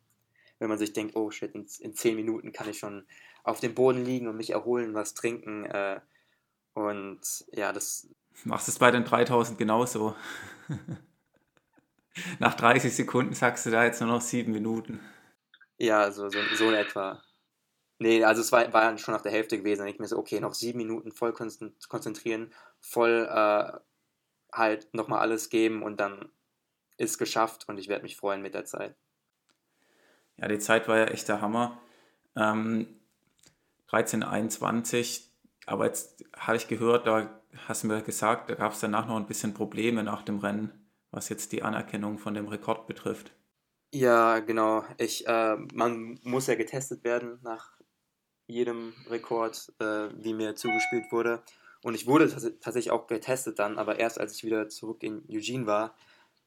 wenn 0.59 0.69
man 0.69 0.79
sich 0.79 0.93
denkt, 0.93 1.17
oh 1.17 1.31
shit, 1.31 1.55
in, 1.55 1.67
in 1.81 1.95
zehn 1.95 2.17
Minuten 2.17 2.53
kann 2.53 2.69
ich 2.69 2.79
schon 2.79 3.07
auf 3.43 3.61
dem 3.61 3.75
Boden 3.75 4.05
liegen 4.05 4.29
und 4.29 4.37
mich 4.37 4.51
erholen, 4.51 4.95
was 4.95 5.15
trinken 5.15 5.65
äh, 5.65 6.01
und 6.75 7.21
ja, 7.53 7.73
das... 7.73 8.09
Machst 8.45 8.69
du 8.69 8.73
es 8.73 8.79
bei 8.79 8.91
den 8.91 9.05
3000 9.05 9.59
genauso? 9.59 10.15
Nach 12.39 12.55
30 12.55 12.95
Sekunden 12.95 13.35
sagst 13.35 13.67
du 13.67 13.71
da 13.71 13.85
jetzt 13.85 14.01
nur 14.01 14.11
noch 14.11 14.21
sieben 14.21 14.53
Minuten. 14.53 15.01
Ja, 15.81 16.11
so, 16.13 16.29
so, 16.29 16.39
so 16.57 16.69
in 16.69 16.75
etwa. 16.75 17.23
Nee, 17.99 18.23
also 18.23 18.43
es 18.43 18.53
war, 18.53 18.71
war 18.75 18.99
schon 18.99 19.15
nach 19.15 19.23
der 19.23 19.33
Hälfte 19.33 19.57
gewesen. 19.57 19.87
Ich 19.87 19.99
mir 19.99 20.07
so, 20.07 20.19
okay, 20.19 20.39
noch 20.39 20.53
sieben 20.53 20.77
Minuten 20.77 21.11
voll 21.11 21.33
konzentrieren, 21.33 22.53
voll 22.81 23.27
äh, 23.31 23.73
halt 24.53 24.93
nochmal 24.93 25.21
alles 25.21 25.49
geben 25.49 25.83
und 25.83 25.99
dann 25.99 26.31
ist 26.99 27.17
geschafft 27.17 27.67
und 27.67 27.79
ich 27.79 27.89
werde 27.89 28.03
mich 28.03 28.19
freuen 28.19 28.43
mit 28.43 28.53
der 28.53 28.67
Zeit. 28.67 28.95
Ja, 30.37 30.49
die 30.49 30.59
Zeit 30.59 30.87
war 30.87 30.99
ja 30.99 31.07
echt 31.07 31.29
der 31.29 31.41
Hammer. 31.41 31.81
Ähm, 32.37 33.01
13,21, 33.89 35.29
aber 35.65 35.87
jetzt 35.87 36.25
habe 36.37 36.59
ich 36.59 36.69
gehört, 36.69 37.07
da 37.07 37.41
hast 37.67 37.85
du 37.85 37.87
mir 37.87 38.03
gesagt, 38.03 38.51
da 38.51 38.55
gab 38.55 38.73
es 38.73 38.81
danach 38.81 39.07
noch 39.09 39.17
ein 39.17 39.27
bisschen 39.27 39.55
Probleme 39.55 40.05
nach 40.05 40.23
dem 40.23 40.41
Rennen, 40.41 40.91
was 41.11 41.31
jetzt 41.31 41.53
die 41.53 41.63
Anerkennung 41.63 42.19
von 42.19 42.35
dem 42.35 42.49
Rekord 42.49 42.87
betrifft. 42.87 43.33
Ja, 43.93 44.39
genau. 44.39 44.85
Ich, 44.99 45.27
äh, 45.27 45.57
man 45.75 46.19
muss 46.23 46.47
ja 46.47 46.55
getestet 46.55 47.03
werden 47.03 47.41
nach 47.43 47.73
jedem 48.47 48.95
Rekord, 49.09 49.73
äh, 49.81 50.11
wie 50.15 50.35
mir 50.35 50.57
zugespielt 50.57 51.13
wurde. 51.13 51.43
Und 51.83 51.95
ich 51.95 52.07
wurde 52.07 52.29
tatsächlich 52.61 52.91
auch 52.93 53.07
getestet 53.09 53.59
dann, 53.59 53.79
aber 53.79 53.99
erst 54.01 54.21
als 54.21 54.37
ich 54.37 54.45
wieder 54.45 54.69
zurück 54.69 55.03
in 55.03 55.25
Eugene 55.31 55.67
war, 55.67 55.97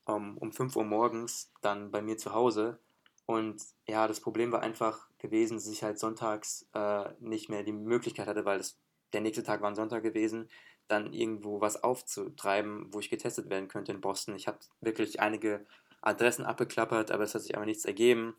um, 0.05 0.37
um 0.37 0.51
5 0.53 0.75
Uhr 0.77 0.85
morgens, 0.85 1.51
dann 1.61 1.91
bei 1.91 2.01
mir 2.01 2.17
zu 2.17 2.33
Hause. 2.33 2.79
Und 3.25 3.61
ja, 3.87 4.07
das 4.07 4.21
Problem 4.21 4.51
war 4.51 4.61
einfach 4.61 5.09
gewesen, 5.19 5.55
dass 5.57 5.67
ich 5.67 5.83
halt 5.83 5.99
sonntags 5.99 6.67
äh, 6.73 7.09
nicht 7.19 7.49
mehr 7.49 7.63
die 7.63 7.73
Möglichkeit 7.73 8.27
hatte, 8.27 8.45
weil 8.45 8.59
das, 8.59 8.79
der 9.13 9.21
nächste 9.21 9.43
Tag 9.43 9.61
war 9.61 9.69
ein 9.71 9.75
Sonntag 9.75 10.03
gewesen, 10.03 10.49
dann 10.87 11.13
irgendwo 11.13 11.61
was 11.61 11.83
aufzutreiben, 11.83 12.93
wo 12.93 12.99
ich 12.99 13.09
getestet 13.09 13.49
werden 13.49 13.67
könnte 13.69 13.91
in 13.91 14.01
Boston. 14.01 14.35
Ich 14.35 14.47
habe 14.47 14.59
wirklich 14.81 15.19
einige 15.21 15.65
Adressen 16.03 16.45
abgeklappert, 16.45 17.11
aber 17.11 17.23
es 17.23 17.33
hat 17.33 17.41
sich 17.41 17.55
aber 17.55 17.65
nichts 17.65 17.85
ergeben. 17.85 18.35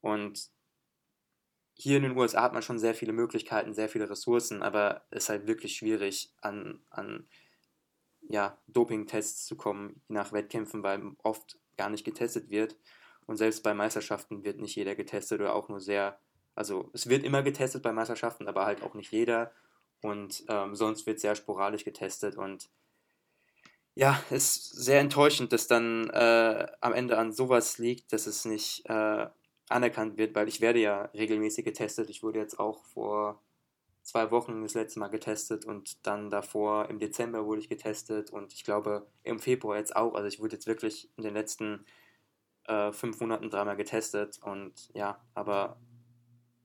Und 0.00 0.50
hier 1.74 1.96
in 1.96 2.04
den 2.04 2.16
USA 2.16 2.42
hat 2.42 2.52
man 2.52 2.62
schon 2.62 2.78
sehr 2.78 2.94
viele 2.94 3.12
Möglichkeiten, 3.12 3.74
sehr 3.74 3.88
viele 3.88 4.08
Ressourcen, 4.08 4.62
aber 4.62 5.06
es 5.10 5.24
ist 5.24 5.28
halt 5.30 5.46
wirklich 5.46 5.76
schwierig, 5.76 6.32
an, 6.40 6.82
an 6.90 7.26
ja, 8.22 8.58
Doping-Tests 8.68 9.46
zu 9.46 9.56
kommen 9.56 10.02
nach 10.08 10.32
Wettkämpfen, 10.32 10.82
weil 10.82 11.02
oft 11.22 11.58
gar 11.76 11.90
nicht 11.90 12.04
getestet 12.04 12.50
wird. 12.50 12.76
Und 13.26 13.36
selbst 13.36 13.62
bei 13.62 13.74
Meisterschaften 13.74 14.44
wird 14.44 14.60
nicht 14.60 14.76
jeder 14.76 14.94
getestet 14.94 15.40
oder 15.40 15.54
auch 15.54 15.68
nur 15.68 15.80
sehr, 15.80 16.20
also 16.54 16.90
es 16.92 17.08
wird 17.08 17.24
immer 17.24 17.42
getestet 17.42 17.82
bei 17.82 17.92
Meisterschaften, 17.92 18.46
aber 18.46 18.66
halt 18.66 18.82
auch 18.82 18.94
nicht 18.94 19.10
jeder. 19.10 19.52
Und 20.02 20.44
ähm, 20.48 20.74
sonst 20.74 21.06
wird 21.06 21.20
sehr 21.20 21.34
sporadisch 21.34 21.84
getestet 21.84 22.36
und 22.36 22.70
ja, 23.94 24.22
ist 24.30 24.70
sehr 24.70 25.00
enttäuschend, 25.00 25.52
dass 25.52 25.66
dann 25.66 26.08
äh, 26.10 26.66
am 26.80 26.92
Ende 26.92 27.18
an 27.18 27.32
sowas 27.32 27.78
liegt, 27.78 28.12
dass 28.12 28.26
es 28.26 28.44
nicht 28.44 28.86
äh, 28.86 29.26
anerkannt 29.68 30.16
wird, 30.16 30.34
weil 30.34 30.48
ich 30.48 30.60
werde 30.60 30.80
ja 30.80 31.02
regelmäßig 31.14 31.64
getestet. 31.64 32.10
Ich 32.10 32.22
wurde 32.22 32.38
jetzt 32.38 32.58
auch 32.58 32.84
vor 32.84 33.40
zwei 34.02 34.30
Wochen 34.30 34.62
das 34.62 34.74
letzte 34.74 34.98
Mal 34.98 35.08
getestet 35.08 35.64
und 35.64 36.04
dann 36.06 36.30
davor 36.30 36.88
im 36.88 36.98
Dezember 36.98 37.46
wurde 37.46 37.60
ich 37.60 37.68
getestet 37.68 38.30
und 38.30 38.52
ich 38.52 38.64
glaube 38.64 39.06
im 39.22 39.38
Februar 39.38 39.76
jetzt 39.76 39.94
auch. 39.94 40.14
Also 40.14 40.26
ich 40.26 40.40
wurde 40.40 40.56
jetzt 40.56 40.66
wirklich 40.66 41.10
in 41.16 41.22
den 41.22 41.34
letzten 41.34 41.84
äh, 42.64 42.92
fünf 42.92 43.20
Monaten 43.20 43.50
dreimal 43.50 43.76
getestet 43.76 44.40
und 44.42 44.90
ja, 44.94 45.20
aber 45.34 45.78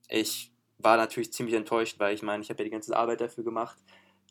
ich 0.07 0.51
war 0.77 0.97
natürlich 0.97 1.33
ziemlich 1.33 1.55
enttäuscht, 1.55 1.99
weil 1.99 2.15
ich 2.15 2.23
meine, 2.23 2.41
ich 2.43 2.49
habe 2.49 2.59
ja 2.59 2.65
die 2.65 2.71
ganze 2.71 2.95
Arbeit 2.95 3.21
dafür 3.21 3.43
gemacht, 3.43 3.77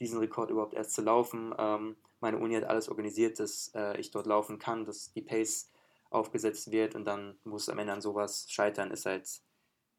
diesen 0.01 0.19
Rekord 0.19 0.51
überhaupt 0.51 0.75
erst 0.75 0.93
zu 0.93 1.03
laufen. 1.03 1.55
Ähm, 1.59 1.97
meine 2.21 2.39
Uni 2.39 2.55
hat 2.55 2.65
alles 2.65 2.89
organisiert, 2.89 3.39
dass 3.39 3.71
äh, 3.75 3.99
ich 3.99 4.11
dort 4.11 4.27
laufen 4.27 4.59
kann, 4.59 4.85
dass 4.85 5.13
die 5.13 5.23
Pace 5.23 5.71
aufgesetzt 6.11 6.71
wird 6.71 6.95
und 6.95 7.05
dann 7.05 7.39
muss 7.45 7.69
am 7.69 7.79
Ende 7.79 7.93
an 7.93 8.01
sowas 8.01 8.47
scheitern, 8.49 8.91
ist 8.91 9.07
halt 9.07 9.29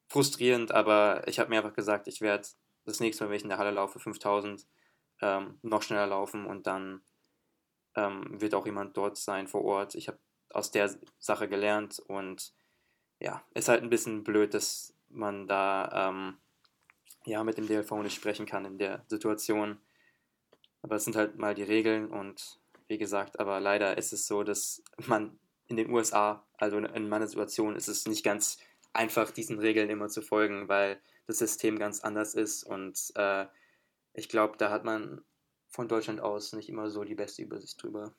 frustrierend, 0.07 0.71
aber 0.71 1.27
ich 1.27 1.39
habe 1.39 1.49
mir 1.49 1.57
einfach 1.57 1.73
gesagt, 1.73 2.07
ich 2.07 2.21
werde 2.21 2.47
das 2.85 2.99
nächste 2.99 3.23
Mal, 3.23 3.29
wenn 3.29 3.37
ich 3.37 3.43
in 3.43 3.49
der 3.49 3.57
Halle 3.57 3.71
laufe, 3.71 3.99
5000, 3.99 4.65
ähm, 5.21 5.59
noch 5.61 5.81
schneller 5.81 6.07
laufen 6.07 6.45
und 6.45 6.67
dann 6.67 7.01
ähm, 7.95 8.41
wird 8.41 8.53
auch 8.53 8.65
jemand 8.65 8.95
dort 8.97 9.17
sein 9.17 9.47
vor 9.47 9.63
Ort. 9.63 9.95
Ich 9.95 10.07
habe 10.07 10.19
aus 10.49 10.71
der 10.71 10.93
Sache 11.19 11.47
gelernt 11.47 11.99
und 11.99 12.53
ja, 13.19 13.43
ist 13.53 13.69
halt 13.69 13.83
ein 13.83 13.89
bisschen 13.89 14.23
blöd, 14.23 14.53
dass 14.53 14.93
man 15.09 15.47
da 15.47 16.09
ähm, 16.09 16.37
ja 17.25 17.43
mit 17.43 17.57
dem 17.57 17.67
DLV 17.67 17.91
nicht 18.03 18.15
sprechen 18.15 18.45
kann 18.45 18.65
in 18.65 18.77
der 18.77 19.03
Situation. 19.07 19.77
Aber 20.81 20.95
es 20.95 21.05
sind 21.05 21.15
halt 21.15 21.37
mal 21.37 21.55
die 21.55 21.63
Regeln 21.63 22.09
und 22.09 22.59
wie 22.87 22.97
gesagt, 22.97 23.39
aber 23.39 23.59
leider 23.59 23.97
ist 23.97 24.13
es 24.13 24.27
so, 24.27 24.43
dass 24.43 24.83
man 25.07 25.39
in 25.67 25.77
den 25.77 25.89
USA, 25.89 26.45
also 26.57 26.77
in 26.77 27.09
meiner 27.09 27.27
Situation, 27.27 27.75
ist 27.75 27.87
es 27.87 28.05
nicht 28.05 28.23
ganz 28.23 28.57
einfach, 28.93 29.31
diesen 29.31 29.59
Regeln 29.59 29.89
immer 29.89 30.09
zu 30.09 30.21
folgen, 30.21 30.67
weil 30.69 31.01
das 31.25 31.39
System 31.39 31.79
ganz 31.79 32.01
anders 32.01 32.35
ist 32.35 32.63
und 32.63 33.11
äh, 33.15 33.47
ich 34.13 34.29
glaube, 34.29 34.57
da 34.57 34.69
hat 34.69 34.85
man 34.85 35.21
von 35.67 35.87
Deutschland 35.87 36.21
aus 36.21 36.53
nicht 36.53 36.69
immer 36.69 36.89
so 36.89 37.03
die 37.03 37.15
beste 37.15 37.41
Übersicht 37.41 37.81
drüber. 37.81 38.13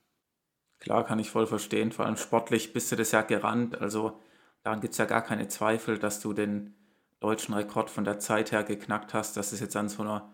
Klar, 0.79 1.07
kann 1.07 1.19
ich 1.19 1.31
voll 1.31 1.47
verstehen. 1.47 1.91
Vor 1.91 2.05
allem 2.05 2.17
sportlich 2.17 2.73
bist 2.73 2.93
du 2.93 2.97
das 2.97 3.13
ja 3.13 3.23
gerannt. 3.23 3.81
Also 3.81 4.21
daran 4.63 4.81
gibt 4.81 4.93
es 4.93 4.99
ja 4.99 5.07
gar 5.07 5.23
keine 5.23 5.49
Zweifel, 5.49 5.99
dass 5.99 6.21
du 6.21 6.35
den 6.35 6.75
deutschen 7.21 7.55
Rekord 7.55 7.91
von 7.91 8.05
der 8.05 8.19
Zeit 8.19 8.53
her 8.53 8.65
geknackt 8.65 9.15
hast, 9.15 9.37
dass 9.37 9.53
es 9.53 9.61
jetzt 9.61 9.77
an 9.77 9.89
so 9.89 10.03
einer 10.03 10.33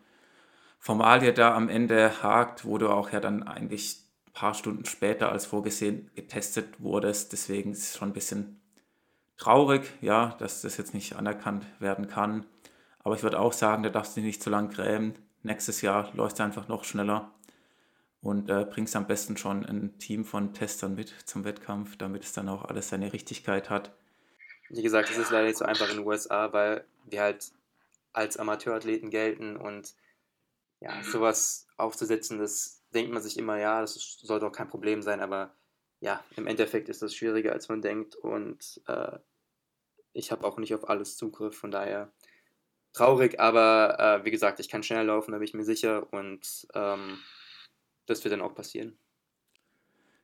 Formalie 0.78 1.32
da 1.32 1.54
am 1.54 1.68
Ende 1.68 2.22
hakt, 2.22 2.64
wo 2.64 2.78
du 2.78 2.88
auch 2.88 3.10
ja 3.10 3.20
dann 3.20 3.44
eigentlich 3.44 4.02
paar 4.32 4.54
Stunden 4.54 4.84
später 4.84 5.30
als 5.30 5.46
vorgesehen 5.46 6.10
getestet 6.14 6.80
wurdest. 6.80 7.32
Deswegen 7.32 7.72
ist 7.72 7.90
es 7.90 7.96
schon 7.96 8.10
ein 8.10 8.14
bisschen 8.14 8.60
traurig, 9.36 9.92
ja, 10.00 10.34
dass 10.38 10.62
das 10.62 10.76
jetzt 10.76 10.94
nicht 10.94 11.16
anerkannt 11.16 11.66
werden 11.78 12.08
kann. 12.08 12.46
Aber 13.00 13.14
ich 13.14 13.22
würde 13.22 13.40
auch 13.40 13.52
sagen, 13.52 13.82
da 13.82 13.90
darfst 13.90 14.16
du 14.16 14.20
dich 14.20 14.26
nicht 14.26 14.42
zu 14.42 14.50
lang 14.50 14.70
grämen. 14.70 15.14
Nächstes 15.42 15.82
Jahr 15.82 16.10
läuft 16.14 16.36
es 16.36 16.40
einfach 16.40 16.68
noch 16.68 16.84
schneller 16.84 17.32
und 18.20 18.48
äh, 18.48 18.64
bringst 18.64 18.94
am 18.94 19.06
besten 19.06 19.36
schon 19.36 19.66
ein 19.66 19.98
Team 19.98 20.24
von 20.24 20.54
Testern 20.54 20.94
mit 20.94 21.08
zum 21.24 21.44
Wettkampf, 21.44 21.96
damit 21.96 22.22
es 22.22 22.32
dann 22.32 22.48
auch 22.48 22.64
alles 22.64 22.88
seine 22.88 23.12
Richtigkeit 23.12 23.70
hat. 23.70 23.92
Wie 24.72 24.82
gesagt, 24.82 25.10
es 25.10 25.18
ist 25.18 25.30
leider 25.30 25.46
nicht 25.46 25.58
so 25.58 25.66
einfach 25.66 25.88
in 25.90 25.98
den 25.98 26.06
USA, 26.06 26.52
weil 26.52 26.84
wir 27.04 27.20
halt 27.20 27.52
als 28.12 28.38
Amateurathleten 28.38 29.10
gelten 29.10 29.56
und 29.56 29.94
ja, 30.80 31.02
sowas 31.04 31.66
aufzusetzen, 31.76 32.38
das 32.38 32.82
denkt 32.94 33.12
man 33.12 33.22
sich 33.22 33.38
immer, 33.38 33.58
ja, 33.58 33.80
das 33.82 34.18
soll 34.22 34.40
doch 34.40 34.50
kein 34.50 34.68
Problem 34.68 35.02
sein, 35.02 35.20
aber 35.20 35.54
ja, 36.00 36.24
im 36.36 36.46
Endeffekt 36.46 36.88
ist 36.88 37.02
das 37.02 37.14
schwieriger, 37.14 37.52
als 37.52 37.68
man 37.68 37.82
denkt 37.82 38.16
und 38.16 38.80
äh, 38.88 39.18
ich 40.14 40.32
habe 40.32 40.46
auch 40.46 40.58
nicht 40.58 40.74
auf 40.74 40.88
alles 40.88 41.16
Zugriff, 41.16 41.56
von 41.56 41.70
daher 41.70 42.10
traurig, 42.92 43.38
aber 43.40 43.98
äh, 43.98 44.24
wie 44.24 44.30
gesagt, 44.30 44.58
ich 44.58 44.68
kann 44.68 44.82
schneller 44.82 45.04
laufen, 45.04 45.32
da 45.32 45.38
bin 45.38 45.46
ich 45.46 45.54
mir 45.54 45.64
sicher 45.64 46.12
und 46.12 46.66
ähm, 46.74 47.18
das 48.06 48.24
wird 48.24 48.32
dann 48.32 48.42
auch 48.42 48.54
passieren. 48.54 48.98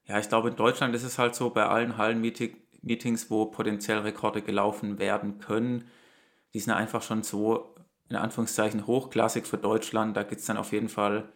Ja, 0.07 0.19
ich 0.19 0.29
glaube, 0.29 0.49
in 0.49 0.57
Deutschland 0.57 0.95
ist 0.95 1.05
es 1.05 1.19
halt 1.19 1.35
so, 1.35 1.51
bei 1.51 1.67
allen 1.67 1.99
Hallenmeetings, 1.99 2.57
wo 2.83 3.47
potenziell 3.47 3.99
Rekorde 3.99 4.43
gelaufen 4.43 4.99
werden 4.99 5.39
können, 5.39 5.85
die 6.55 6.61
sind 6.61 6.73
einfach 6.73 7.03
schon 7.03 7.23
so, 7.23 7.75
in 8.09 8.17
Anführungszeichen, 8.17 8.87
hochklassig 8.87 9.47
für 9.47 9.59
Deutschland. 9.59 10.17
Da 10.17 10.23
gibt 10.23 10.41
es 10.41 10.47
dann 10.47 10.57
auf 10.57 10.73
jeden 10.73 10.89
Fall 10.89 11.29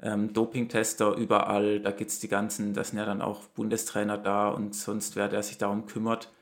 ähm, 0.00 0.32
Dopingtester 0.32 1.14
überall, 1.16 1.80
da 1.80 1.90
gibt 1.90 2.10
es 2.10 2.18
die 2.18 2.28
ganzen, 2.28 2.74
da 2.74 2.84
sind 2.84 2.98
ja 2.98 3.06
dann 3.06 3.22
auch 3.22 3.42
Bundestrainer 3.54 4.18
da 4.18 4.48
und 4.48 4.74
sonst 4.74 5.16
wer, 5.16 5.28
der 5.28 5.42
sich 5.42 5.58
darum 5.58 5.86
kümmert. 5.86 6.32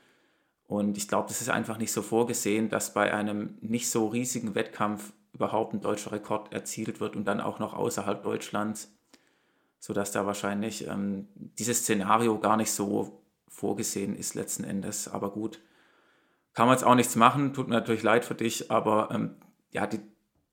Und 0.67 0.97
ich 0.97 1.07
glaube, 1.07 1.27
das 1.29 1.41
ist 1.41 1.49
einfach 1.49 1.77
nicht 1.77 1.91
so 1.91 2.01
vorgesehen, 2.01 2.69
dass 2.69 2.93
bei 2.93 3.13
einem 3.13 3.57
nicht 3.61 3.89
so 3.89 4.07
riesigen 4.07 4.55
Wettkampf 4.55 5.13
überhaupt 5.33 5.73
ein 5.73 5.81
deutscher 5.81 6.11
Rekord 6.11 6.51
erzielt 6.53 6.99
wird 6.99 7.15
und 7.15 7.25
dann 7.25 7.39
auch 7.39 7.59
noch 7.59 7.73
außerhalb 7.73 8.23
Deutschlands, 8.23 8.91
sodass 9.79 10.11
da 10.11 10.25
wahrscheinlich 10.25 10.87
ähm, 10.87 11.27
dieses 11.35 11.79
Szenario 11.79 12.39
gar 12.39 12.57
nicht 12.57 12.71
so 12.71 13.21
vorgesehen 13.55 14.15
ist 14.15 14.35
letzten 14.35 14.63
Endes. 14.63 15.07
Aber 15.07 15.31
gut, 15.31 15.59
kann 16.53 16.67
man 16.67 16.75
jetzt 16.75 16.83
auch 16.83 16.95
nichts 16.95 17.15
machen, 17.15 17.53
tut 17.53 17.67
mir 17.67 17.75
natürlich 17.75 18.03
leid 18.03 18.25
für 18.25 18.35
dich, 18.35 18.71
aber 18.71 19.09
ähm, 19.11 19.35
ja, 19.71 19.87
die, 19.87 19.99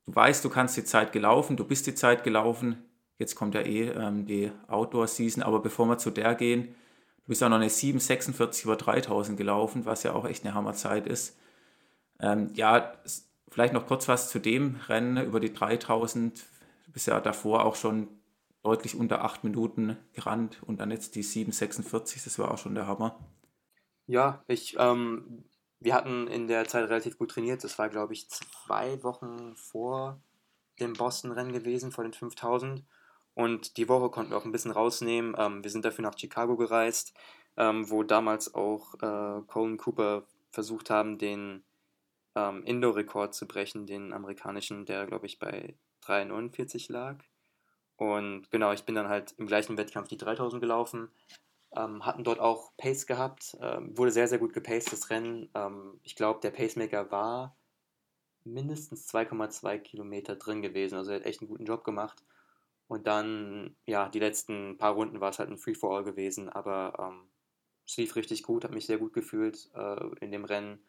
du 0.06 0.14
weißt, 0.14 0.44
du 0.44 0.50
kannst 0.50 0.76
die 0.76 0.84
Zeit 0.84 1.12
gelaufen, 1.12 1.56
du 1.56 1.64
bist 1.64 1.86
die 1.86 1.94
Zeit 1.94 2.24
gelaufen, 2.24 2.84
Jetzt 3.22 3.36
kommt 3.36 3.54
ja 3.54 3.60
eh 3.60 3.88
ähm, 3.90 4.26
die 4.26 4.50
Outdoor-Season, 4.66 5.44
aber 5.44 5.60
bevor 5.60 5.86
wir 5.86 5.96
zu 5.96 6.10
der 6.10 6.34
gehen, 6.34 6.74
du 7.18 7.28
bist 7.28 7.40
ja 7.40 7.48
noch 7.48 7.56
eine 7.56 7.68
7,46 7.68 8.64
über 8.64 8.74
3000 8.74 9.38
gelaufen, 9.38 9.84
was 9.84 10.02
ja 10.02 10.12
auch 10.12 10.24
echt 10.24 10.44
eine 10.44 10.54
Hammerzeit 10.54 11.06
ist. 11.06 11.36
Ähm, 12.18 12.50
ja, 12.54 12.92
vielleicht 13.48 13.74
noch 13.74 13.86
kurz 13.86 14.08
was 14.08 14.28
zu 14.28 14.40
dem 14.40 14.74
Rennen 14.88 15.24
über 15.24 15.38
die 15.38 15.52
3000. 15.52 16.36
Du 16.86 16.92
bist 16.92 17.06
ja 17.06 17.20
davor 17.20 17.64
auch 17.64 17.76
schon 17.76 18.08
deutlich 18.62 18.94
unter 18.94 19.24
acht 19.24 19.44
Minuten 19.44 19.96
gerannt 20.12 20.62
und 20.62 20.80
dann 20.80 20.90
jetzt 20.90 21.14
die 21.14 21.24
7,46, 21.24 22.24
das 22.24 22.38
war 22.38 22.50
auch 22.50 22.58
schon 22.58 22.74
der 22.74 22.86
Hammer. 22.86 23.18
Ja, 24.06 24.44
ich, 24.46 24.76
ähm, 24.78 25.44
wir 25.80 25.94
hatten 25.94 26.28
in 26.28 26.46
der 26.46 26.66
Zeit 26.66 26.88
relativ 26.88 27.18
gut 27.18 27.32
trainiert. 27.32 27.64
Das 27.64 27.78
war, 27.78 27.88
glaube 27.88 28.12
ich, 28.12 28.28
zwei 28.28 29.02
Wochen 29.02 29.56
vor 29.56 30.20
dem 30.80 30.92
Boston-Rennen 30.92 31.52
gewesen, 31.52 31.92
vor 31.92 32.04
den 32.04 32.12
5000. 32.12 32.84
Und 33.34 33.76
die 33.76 33.88
Woche 33.88 34.10
konnten 34.10 34.30
wir 34.30 34.38
auch 34.38 34.44
ein 34.44 34.52
bisschen 34.52 34.70
rausnehmen. 34.70 35.34
Ähm, 35.38 35.62
wir 35.64 35.70
sind 35.70 35.84
dafür 35.84 36.02
nach 36.02 36.18
Chicago 36.18 36.56
gereist, 36.56 37.14
ähm, 37.56 37.90
wo 37.90 38.02
damals 38.02 38.54
auch 38.54 38.94
äh, 38.94 39.42
Colin 39.46 39.76
Cooper 39.76 40.26
versucht 40.50 40.90
haben, 40.90 41.18
den 41.18 41.64
ähm, 42.34 42.62
Indoor-Rekord 42.64 43.34
zu 43.34 43.46
brechen, 43.46 43.86
den 43.86 44.12
amerikanischen, 44.12 44.84
der, 44.84 45.06
glaube 45.06 45.26
ich, 45.26 45.38
bei 45.38 45.74
3,49 46.04 46.92
lag. 46.92 47.24
Und 48.02 48.50
genau, 48.50 48.72
ich 48.72 48.82
bin 48.82 48.96
dann 48.96 49.08
halt 49.08 49.32
im 49.38 49.46
gleichen 49.46 49.76
Wettkampf 49.76 50.08
die 50.08 50.16
3000 50.16 50.60
gelaufen, 50.60 51.08
ähm, 51.76 52.04
hatten 52.04 52.24
dort 52.24 52.40
auch 52.40 52.72
Pace 52.76 53.06
gehabt, 53.06 53.56
ähm, 53.60 53.96
wurde 53.96 54.10
sehr, 54.10 54.26
sehr 54.26 54.40
gut 54.40 54.52
gepaced, 54.52 54.92
das 54.92 55.08
Rennen. 55.08 55.50
Ähm, 55.54 56.00
ich 56.02 56.16
glaube, 56.16 56.40
der 56.40 56.50
Pacemaker 56.50 57.12
war 57.12 57.56
mindestens 58.42 59.06
2,2 59.06 59.78
Kilometer 59.78 60.34
drin 60.34 60.62
gewesen, 60.62 60.96
also 60.96 61.12
er 61.12 61.18
hat 61.20 61.26
echt 61.26 61.42
einen 61.42 61.48
guten 61.48 61.64
Job 61.64 61.84
gemacht. 61.84 62.24
Und 62.88 63.06
dann, 63.06 63.76
ja, 63.86 64.08
die 64.08 64.18
letzten 64.18 64.78
paar 64.78 64.94
Runden 64.94 65.20
war 65.20 65.30
es 65.30 65.38
halt 65.38 65.50
ein 65.50 65.58
Free-for-All 65.58 66.02
gewesen, 66.02 66.48
aber 66.48 66.94
ähm, 66.98 67.28
es 67.86 67.96
lief 67.98 68.16
richtig 68.16 68.42
gut, 68.42 68.64
habe 68.64 68.74
mich 68.74 68.86
sehr 68.86 68.98
gut 68.98 69.12
gefühlt 69.12 69.70
äh, 69.76 70.06
in 70.20 70.32
dem 70.32 70.44
Rennen. 70.44 70.84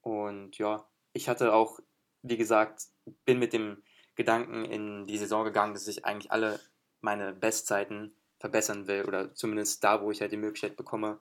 Und 0.00 0.58
ja, 0.58 0.88
ich 1.12 1.28
hatte 1.28 1.52
auch, 1.54 1.78
wie 2.22 2.36
gesagt, 2.36 2.88
bin 3.24 3.38
mit 3.38 3.52
dem 3.52 3.84
Gedanken 4.20 4.66
in 4.66 5.06
die 5.06 5.16
Saison 5.16 5.44
gegangen, 5.44 5.72
dass 5.72 5.88
ich 5.88 6.04
eigentlich 6.04 6.30
alle 6.30 6.60
meine 7.00 7.32
Bestzeiten 7.32 8.14
verbessern 8.38 8.86
will 8.86 9.06
oder 9.06 9.34
zumindest 9.34 9.82
da, 9.82 10.02
wo 10.02 10.10
ich 10.10 10.20
halt 10.20 10.30
die 10.30 10.36
Möglichkeit 10.36 10.76
bekomme, 10.76 11.18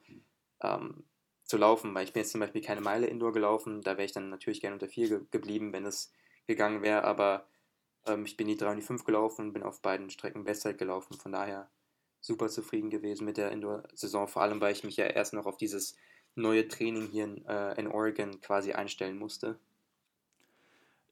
ähm, 0.61 1.05
zu 1.45 1.55
laufen, 1.55 1.95
weil 1.95 2.03
ich 2.03 2.11
bin 2.11 2.23
jetzt 2.23 2.33
zum 2.33 2.41
Beispiel 2.41 2.61
keine 2.61 2.81
Meile 2.81 3.07
Indoor 3.07 3.31
gelaufen, 3.31 3.81
da 3.83 3.91
wäre 3.91 4.03
ich 4.03 4.11
dann 4.11 4.29
natürlich 4.29 4.59
gerne 4.59 4.73
unter 4.73 4.89
4 4.89 5.07
ge 5.07 5.21
geblieben, 5.31 5.71
wenn 5.71 5.85
es 5.85 6.11
gegangen 6.45 6.81
wäre, 6.81 7.05
aber 7.05 7.47
ähm, 8.05 8.25
ich 8.25 8.35
bin 8.35 8.47
die 8.47 8.57
3 8.57 8.71
und 8.71 8.75
die 8.75 8.85
5 8.85 9.05
gelaufen, 9.05 9.53
bin 9.53 9.63
auf 9.63 9.81
beiden 9.81 10.09
Strecken 10.09 10.43
Bestzeit 10.43 10.77
gelaufen, 10.77 11.13
von 11.13 11.31
daher 11.31 11.69
super 12.19 12.49
zufrieden 12.49 12.89
gewesen 12.89 13.23
mit 13.23 13.37
der 13.37 13.51
Indoor-Saison, 13.51 14.27
vor 14.27 14.41
allem 14.41 14.59
weil 14.59 14.73
ich 14.73 14.83
mich 14.83 14.97
ja 14.97 15.05
erst 15.05 15.33
noch 15.33 15.45
auf 15.45 15.55
dieses 15.55 15.95
neue 16.35 16.67
Training 16.67 17.07
hier 17.07 17.23
in, 17.23 17.45
äh, 17.45 17.79
in 17.79 17.87
Oregon 17.87 18.41
quasi 18.41 18.73
einstellen 18.73 19.17
musste. 19.17 19.57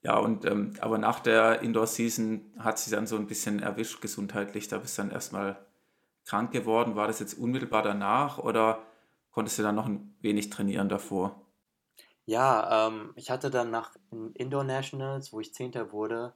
Ja, 0.08 0.18
und 0.20 0.46
ähm, 0.46 0.74
aber 0.80 0.98
nach 0.98 1.20
der 1.20 1.62
Indoor-Season 1.62 2.54
hat 2.60 2.80
sie 2.80 2.90
dann 2.90 3.08
so 3.08 3.18
ein 3.18 3.28
bisschen 3.28 3.60
erwischt 3.60 4.00
gesundheitlich. 4.00 4.70
Da 4.70 4.78
bist 4.78 4.98
du 4.98 5.02
dann 5.02 5.12
erstmal 5.12 5.58
krank 6.24 6.54
geworden. 6.54 6.96
War 6.96 7.08
das 7.08 7.20
jetzt 7.20 7.38
unmittelbar 7.38 7.84
danach 7.84 8.38
oder 8.38 8.84
konntest 9.32 9.60
du 9.60 9.64
dann 9.64 9.76
noch 9.76 9.86
ein 9.86 10.16
wenig 10.22 10.50
trainieren 10.50 10.88
davor? 10.88 11.42
Ja, 12.24 12.88
ähm, 12.88 13.12
ich 13.18 13.30
hatte 13.30 13.50
dann 13.50 13.70
nach 13.70 13.98
Indoor 14.36 14.64
Nationals, 14.64 15.34
wo 15.34 15.42
ich 15.42 15.54
Zehnter 15.54 15.92
wurde, 15.92 16.34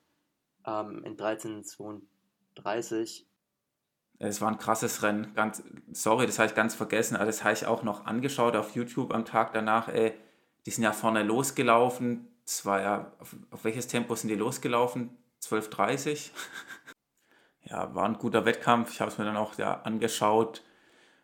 ähm, 0.66 1.06
in 1.06 1.18
1332. 1.18 3.26
Es 4.20 4.42
war 4.42 4.50
ein 4.50 4.58
krasses 4.58 5.02
Rennen. 5.02 5.34
Ganz, 5.34 5.64
sorry, 5.94 6.26
das 6.26 6.40
habe 6.40 6.50
ich 6.50 6.56
ganz 6.56 6.76
vergessen, 6.76 7.16
aber 7.16 7.28
das 7.28 7.46
habe 7.46 7.54
ich 7.54 7.66
auch 7.66 7.84
noch 7.84 8.06
angeschaut 8.06 8.58
auf 8.58 8.76
YouTube 8.76 9.14
am 9.14 9.24
Tag 9.24 9.54
danach. 9.54 9.88
Ey, 9.88 10.14
die 10.66 10.72
sind 10.72 10.84
ja 10.84 10.92
vorne 10.92 11.24
losgelaufen. 11.24 12.28
Das 12.52 12.66
war 12.66 12.82
ja, 12.82 13.14
auf, 13.20 13.34
auf 13.50 13.64
welches 13.64 13.88
Tempo 13.88 14.14
sind 14.14 14.28
die 14.28 14.36
losgelaufen? 14.36 15.18
12.30? 15.42 16.32
ja, 17.64 17.96
war 17.96 18.04
ein 18.04 18.18
guter 18.18 18.44
Wettkampf. 18.44 18.92
Ich 18.92 19.00
habe 19.00 19.10
es 19.10 19.18
mir 19.18 19.24
dann 19.24 19.38
auch 19.38 19.58
ja, 19.58 19.82
angeschaut. 19.84 20.62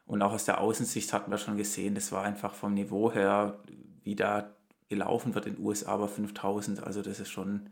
Und 0.05 0.21
auch 0.21 0.31
aus 0.31 0.45
der 0.45 0.61
Außensicht 0.61 1.11
hatten 1.11 1.29
wir 1.29 1.37
schon 1.37 1.57
gesehen, 1.57 1.95
das 1.95 2.13
war 2.13 2.23
einfach 2.23 2.53
vom 2.53 2.73
Niveau 2.73 3.11
her, 3.11 3.59
wie 4.03 4.15
da 4.15 4.55
gelaufen 4.87 5.35
wird 5.35 5.47
in 5.47 5.55
den 5.55 5.65
USA 5.65 5.97
bei 5.97 6.07
5000. 6.07 6.81
Also 6.81 7.01
das 7.01 7.19
ist 7.19 7.29
schon, 7.29 7.71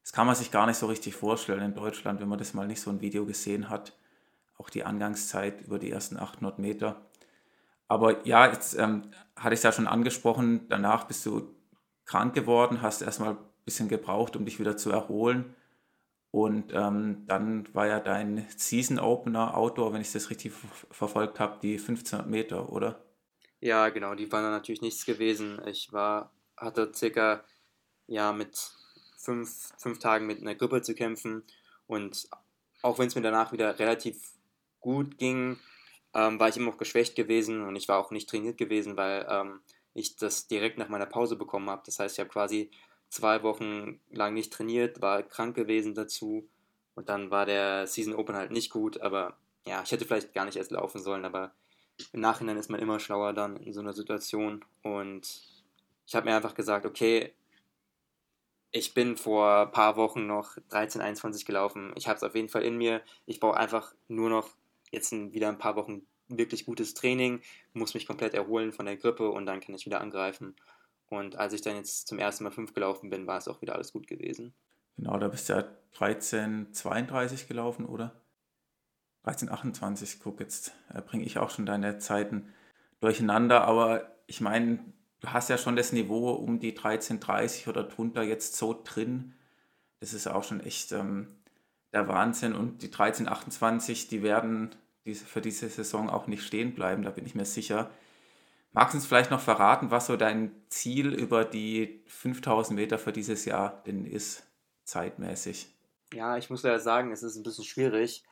das 0.00 0.14
kann 0.14 0.26
man 0.26 0.34
sich 0.34 0.50
gar 0.50 0.66
nicht 0.66 0.78
so 0.78 0.86
richtig 0.86 1.14
vorstellen 1.14 1.60
in 1.60 1.74
Deutschland, 1.74 2.18
wenn 2.22 2.28
man 2.28 2.38
das 2.38 2.54
mal 2.54 2.66
nicht 2.66 2.80
so 2.80 2.88
ein 2.88 3.02
Video 3.02 3.26
gesehen 3.26 3.68
hat. 3.68 3.94
Auch 4.56 4.70
die 4.70 4.84
Angangszeit 4.84 5.60
über 5.60 5.78
die 5.78 5.90
ersten 5.90 6.16
800 6.16 6.58
Meter. 6.58 6.96
Aber 7.88 8.26
ja, 8.26 8.46
jetzt 8.46 8.72
ähm, 8.78 9.02
hatte 9.36 9.52
ich 9.52 9.58
es 9.58 9.64
ja 9.64 9.72
schon 9.72 9.86
angesprochen, 9.86 10.66
danach 10.70 11.04
bist 11.04 11.26
du 11.26 11.59
krank 12.10 12.34
geworden, 12.34 12.82
hast 12.82 13.02
erstmal 13.02 13.30
ein 13.30 13.38
bisschen 13.64 13.88
gebraucht, 13.88 14.34
um 14.34 14.44
dich 14.44 14.58
wieder 14.58 14.76
zu 14.76 14.90
erholen. 14.90 15.54
Und 16.32 16.72
ähm, 16.72 17.24
dann 17.26 17.72
war 17.72 17.86
ja 17.86 18.00
dein 18.00 18.46
Season 18.56 18.98
Opener 18.98 19.56
Outdoor, 19.56 19.92
wenn 19.92 20.00
ich 20.00 20.10
das 20.10 20.28
richtig 20.28 20.52
verfolgt 20.90 21.38
habe, 21.38 21.58
die 21.62 21.78
1500 21.78 22.28
Meter, 22.28 22.72
oder? 22.72 23.00
Ja, 23.60 23.88
genau, 23.90 24.14
die 24.16 24.30
waren 24.32 24.42
dann 24.42 24.52
natürlich 24.52 24.80
nichts 24.80 25.06
gewesen. 25.06 25.60
Ich 25.66 25.92
war, 25.92 26.32
hatte 26.56 26.90
circa 26.92 27.44
ja 28.08 28.32
mit 28.32 28.58
fünf, 29.16 29.72
fünf 29.78 30.00
Tagen 30.00 30.26
mit 30.26 30.40
einer 30.40 30.56
Grippe 30.56 30.82
zu 30.82 30.94
kämpfen 30.94 31.44
und 31.86 32.28
auch 32.82 32.98
wenn 32.98 33.06
es 33.06 33.14
mir 33.14 33.22
danach 33.22 33.52
wieder 33.52 33.78
relativ 33.78 34.32
gut 34.80 35.18
ging, 35.18 35.58
ähm, 36.14 36.40
war 36.40 36.48
ich 36.48 36.56
immer 36.56 36.70
noch 36.70 36.78
geschwächt 36.78 37.14
gewesen 37.14 37.62
und 37.62 37.76
ich 37.76 37.86
war 37.86 37.98
auch 37.98 38.10
nicht 38.10 38.28
trainiert 38.28 38.56
gewesen, 38.56 38.96
weil 38.96 39.26
ähm, 39.28 39.60
ich 39.94 40.16
das 40.16 40.46
direkt 40.46 40.78
nach 40.78 40.88
meiner 40.88 41.06
Pause 41.06 41.36
bekommen 41.36 41.70
habe. 41.70 41.82
Das 41.84 41.98
heißt, 41.98 42.16
ich 42.16 42.20
habe 42.20 42.30
quasi 42.30 42.70
zwei 43.08 43.42
Wochen 43.42 44.00
lang 44.10 44.34
nicht 44.34 44.52
trainiert, 44.52 45.02
war 45.02 45.22
krank 45.22 45.56
gewesen 45.56 45.94
dazu 45.94 46.48
und 46.94 47.08
dann 47.08 47.30
war 47.30 47.46
der 47.46 47.86
Season 47.86 48.14
Open 48.14 48.36
halt 48.36 48.52
nicht 48.52 48.70
gut, 48.70 49.00
aber 49.00 49.36
ja, 49.66 49.82
ich 49.82 49.90
hätte 49.92 50.04
vielleicht 50.04 50.32
gar 50.32 50.44
nicht 50.44 50.56
erst 50.56 50.70
laufen 50.70 51.00
sollen, 51.02 51.24
aber 51.24 51.52
im 52.12 52.20
Nachhinein 52.20 52.56
ist 52.56 52.70
man 52.70 52.80
immer 52.80 53.00
schlauer 53.00 53.32
dann 53.32 53.56
in 53.56 53.72
so 53.72 53.80
einer 53.80 53.92
Situation 53.92 54.64
und 54.82 55.42
ich 56.06 56.14
habe 56.14 56.28
mir 56.28 56.36
einfach 56.36 56.54
gesagt, 56.54 56.86
okay, 56.86 57.32
ich 58.72 58.94
bin 58.94 59.16
vor 59.16 59.62
ein 59.62 59.72
paar 59.72 59.96
Wochen 59.96 60.26
noch 60.26 60.56
13, 60.68 61.00
21 61.00 61.44
gelaufen. 61.44 61.92
Ich 61.96 62.06
habe 62.06 62.16
es 62.16 62.22
auf 62.22 62.34
jeden 62.34 62.48
Fall 62.48 62.62
in 62.62 62.76
mir. 62.76 63.02
Ich 63.26 63.40
brauche 63.40 63.56
einfach 63.56 63.94
nur 64.08 64.30
noch 64.30 64.48
jetzt 64.92 65.12
wieder 65.12 65.48
ein 65.48 65.58
paar 65.58 65.76
Wochen 65.76 66.06
wirklich 66.30 66.66
gutes 66.66 66.94
Training, 66.94 67.40
muss 67.72 67.94
mich 67.94 68.06
komplett 68.06 68.34
erholen 68.34 68.72
von 68.72 68.86
der 68.86 68.96
Grippe 68.96 69.30
und 69.30 69.46
dann 69.46 69.60
kann 69.60 69.74
ich 69.74 69.86
wieder 69.86 70.00
angreifen. 70.00 70.54
Und 71.08 71.36
als 71.36 71.52
ich 71.52 71.60
dann 71.60 71.76
jetzt 71.76 72.08
zum 72.08 72.18
ersten 72.18 72.44
Mal 72.44 72.50
5 72.50 72.72
gelaufen 72.72 73.10
bin, 73.10 73.26
war 73.26 73.38
es 73.38 73.48
auch 73.48 73.60
wieder 73.62 73.74
alles 73.74 73.92
gut 73.92 74.06
gewesen. 74.06 74.54
Genau, 74.96 75.18
da 75.18 75.28
bist 75.28 75.48
du 75.48 75.54
ja 75.54 75.64
13,32 75.98 77.48
gelaufen, 77.48 77.86
oder? 77.86 78.20
13,28, 79.24 80.18
guck, 80.22 80.40
jetzt 80.40 80.74
äh, 80.92 81.02
bringe 81.02 81.24
ich 81.24 81.38
auch 81.38 81.50
schon 81.50 81.66
deine 81.66 81.98
Zeiten 81.98 82.52
durcheinander, 83.00 83.64
aber 83.64 84.16
ich 84.26 84.40
meine, 84.40 84.78
du 85.20 85.28
hast 85.28 85.50
ja 85.50 85.58
schon 85.58 85.76
das 85.76 85.92
Niveau 85.92 86.30
um 86.30 86.60
die 86.60 86.76
13,30 86.76 87.68
oder 87.68 87.84
drunter 87.84 88.22
jetzt 88.22 88.56
so 88.56 88.80
drin. 88.82 89.34
Das 90.00 90.14
ist 90.14 90.26
auch 90.26 90.44
schon 90.44 90.60
echt 90.60 90.92
ähm, 90.92 91.28
der 91.92 92.08
Wahnsinn. 92.08 92.54
Und 92.54 92.82
die 92.82 92.88
13,28, 92.88 94.08
die 94.08 94.22
werden 94.22 94.74
für 95.04 95.40
diese 95.40 95.68
Saison 95.68 96.10
auch 96.10 96.26
nicht 96.26 96.42
stehen 96.42 96.74
bleiben, 96.74 97.02
da 97.02 97.10
bin 97.10 97.26
ich 97.26 97.34
mir 97.34 97.44
sicher. 97.44 97.90
Magst 98.72 98.94
du 98.94 98.98
uns 98.98 99.06
vielleicht 99.06 99.30
noch 99.30 99.40
verraten, 99.40 99.90
was 99.90 100.06
so 100.06 100.16
dein 100.16 100.52
Ziel 100.68 101.12
über 101.12 101.44
die 101.44 102.04
5000 102.06 102.78
Meter 102.78 102.98
für 102.98 103.12
dieses 103.12 103.44
Jahr 103.44 103.82
denn 103.86 104.06
ist, 104.06 104.46
zeitmäßig? 104.84 105.74
Ja, 106.12 106.36
ich 106.36 106.50
muss 106.50 106.62
ja 106.62 106.78
sagen, 106.78 107.12
es 107.12 107.22
ist 107.22 107.36
ein 107.36 107.42
bisschen 107.42 107.64
schwierig, 107.64 108.24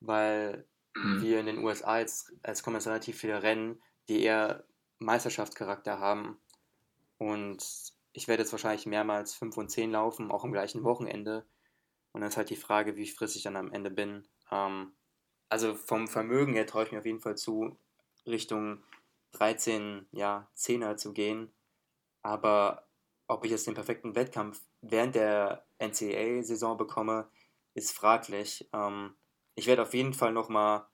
weil 0.00 0.66
mhm. 0.94 1.22
wir 1.22 1.40
in 1.40 1.46
den 1.46 1.58
USA 1.58 1.98
jetzt, 1.98 2.32
es 2.42 2.62
kommen 2.62 2.76
jetzt 2.76 2.86
relativ 2.86 3.18
viele 3.18 3.42
Rennen, 3.42 3.80
die 4.08 4.22
eher 4.22 4.64
Meisterschaftscharakter 4.98 5.98
haben. 5.98 6.38
Und 7.18 7.64
ich 8.12 8.28
werde 8.28 8.42
jetzt 8.42 8.52
wahrscheinlich 8.52 8.86
mehrmals 8.86 9.34
5 9.34 9.56
und 9.56 9.70
10 9.70 9.92
laufen, 9.92 10.30
auch 10.30 10.44
am 10.44 10.52
gleichen 10.52 10.84
Wochenende. 10.84 11.46
Und 12.12 12.20
dann 12.20 12.28
ist 12.28 12.36
halt 12.36 12.50
die 12.50 12.56
Frage, 12.56 12.96
wie 12.96 13.08
frisch 13.08 13.36
ich 13.36 13.42
dann 13.42 13.56
am 13.56 13.72
Ende 13.72 13.90
bin. 13.90 14.26
Ähm, 14.50 14.92
also 15.48 15.74
vom 15.74 16.08
Vermögen 16.08 16.54
her 16.54 16.66
traue 16.66 16.84
ich 16.84 16.92
mir 16.92 16.98
auf 16.98 17.06
jeden 17.06 17.20
Fall 17.20 17.36
zu, 17.36 17.76
Richtung 18.26 18.82
13, 19.32 20.06
ja, 20.12 20.48
10er 20.56 20.96
zu 20.96 21.12
gehen. 21.12 21.52
Aber 22.22 22.86
ob 23.28 23.44
ich 23.44 23.50
jetzt 23.50 23.66
den 23.66 23.74
perfekten 23.74 24.14
Wettkampf 24.14 24.60
während 24.80 25.14
der 25.14 25.66
NCAA-Saison 25.78 26.76
bekomme, 26.76 27.28
ist 27.74 27.92
fraglich. 27.92 28.68
Ähm, 28.72 29.14
ich 29.54 29.66
werde 29.66 29.82
auf 29.82 29.94
jeden 29.94 30.14
Fall 30.14 30.32
nochmal 30.32 30.86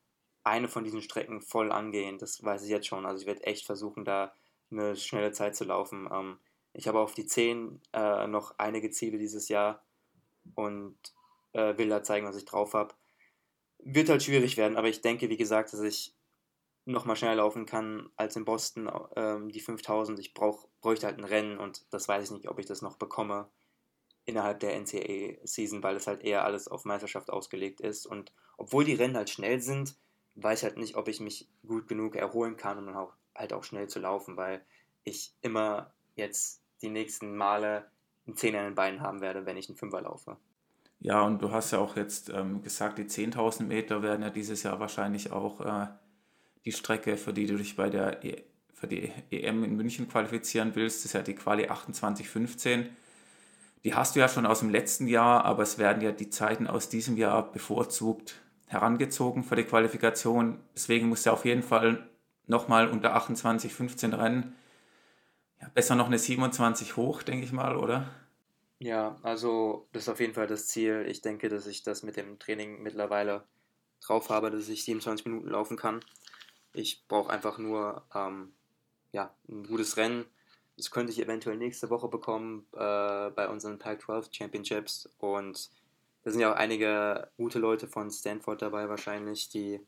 eine 0.44 0.68
von 0.68 0.84
diesen 0.84 1.02
Strecken 1.02 1.40
voll 1.40 1.70
angehen, 1.70 2.18
das 2.18 2.42
weiß 2.42 2.64
ich 2.64 2.70
jetzt 2.70 2.86
schon. 2.86 3.06
Also 3.06 3.20
ich 3.20 3.26
werde 3.26 3.44
echt 3.44 3.64
versuchen, 3.64 4.04
da 4.04 4.34
eine 4.70 4.96
schnelle 4.96 5.32
Zeit 5.32 5.54
zu 5.54 5.64
laufen. 5.64 6.08
Ähm, 6.12 6.38
ich 6.72 6.88
habe 6.88 6.98
auf 6.98 7.14
die 7.14 7.26
10 7.26 7.80
äh, 7.92 8.26
noch 8.26 8.54
einige 8.58 8.90
Ziele 8.90 9.18
dieses 9.18 9.48
Jahr 9.48 9.82
und 10.54 10.96
äh, 11.52 11.76
will 11.76 11.88
da 11.88 12.02
zeigen, 12.02 12.26
was 12.26 12.36
ich 12.36 12.44
drauf 12.44 12.74
habe. 12.74 12.94
Wird 13.84 14.08
halt 14.08 14.22
schwierig 14.22 14.56
werden, 14.56 14.76
aber 14.76 14.88
ich 14.88 15.00
denke, 15.00 15.28
wie 15.28 15.36
gesagt, 15.36 15.72
dass 15.72 15.80
ich 15.80 16.14
noch 16.84 17.04
mal 17.04 17.16
schneller 17.16 17.36
laufen 17.36 17.66
kann 17.66 18.10
als 18.16 18.36
in 18.36 18.44
Boston, 18.44 18.90
ähm, 19.16 19.50
die 19.50 19.60
5000. 19.60 20.18
Ich 20.18 20.34
brauch, 20.34 20.68
bräuchte 20.80 21.06
halt 21.06 21.18
ein 21.18 21.24
Rennen 21.24 21.58
und 21.58 21.86
das 21.92 22.08
weiß 22.08 22.24
ich 22.24 22.30
nicht, 22.32 22.48
ob 22.48 22.58
ich 22.58 22.66
das 22.66 22.82
noch 22.82 22.96
bekomme. 22.96 23.50
innerhalb 24.24 24.60
der 24.60 24.74
NCAA-Season, 24.76 25.82
weil 25.82 25.96
es 25.96 26.06
halt 26.06 26.22
eher 26.22 26.44
alles 26.44 26.68
auf 26.68 26.84
Meisterschaft 26.84 27.30
ausgelegt 27.30 27.80
ist. 27.80 28.06
Und 28.06 28.32
obwohl 28.58 28.84
die 28.84 28.94
Rennen 28.94 29.16
halt 29.16 29.30
schnell 29.30 29.60
sind, 29.60 29.96
weiß 30.36 30.60
ich 30.60 30.64
halt 30.64 30.76
nicht, 30.78 30.96
ob 30.96 31.08
ich 31.08 31.20
mich 31.20 31.48
gut 31.66 31.88
genug 31.88 32.16
erholen 32.16 32.56
kann, 32.56 32.78
um 32.78 32.86
dann 32.86 32.96
auch, 32.96 33.14
halt 33.34 33.52
auch 33.52 33.64
schnell 33.64 33.88
zu 33.88 34.00
laufen, 34.00 34.36
weil 34.36 34.64
ich 35.04 35.34
immer 35.42 35.92
jetzt 36.16 36.62
die 36.82 36.90
nächsten 36.90 37.36
Male 37.36 37.90
einen 38.26 38.36
Zehner 38.36 38.60
in 38.60 38.66
den 38.66 38.74
Beinen 38.76 39.00
haben 39.00 39.20
werde, 39.20 39.46
wenn 39.46 39.56
ich 39.56 39.68
einen 39.68 39.78
Fünfer 39.78 40.02
laufe. 40.02 40.36
Ja, 41.02 41.22
und 41.22 41.42
du 41.42 41.50
hast 41.50 41.72
ja 41.72 41.78
auch 41.78 41.96
jetzt 41.96 42.28
ähm, 42.28 42.62
gesagt, 42.62 42.96
die 42.96 43.04
10.000 43.04 43.64
Meter 43.64 44.02
werden 44.04 44.22
ja 44.22 44.30
dieses 44.30 44.62
Jahr 44.62 44.78
wahrscheinlich 44.78 45.32
auch 45.32 45.60
äh, 45.60 45.88
die 46.64 46.70
Strecke, 46.70 47.16
für 47.16 47.32
die 47.32 47.46
du 47.46 47.56
dich 47.56 47.76
bei 47.76 47.90
der 47.90 48.24
e 48.24 48.44
für 48.72 48.86
die 48.88 49.12
EM 49.30 49.62
in 49.62 49.76
München 49.76 50.08
qualifizieren 50.08 50.74
willst. 50.74 50.98
Das 50.98 51.06
ist 51.06 51.12
ja 51.12 51.22
die 51.22 51.36
Quali 51.36 51.66
2815. 51.66 52.88
Die 53.84 53.94
hast 53.94 54.16
du 54.16 54.20
ja 54.20 54.28
schon 54.28 54.44
aus 54.44 54.58
dem 54.58 54.70
letzten 54.70 55.06
Jahr, 55.06 55.44
aber 55.44 55.62
es 55.62 55.78
werden 55.78 56.02
ja 56.02 56.10
die 56.10 56.30
Zeiten 56.30 56.66
aus 56.66 56.88
diesem 56.88 57.16
Jahr 57.16 57.52
bevorzugt 57.52 58.40
herangezogen 58.66 59.44
für 59.44 59.54
die 59.54 59.64
Qualifikation. 59.64 60.58
Deswegen 60.74 61.08
musst 61.08 61.26
du 61.26 61.30
auf 61.30 61.44
jeden 61.44 61.62
Fall 61.62 62.08
nochmal 62.48 62.88
unter 62.88 63.10
2815 63.10 64.14
rennen. 64.14 64.54
Ja, 65.60 65.68
besser 65.74 65.94
noch 65.94 66.06
eine 66.06 66.18
27 66.18 66.96
hoch, 66.96 67.22
denke 67.22 67.44
ich 67.44 67.52
mal, 67.52 67.76
oder? 67.76 68.10
Ja, 68.82 69.16
also 69.22 69.86
das 69.92 70.02
ist 70.02 70.08
auf 70.08 70.18
jeden 70.18 70.34
Fall 70.34 70.48
das 70.48 70.66
Ziel. 70.66 71.06
Ich 71.08 71.20
denke, 71.20 71.48
dass 71.48 71.68
ich 71.68 71.84
das 71.84 72.02
mit 72.02 72.16
dem 72.16 72.40
Training 72.40 72.82
mittlerweile 72.82 73.44
drauf 74.00 74.28
habe, 74.28 74.50
dass 74.50 74.68
ich 74.68 74.82
27 74.82 75.24
Minuten 75.26 75.48
laufen 75.50 75.76
kann. 75.76 76.04
Ich 76.72 77.06
brauche 77.06 77.30
einfach 77.30 77.58
nur 77.58 78.04
ähm, 78.12 78.52
ja, 79.12 79.32
ein 79.48 79.62
gutes 79.68 79.96
Rennen. 79.96 80.24
Das 80.76 80.90
könnte 80.90 81.12
ich 81.12 81.20
eventuell 81.22 81.58
nächste 81.58 81.90
Woche 81.90 82.08
bekommen 82.08 82.66
äh, 82.72 83.30
bei 83.30 83.48
unseren 83.48 83.78
Pac-12 83.78 84.34
Championships. 84.36 85.08
Und 85.18 85.70
da 86.24 86.32
sind 86.32 86.40
ja 86.40 86.52
auch 86.52 86.56
einige 86.56 87.30
gute 87.36 87.60
Leute 87.60 87.86
von 87.86 88.10
Stanford 88.10 88.62
dabei 88.62 88.88
wahrscheinlich, 88.88 89.48
die 89.48 89.78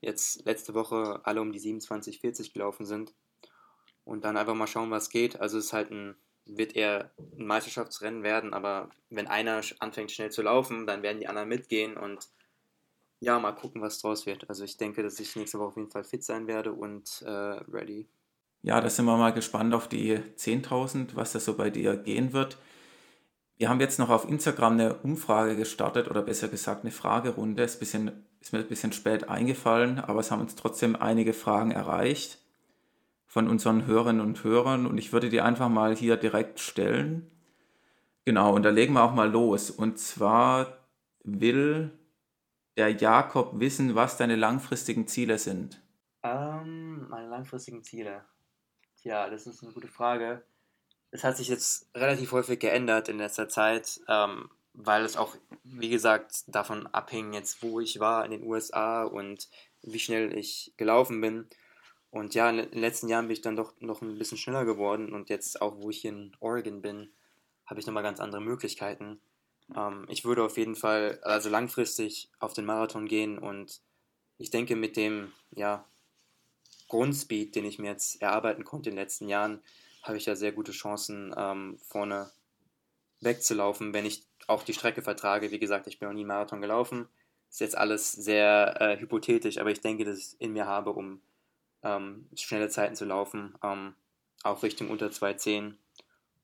jetzt 0.00 0.44
letzte 0.44 0.74
Woche 0.74 1.20
alle 1.22 1.40
um 1.40 1.52
die 1.52 1.60
27, 1.60 2.18
40 2.18 2.52
gelaufen 2.52 2.84
sind. 2.84 3.14
Und 4.04 4.24
dann 4.24 4.36
einfach 4.36 4.54
mal 4.54 4.66
schauen, 4.66 4.90
was 4.90 5.08
geht. 5.08 5.40
Also 5.40 5.56
es 5.58 5.66
ist 5.66 5.72
halt 5.72 5.92
ein 5.92 6.16
wird 6.56 6.76
eher 6.76 7.10
ein 7.38 7.46
Meisterschaftsrennen 7.46 8.22
werden, 8.22 8.54
aber 8.54 8.90
wenn 9.08 9.26
einer 9.26 9.60
anfängt 9.78 10.10
schnell 10.10 10.30
zu 10.30 10.42
laufen, 10.42 10.86
dann 10.86 11.02
werden 11.02 11.20
die 11.20 11.28
anderen 11.28 11.48
mitgehen 11.48 11.96
und 11.96 12.28
ja, 13.20 13.38
mal 13.38 13.52
gucken, 13.52 13.82
was 13.82 14.00
draus 14.00 14.24
wird. 14.24 14.48
Also 14.48 14.64
ich 14.64 14.76
denke, 14.76 15.02
dass 15.02 15.20
ich 15.20 15.36
nächste 15.36 15.58
Woche 15.58 15.68
auf 15.68 15.76
jeden 15.76 15.90
Fall 15.90 16.04
fit 16.04 16.24
sein 16.24 16.46
werde 16.46 16.72
und 16.72 17.22
äh, 17.26 17.30
ready. 17.30 18.08
Ja, 18.62 18.80
da 18.80 18.88
sind 18.88 19.04
wir 19.04 19.16
mal 19.16 19.32
gespannt 19.32 19.74
auf 19.74 19.88
die 19.88 20.16
10.000, 20.16 21.14
was 21.14 21.32
da 21.32 21.40
so 21.40 21.54
bei 21.54 21.70
dir 21.70 21.96
gehen 21.96 22.32
wird. 22.32 22.58
Wir 23.56 23.68
haben 23.68 23.80
jetzt 23.80 23.98
noch 23.98 24.08
auf 24.08 24.26
Instagram 24.28 24.74
eine 24.74 24.94
Umfrage 24.94 25.54
gestartet 25.54 26.08
oder 26.08 26.22
besser 26.22 26.48
gesagt 26.48 26.82
eine 26.82 26.92
Fragerunde. 26.92 27.62
Ist, 27.62 27.82
ist 27.82 27.94
mir 27.94 28.12
ein 28.52 28.68
bisschen 28.68 28.92
spät 28.92 29.28
eingefallen, 29.28 29.98
aber 29.98 30.20
es 30.20 30.30
haben 30.30 30.40
uns 30.40 30.54
trotzdem 30.54 30.96
einige 30.96 31.34
Fragen 31.34 31.70
erreicht 31.70 32.38
von 33.30 33.46
unseren 33.46 33.86
Hörerinnen 33.86 34.20
und 34.20 34.42
Hörern 34.42 34.86
und 34.86 34.98
ich 34.98 35.12
würde 35.12 35.28
die 35.28 35.40
einfach 35.40 35.68
mal 35.68 35.94
hier 35.94 36.16
direkt 36.16 36.58
stellen. 36.58 37.30
Genau, 38.24 38.52
und 38.52 38.64
da 38.64 38.70
legen 38.70 38.94
wir 38.94 39.04
auch 39.04 39.14
mal 39.14 39.30
los. 39.30 39.70
Und 39.70 40.00
zwar 40.00 40.78
will 41.22 41.96
der 42.76 42.90
Jakob 42.90 43.60
wissen, 43.60 43.94
was 43.94 44.16
deine 44.16 44.34
langfristigen 44.34 45.06
Ziele 45.06 45.38
sind. 45.38 45.80
Ähm, 46.24 47.08
meine 47.08 47.28
langfristigen 47.28 47.84
Ziele. 47.84 48.24
Tja, 49.00 49.30
das 49.30 49.46
ist 49.46 49.62
eine 49.62 49.72
gute 49.74 49.86
Frage. 49.86 50.42
Es 51.12 51.22
hat 51.22 51.36
sich 51.36 51.46
jetzt 51.46 51.88
relativ 51.94 52.32
häufig 52.32 52.58
geändert 52.58 53.08
in 53.08 53.18
letzter 53.18 53.48
Zeit, 53.48 54.00
ähm, 54.08 54.50
weil 54.74 55.04
es 55.04 55.16
auch, 55.16 55.36
wie 55.62 55.88
gesagt, 55.88 56.42
davon 56.48 56.88
abhing, 56.88 57.32
jetzt 57.32 57.62
wo 57.62 57.78
ich 57.78 58.00
war 58.00 58.24
in 58.24 58.32
den 58.32 58.42
USA 58.42 59.04
und 59.04 59.48
wie 59.82 60.00
schnell 60.00 60.36
ich 60.36 60.74
gelaufen 60.76 61.20
bin. 61.20 61.46
Und 62.10 62.34
ja, 62.34 62.50
in 62.50 62.56
den 62.56 62.80
letzten 62.80 63.08
Jahren 63.08 63.28
bin 63.28 63.34
ich 63.34 63.40
dann 63.40 63.56
doch 63.56 63.72
noch 63.80 64.02
ein 64.02 64.18
bisschen 64.18 64.38
schneller 64.38 64.64
geworden 64.64 65.12
und 65.12 65.30
jetzt 65.30 65.62
auch, 65.62 65.76
wo 65.80 65.90
ich 65.90 66.00
hier 66.00 66.10
in 66.10 66.36
Oregon 66.40 66.82
bin, 66.82 67.12
habe 67.66 67.78
ich 67.78 67.86
nochmal 67.86 68.02
ganz 68.02 68.18
andere 68.18 68.40
Möglichkeiten. 68.40 69.20
Ähm, 69.76 70.06
ich 70.08 70.24
würde 70.24 70.42
auf 70.42 70.56
jeden 70.56 70.74
Fall, 70.74 71.20
also 71.22 71.48
langfristig 71.48 72.30
auf 72.40 72.52
den 72.52 72.64
Marathon 72.64 73.06
gehen 73.06 73.38
und 73.38 73.80
ich 74.38 74.50
denke 74.50 74.74
mit 74.74 74.96
dem, 74.96 75.32
ja, 75.52 75.84
Grundspeed, 76.88 77.54
den 77.54 77.64
ich 77.64 77.78
mir 77.78 77.90
jetzt 77.90 78.20
erarbeiten 78.20 78.64
konnte 78.64 78.90
in 78.90 78.96
den 78.96 79.02
letzten 79.04 79.28
Jahren, 79.28 79.60
habe 80.02 80.16
ich 80.16 80.26
ja 80.26 80.34
sehr 80.34 80.50
gute 80.50 80.72
Chancen, 80.72 81.32
ähm, 81.36 81.78
vorne 81.86 82.32
wegzulaufen, 83.20 83.92
wenn 83.92 84.06
ich 84.06 84.26
auch 84.48 84.64
die 84.64 84.72
Strecke 84.72 85.02
vertrage. 85.02 85.52
Wie 85.52 85.58
gesagt, 85.60 85.86
ich 85.86 85.98
bin 85.98 86.08
noch 86.08 86.14
nie 86.14 86.24
Marathon 86.24 86.60
gelaufen. 86.60 87.06
Ist 87.48 87.60
jetzt 87.60 87.78
alles 87.78 88.12
sehr 88.12 88.80
äh, 88.80 88.98
hypothetisch, 88.98 89.58
aber 89.58 89.70
ich 89.70 89.80
denke, 89.80 90.04
dass 90.04 90.18
ich 90.18 90.24
es 90.24 90.34
in 90.34 90.52
mir 90.52 90.66
habe, 90.66 90.90
um 90.90 91.20
ähm, 91.82 92.28
schnelle 92.34 92.68
Zeiten 92.68 92.94
zu 92.94 93.04
laufen, 93.04 93.54
ähm, 93.62 93.94
auch 94.42 94.62
Richtung 94.62 94.90
unter 94.90 95.08
2,10. 95.08 95.74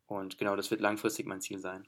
Und 0.07 0.39
genau, 0.39 0.57
das 0.57 0.71
wird 0.71 0.81
langfristig 0.81 1.27
mein 1.27 1.41
Ziel 1.41 1.59
sein. 1.59 1.87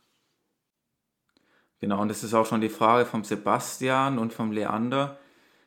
Genau, 1.81 2.03
und 2.03 2.09
das 2.09 2.25
ist 2.25 2.35
auch 2.35 2.47
schon 2.47 2.61
die 2.61 2.69
Frage 2.69 3.07
vom 3.07 3.23
Sebastian 3.23 4.19
und 4.19 4.33
vom 4.33 4.51
Leander. 4.51 5.19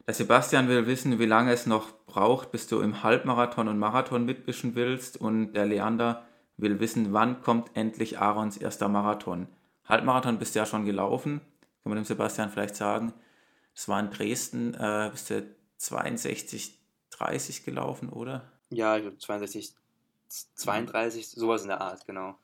Der 0.08 0.14
Sebastian 0.14 0.68
will 0.68 0.88
wissen, 0.88 1.20
wie 1.20 1.26
lange 1.26 1.54
es 1.54 1.66
noch 1.66 1.92
braucht, 2.06 2.52
bis 2.52 2.68
du 2.68 2.82
im 2.82 3.04
Halbmarathon 3.04 3.68
und 3.70 3.80
Marathon 3.80 4.26
mitmischen 4.26 4.76
willst. 4.76 5.16
Und 5.16 5.54
der 5.54 5.66
Leander 5.66 6.26
will 6.58 6.80
wissen, 6.80 7.14
wann 7.14 7.42
kommt 7.42 7.70
endlich 7.76 8.20
Aarons 8.20 8.58
erster 8.58 8.90
Marathon. 8.90 9.48
Halbmarathon 9.86 10.38
bist 10.38 10.56
du 10.56 10.60
ja 10.60 10.66
schon 10.66 10.86
gelaufen, 10.86 11.40
kann 11.84 11.92
man 11.92 11.96
dem 11.96 12.06
Sebastian 12.06 12.50
vielleicht 12.50 12.76
sagen. 12.76 13.14
Das 13.74 13.88
war 13.88 14.00
in 14.00 14.10
Dresden, 14.10 14.74
äh, 14.74 15.10
bist 15.12 15.30
du 15.30 15.56
62, 15.78 16.78
30 17.22 17.64
gelaufen, 17.64 18.10
oder? 18.10 18.44
Ja, 18.70 18.96
ich 18.96 19.04
glaube 19.04 19.18
62, 19.18 19.74
32, 20.28 21.30
sowas 21.30 21.64
in 21.64 21.70
der 21.70 21.82
Art, 21.82 22.06
genau. 22.06 22.36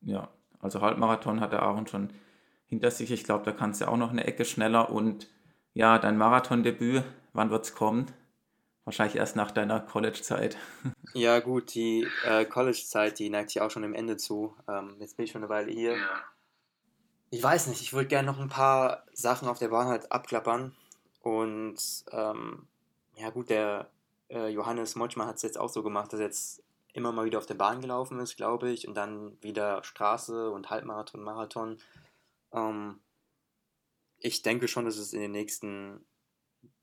Ja, 0.00 0.28
also 0.60 0.80
Halbmarathon 0.80 1.40
hat 1.40 1.52
der 1.52 1.62
Aaron 1.62 1.86
schon 1.86 2.10
hinter 2.66 2.90
sich. 2.90 3.10
Ich 3.10 3.24
glaube, 3.24 3.44
da 3.44 3.52
kannst 3.52 3.80
du 3.80 3.88
auch 3.88 3.96
noch 3.96 4.10
eine 4.10 4.24
Ecke 4.24 4.44
schneller. 4.44 4.90
Und 4.90 5.28
ja, 5.72 5.98
dein 5.98 6.16
Marathondebüt, 6.16 7.04
wann 7.32 7.50
wird 7.50 7.64
es 7.64 7.74
kommen? 7.74 8.06
Wahrscheinlich 8.84 9.16
erst 9.16 9.36
nach 9.36 9.50
deiner 9.50 9.80
College-Zeit. 9.80 10.56
Ja, 11.16 11.38
gut, 11.38 11.74
die 11.76 12.08
äh, 12.26 12.44
College-Zeit, 12.44 13.20
die 13.20 13.30
neigt 13.30 13.50
sich 13.50 13.62
auch 13.62 13.70
schon 13.70 13.84
im 13.84 13.94
Ende 13.94 14.16
zu. 14.16 14.56
Ähm, 14.66 14.96
jetzt 14.98 15.16
bin 15.16 15.24
ich 15.24 15.30
schon 15.30 15.42
eine 15.42 15.48
Weile 15.48 15.70
hier. 15.70 15.96
Ich 17.30 17.40
weiß 17.40 17.68
nicht, 17.68 17.82
ich 17.82 17.92
würde 17.92 18.08
gerne 18.08 18.26
noch 18.26 18.40
ein 18.40 18.48
paar 18.48 19.04
Sachen 19.12 19.46
auf 19.46 19.60
der 19.60 19.68
Bahn 19.68 19.86
halt 19.86 20.10
abklappern. 20.10 20.74
Und 21.22 22.04
ähm, 22.10 22.66
ja, 23.16 23.30
gut, 23.30 23.48
der 23.48 23.88
äh, 24.34 24.48
Johannes 24.48 24.96
Motschmann 24.96 25.28
hat 25.28 25.36
es 25.36 25.42
jetzt 25.42 25.58
auch 25.58 25.68
so 25.68 25.82
gemacht, 25.82 26.12
dass 26.12 26.20
er 26.20 26.26
jetzt 26.26 26.62
immer 26.92 27.12
mal 27.12 27.24
wieder 27.24 27.38
auf 27.38 27.46
der 27.46 27.54
Bahn 27.54 27.80
gelaufen 27.80 28.20
ist, 28.20 28.36
glaube 28.36 28.70
ich, 28.70 28.86
und 28.86 28.94
dann 28.94 29.40
wieder 29.42 29.82
Straße 29.82 30.50
und 30.50 30.70
Halbmarathon, 30.70 31.22
Marathon. 31.22 31.78
Ähm, 32.52 33.00
ich 34.18 34.42
denke 34.42 34.68
schon, 34.68 34.84
dass 34.84 34.96
es 34.96 35.12
in 35.12 35.20
den 35.20 35.32
nächsten 35.32 36.04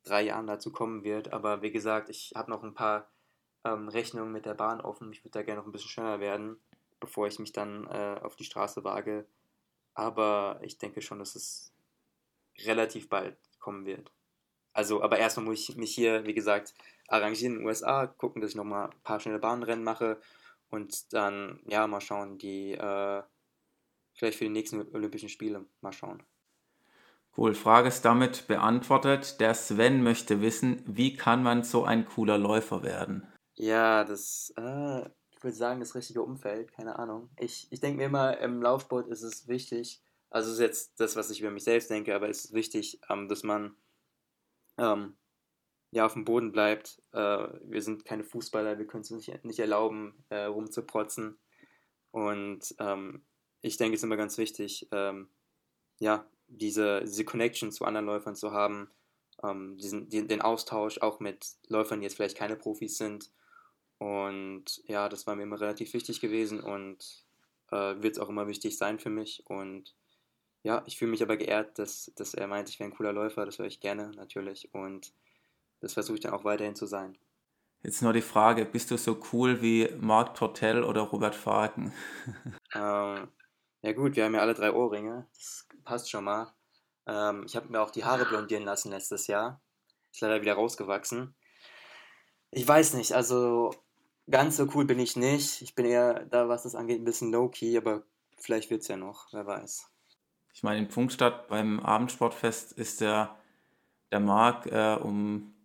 drei 0.03 0.23
Jahren 0.23 0.47
dazu 0.47 0.71
kommen 0.71 1.03
wird, 1.03 1.31
aber 1.31 1.61
wie 1.61 1.71
gesagt, 1.71 2.09
ich 2.09 2.33
habe 2.35 2.49
noch 2.49 2.63
ein 2.63 2.73
paar 2.73 3.09
ähm, 3.63 3.87
Rechnungen 3.87 4.31
mit 4.31 4.45
der 4.45 4.53
Bahn 4.53 4.81
offen. 4.81 5.11
Ich 5.11 5.23
würde 5.23 5.39
da 5.39 5.43
gerne 5.43 5.59
noch 5.59 5.67
ein 5.67 5.71
bisschen 5.71 5.89
schneller 5.89 6.19
werden, 6.19 6.59
bevor 6.99 7.27
ich 7.27 7.39
mich 7.39 7.51
dann 7.51 7.87
äh, 7.87 8.19
auf 8.21 8.35
die 8.35 8.43
Straße 8.43 8.83
wage. 8.83 9.25
Aber 9.93 10.59
ich 10.63 10.77
denke 10.77 11.01
schon, 11.01 11.19
dass 11.19 11.35
es 11.35 11.73
relativ 12.65 13.09
bald 13.09 13.37
kommen 13.59 13.85
wird. 13.85 14.11
Also, 14.73 15.01
aber 15.03 15.17
erstmal 15.19 15.45
muss 15.45 15.69
ich 15.69 15.75
mich 15.75 15.93
hier, 15.93 16.25
wie 16.25 16.33
gesagt, 16.33 16.73
arrangieren 17.11 17.53
in 17.53 17.59
den 17.59 17.67
USA, 17.67 18.07
gucken, 18.07 18.41
dass 18.41 18.51
ich 18.51 18.55
nochmal 18.55 18.89
ein 18.89 19.01
paar 19.03 19.19
schnelle 19.19 19.39
Bahnrennen 19.39 19.83
mache 19.83 20.19
und 20.69 21.13
dann, 21.13 21.59
ja, 21.67 21.85
mal 21.87 22.01
schauen, 22.01 22.37
die, 22.37 22.71
äh, 22.71 23.23
vielleicht 24.13 24.37
für 24.37 24.45
die 24.45 24.51
nächsten 24.51 24.81
Olympischen 24.93 25.29
Spiele, 25.29 25.65
mal 25.81 25.93
schauen. 25.93 26.23
Cool, 27.35 27.53
Frage 27.53 27.87
ist 27.87 28.03
damit 28.03 28.47
beantwortet. 28.47 29.39
Der 29.39 29.53
Sven 29.53 30.03
möchte 30.03 30.41
wissen, 30.41 30.83
wie 30.85 31.15
kann 31.15 31.43
man 31.43 31.63
so 31.63 31.85
ein 31.85 32.05
cooler 32.05 32.37
Läufer 32.37 32.83
werden? 32.83 33.25
Ja, 33.55 34.03
das, 34.03 34.53
äh, 34.57 35.01
ich 35.31 35.43
würde 35.43 35.55
sagen, 35.55 35.79
das 35.79 35.95
richtige 35.95 36.21
Umfeld, 36.21 36.73
keine 36.73 36.99
Ahnung. 36.99 37.29
Ich, 37.37 37.67
ich 37.71 37.79
denke 37.79 37.97
mir 37.97 38.05
immer, 38.05 38.37
im 38.39 38.61
Laufsport 38.61 39.07
ist 39.07 39.23
es 39.23 39.47
wichtig, 39.47 40.01
also 40.29 40.51
ist 40.51 40.59
jetzt 40.59 40.99
das, 40.99 41.15
was 41.15 41.29
ich 41.29 41.41
über 41.41 41.51
mich 41.51 41.63
selbst 41.63 41.89
denke, 41.89 42.15
aber 42.15 42.29
es 42.29 42.45
ist 42.45 42.53
wichtig, 42.53 43.01
ähm, 43.09 43.27
dass 43.27 43.43
man 43.43 43.75
ähm, 44.77 45.17
ja, 45.91 46.05
auf 46.05 46.13
dem 46.13 46.25
Boden 46.25 46.51
bleibt. 46.51 47.01
Äh, 47.11 47.47
wir 47.63 47.81
sind 47.81 48.05
keine 48.05 48.23
Fußballer, 48.23 48.79
wir 48.79 48.87
können 48.87 49.01
es 49.01 49.11
nicht, 49.11 49.45
nicht 49.45 49.59
erlauben, 49.59 50.23
äh, 50.29 50.43
rumzuprotzen. 50.45 51.37
Und 52.11 52.75
ähm, 52.79 53.21
ich 53.61 53.77
denke, 53.77 53.95
es 53.95 53.99
ist 53.99 54.05
immer 54.05 54.17
ganz 54.17 54.37
wichtig, 54.37 54.87
ähm, 54.91 55.29
ja, 55.99 56.25
diese, 56.47 57.01
diese 57.01 57.25
Connection 57.25 57.71
zu 57.71 57.85
anderen 57.85 58.05
Läufern 58.05 58.35
zu 58.35 58.51
haben, 58.51 58.89
ähm, 59.43 59.77
diesen, 59.77 60.09
die, 60.09 60.27
den 60.27 60.41
Austausch 60.41 60.99
auch 61.01 61.19
mit 61.19 61.45
Läufern, 61.67 61.99
die 61.99 62.05
jetzt 62.05 62.15
vielleicht 62.15 62.37
keine 62.37 62.55
Profis 62.55 62.97
sind. 62.97 63.29
Und 63.97 64.81
ja, 64.87 65.09
das 65.09 65.27
war 65.27 65.35
mir 65.35 65.43
immer 65.43 65.61
relativ 65.61 65.93
wichtig 65.93 66.21
gewesen 66.21 66.59
und 66.59 67.23
äh, 67.71 68.01
wird 68.01 68.15
es 68.15 68.19
auch 68.19 68.29
immer 68.29 68.47
wichtig 68.47 68.77
sein 68.77 68.99
für 68.99 69.09
mich. 69.09 69.43
Und 69.45 69.95
ja, 70.63 70.83
ich 70.85 70.97
fühle 70.97 71.11
mich 71.11 71.21
aber 71.21 71.37
geehrt, 71.37 71.77
dass, 71.79 72.11
dass 72.15 72.33
er 72.33 72.47
meint, 72.47 72.69
ich 72.69 72.79
wäre 72.79 72.89
ein 72.89 72.95
cooler 72.95 73.13
Läufer. 73.13 73.45
Das 73.45 73.59
höre 73.59 73.67
ich 73.67 73.79
gerne 73.79 74.11
natürlich. 74.15 74.73
Und 74.73 75.13
das 75.81 75.93
versuche 75.93 76.15
ich 76.15 76.21
dann 76.21 76.33
auch 76.33 76.45
weiterhin 76.45 76.75
zu 76.75 76.85
sein. 76.85 77.17
Jetzt 77.83 78.01
nur 78.03 78.13
die 78.13 78.21
Frage, 78.21 78.65
bist 78.65 78.91
du 78.91 78.97
so 78.97 79.19
cool 79.33 79.61
wie 79.61 79.89
Marc 79.99 80.35
Tortell 80.35 80.83
oder 80.83 81.01
Robert 81.01 81.35
Fagen? 81.35 81.91
ähm, 82.75 83.27
ja 83.81 83.93
gut, 83.93 84.15
wir 84.15 84.25
haben 84.25 84.35
ja 84.35 84.41
alle 84.41 84.53
drei 84.53 84.71
Ohrringe. 84.71 85.27
Das 85.33 85.67
passt 85.83 86.09
schon 86.09 86.23
mal. 86.23 86.53
Ähm, 87.07 87.43
ich 87.45 87.55
habe 87.55 87.69
mir 87.69 87.81
auch 87.81 87.89
die 87.89 88.05
Haare 88.05 88.25
blondieren 88.25 88.63
lassen 88.63 88.91
letztes 88.91 89.25
Jahr. 89.25 89.61
Ist 90.11 90.21
leider 90.21 90.41
wieder 90.41 90.53
rausgewachsen. 90.53 91.33
Ich 92.51 92.67
weiß 92.67 92.93
nicht, 92.93 93.13
also 93.13 93.73
ganz 94.29 94.57
so 94.57 94.67
cool 94.75 94.85
bin 94.85 94.99
ich 94.99 95.15
nicht. 95.15 95.63
Ich 95.63 95.73
bin 95.73 95.85
eher 95.85 96.25
da, 96.25 96.47
was 96.49 96.63
das 96.63 96.75
angeht, 96.75 97.01
ein 97.01 97.05
bisschen 97.05 97.31
low-key, 97.31 97.77
aber 97.77 98.03
vielleicht 98.37 98.69
wird 98.69 98.81
es 98.81 98.89
ja 98.89 98.97
noch, 98.97 99.27
wer 99.31 99.47
weiß. 99.47 99.87
Ich 100.53 100.61
meine, 100.61 100.79
in 100.79 100.89
Pfungstadt 100.89 101.47
beim 101.47 101.79
Abendsportfest 101.79 102.73
ist 102.73 103.01
der, 103.01 103.35
der 104.11 104.19
Marc 104.19 104.67
äh, 104.67 104.97
um 105.01 105.55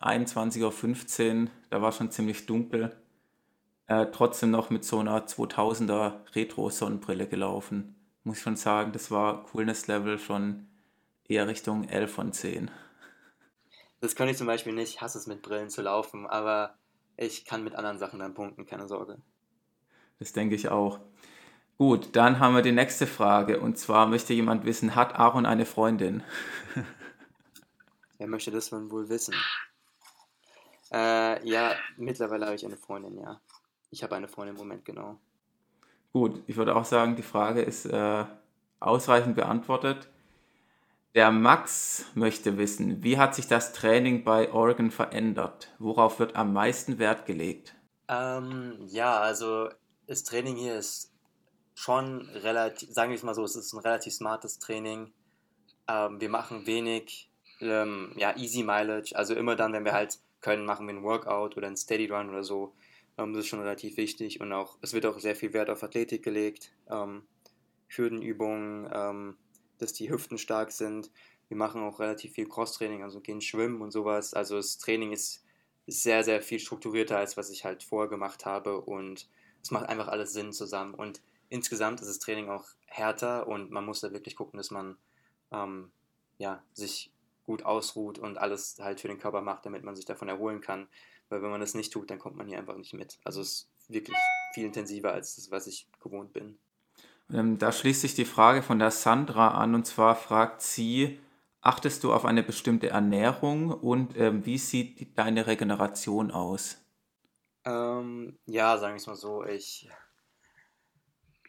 21.15 0.00 1.42
Uhr, 1.44 1.50
da 1.70 1.82
war 1.82 1.92
schon 1.92 2.10
ziemlich 2.10 2.46
dunkel, 2.46 2.96
äh, 3.86 4.06
trotzdem 4.12 4.50
noch 4.50 4.70
mit 4.70 4.84
so 4.84 4.98
einer 4.98 5.26
2000er 5.26 6.34
Retro-Sonnenbrille 6.34 7.26
gelaufen. 7.26 7.94
Muss 8.24 8.38
ich 8.38 8.42
schon 8.42 8.56
sagen, 8.56 8.92
das 8.92 9.10
war 9.10 9.44
Coolness-Level 9.44 10.18
schon 10.18 10.66
eher 11.28 11.46
Richtung 11.46 11.88
11 11.88 12.12
von 12.12 12.32
10. 12.32 12.70
Das 14.00 14.14
kann 14.14 14.28
ich 14.28 14.36
zum 14.36 14.46
Beispiel 14.46 14.72
nicht, 14.72 14.94
ich 14.94 15.00
hasse 15.00 15.18
es 15.18 15.26
mit 15.26 15.42
Brillen 15.42 15.70
zu 15.70 15.82
laufen, 15.82 16.26
aber 16.26 16.74
ich 17.16 17.44
kann 17.44 17.64
mit 17.64 17.74
anderen 17.74 17.98
Sachen 17.98 18.18
dann 18.18 18.34
punkten, 18.34 18.66
keine 18.66 18.86
Sorge. 18.86 19.18
Das 20.18 20.32
denke 20.32 20.54
ich 20.54 20.68
auch. 20.68 21.00
Gut, 21.78 22.16
dann 22.16 22.38
haben 22.40 22.54
wir 22.54 22.62
die 22.62 22.72
nächste 22.72 23.06
Frage 23.06 23.60
und 23.60 23.78
zwar 23.78 24.06
möchte 24.06 24.32
jemand 24.32 24.64
wissen, 24.64 24.94
hat 24.94 25.14
Aaron 25.14 25.46
eine 25.46 25.66
Freundin? 25.66 26.22
Wer 28.18 28.26
möchte 28.26 28.50
das 28.50 28.72
wohl 28.72 29.08
wissen? 29.08 29.34
Äh, 30.92 31.48
ja, 31.48 31.74
mittlerweile 31.96 32.46
habe 32.46 32.56
ich 32.56 32.64
eine 32.64 32.76
Freundin, 32.76 33.18
ja. 33.18 33.40
Ich 33.90 34.02
habe 34.02 34.16
eine 34.16 34.28
Freundin 34.28 34.54
im 34.54 34.60
Moment, 34.60 34.84
genau. 34.84 35.18
Gut, 36.12 36.42
ich 36.46 36.56
würde 36.56 36.74
auch 36.76 36.84
sagen, 36.84 37.16
die 37.16 37.22
Frage 37.22 37.62
ist 37.62 37.86
äh, 37.86 38.24
ausreichend 38.80 39.36
beantwortet. 39.36 40.08
Der 41.14 41.30
Max 41.30 42.04
möchte 42.14 42.58
wissen, 42.58 43.02
wie 43.02 43.18
hat 43.18 43.34
sich 43.34 43.46
das 43.46 43.72
Training 43.72 44.22
bei 44.22 44.52
Oregon 44.52 44.90
verändert? 44.90 45.72
Worauf 45.78 46.18
wird 46.18 46.36
am 46.36 46.52
meisten 46.52 46.98
Wert 46.98 47.26
gelegt? 47.26 47.74
Ähm, 48.08 48.76
ja, 48.88 49.18
also 49.18 49.70
das 50.06 50.24
Training 50.24 50.56
hier 50.56 50.76
ist 50.76 51.12
schon 51.74 52.28
relativ, 52.28 52.92
sagen 52.92 53.10
wir 53.10 53.16
es 53.16 53.22
mal 53.22 53.34
so, 53.34 53.44
es 53.44 53.56
ist 53.56 53.72
ein 53.72 53.80
relativ 53.80 54.12
smartes 54.12 54.58
Training. 54.58 55.12
Ähm, 55.88 56.20
wir 56.20 56.28
machen 56.28 56.66
wenig 56.66 57.30
ähm, 57.60 58.12
ja, 58.16 58.36
Easy 58.36 58.62
Mileage, 58.62 59.16
also 59.16 59.34
immer 59.34 59.56
dann, 59.56 59.72
wenn 59.72 59.84
wir 59.84 59.92
halt 59.92 60.18
können, 60.46 60.64
machen 60.64 60.86
wir 60.86 60.94
ein 60.94 61.02
Workout 61.02 61.56
oder 61.56 61.66
ein 61.66 61.76
Steady 61.76 62.06
Run 62.06 62.30
oder 62.30 62.44
so. 62.44 62.72
Ähm, 63.18 63.32
das 63.32 63.40
ist 63.40 63.48
schon 63.48 63.58
relativ 63.58 63.96
wichtig 63.96 64.40
und 64.40 64.52
auch, 64.52 64.78
es 64.80 64.92
wird 64.92 65.04
auch 65.04 65.18
sehr 65.18 65.34
viel 65.34 65.52
Wert 65.52 65.70
auf 65.70 65.82
Athletik 65.82 66.22
gelegt, 66.22 66.72
ähm, 66.88 67.26
Hürdenübungen, 67.88 68.88
ähm, 68.92 69.36
dass 69.78 69.92
die 69.92 70.08
Hüften 70.08 70.38
stark 70.38 70.70
sind. 70.70 71.10
Wir 71.48 71.56
machen 71.56 71.82
auch 71.82 71.98
relativ 71.98 72.34
viel 72.34 72.48
Cross-Training, 72.48 73.02
also 73.02 73.20
gehen 73.20 73.40
schwimmen 73.40 73.82
und 73.82 73.90
sowas. 73.90 74.34
Also 74.34 74.54
das 74.56 74.78
Training 74.78 75.10
ist, 75.10 75.44
ist 75.86 76.04
sehr, 76.04 76.22
sehr 76.22 76.40
viel 76.40 76.60
strukturierter, 76.60 77.18
als 77.18 77.36
was 77.36 77.50
ich 77.50 77.64
halt 77.64 77.82
vorher 77.82 78.08
gemacht 78.08 78.46
habe 78.46 78.80
und 78.80 79.28
es 79.64 79.72
macht 79.72 79.88
einfach 79.88 80.06
alles 80.06 80.32
Sinn 80.32 80.52
zusammen. 80.52 80.94
Und 80.94 81.22
insgesamt 81.48 82.00
ist 82.00 82.08
das 82.08 82.20
Training 82.20 82.50
auch 82.50 82.66
härter 82.86 83.48
und 83.48 83.72
man 83.72 83.84
muss 83.84 84.00
da 84.00 84.12
wirklich 84.12 84.36
gucken, 84.36 84.58
dass 84.58 84.70
man 84.70 84.96
ähm, 85.50 85.90
ja, 86.38 86.62
sich 86.72 87.10
gut 87.46 87.64
ausruht 87.64 88.18
und 88.18 88.36
alles 88.38 88.76
halt 88.80 89.00
für 89.00 89.08
den 89.08 89.18
Körper 89.18 89.40
macht, 89.40 89.64
damit 89.64 89.84
man 89.84 89.96
sich 89.96 90.04
davon 90.04 90.28
erholen 90.28 90.60
kann. 90.60 90.88
Weil 91.28 91.42
wenn 91.42 91.50
man 91.50 91.60
das 91.60 91.74
nicht 91.74 91.92
tut, 91.92 92.10
dann 92.10 92.18
kommt 92.18 92.36
man 92.36 92.46
hier 92.46 92.58
einfach 92.58 92.76
nicht 92.76 92.92
mit. 92.92 93.18
Also 93.24 93.40
es 93.40 93.48
ist 93.48 93.70
wirklich 93.88 94.16
viel 94.52 94.66
intensiver 94.66 95.12
als 95.12 95.36
das, 95.36 95.50
was 95.50 95.66
ich 95.66 95.88
gewohnt 96.00 96.32
bin. 96.32 96.58
Ähm, 97.32 97.58
da 97.58 97.72
schließt 97.72 98.02
sich 98.02 98.14
die 98.14 98.24
Frage 98.24 98.62
von 98.62 98.78
der 98.78 98.90
Sandra 98.90 99.48
an 99.48 99.74
und 99.74 99.86
zwar 99.86 100.14
fragt 100.14 100.62
sie, 100.62 101.18
achtest 101.60 102.04
du 102.04 102.12
auf 102.12 102.24
eine 102.24 102.42
bestimmte 102.42 102.90
Ernährung 102.90 103.72
und 103.72 104.16
ähm, 104.16 104.46
wie 104.46 104.58
sieht 104.58 105.18
deine 105.18 105.46
Regeneration 105.46 106.30
aus? 106.30 106.78
Ähm, 107.64 108.38
ja, 108.46 108.78
sagen 108.78 108.94
wir 108.94 108.98
es 108.98 109.06
mal 109.08 109.16
so, 109.16 109.44
ich 109.44 109.88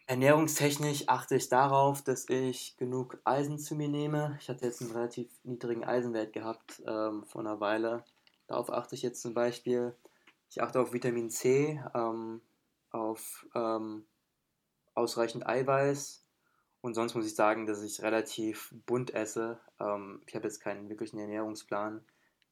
Ernährungstechnisch 0.08 1.06
achte 1.06 1.36
ich 1.36 1.50
darauf, 1.50 2.00
dass 2.00 2.30
ich 2.30 2.78
genug 2.78 3.18
Eisen 3.24 3.58
zu 3.58 3.74
mir 3.74 3.88
nehme. 3.88 4.38
Ich 4.40 4.48
hatte 4.48 4.64
jetzt 4.64 4.80
einen 4.80 4.92
relativ 4.92 5.28
niedrigen 5.44 5.84
Eisenwert 5.84 6.32
gehabt 6.32 6.82
ähm, 6.86 7.24
vor 7.26 7.42
einer 7.42 7.60
Weile. 7.60 8.04
Darauf 8.46 8.72
achte 8.72 8.94
ich 8.94 9.02
jetzt 9.02 9.20
zum 9.20 9.34
Beispiel. 9.34 9.94
Ich 10.48 10.62
achte 10.62 10.80
auf 10.80 10.94
Vitamin 10.94 11.28
C, 11.28 11.78
ähm, 11.94 12.40
auf 12.90 13.46
ähm, 13.54 14.06
ausreichend 14.94 15.46
Eiweiß. 15.46 16.24
Und 16.80 16.94
sonst 16.94 17.14
muss 17.14 17.26
ich 17.26 17.34
sagen, 17.34 17.66
dass 17.66 17.82
ich 17.82 18.00
relativ 18.00 18.72
bunt 18.86 19.12
esse. 19.12 19.60
Ähm, 19.78 20.22
ich 20.26 20.34
habe 20.34 20.44
jetzt 20.44 20.60
keinen 20.60 20.88
wirklichen 20.88 21.18
Ernährungsplan. 21.18 22.02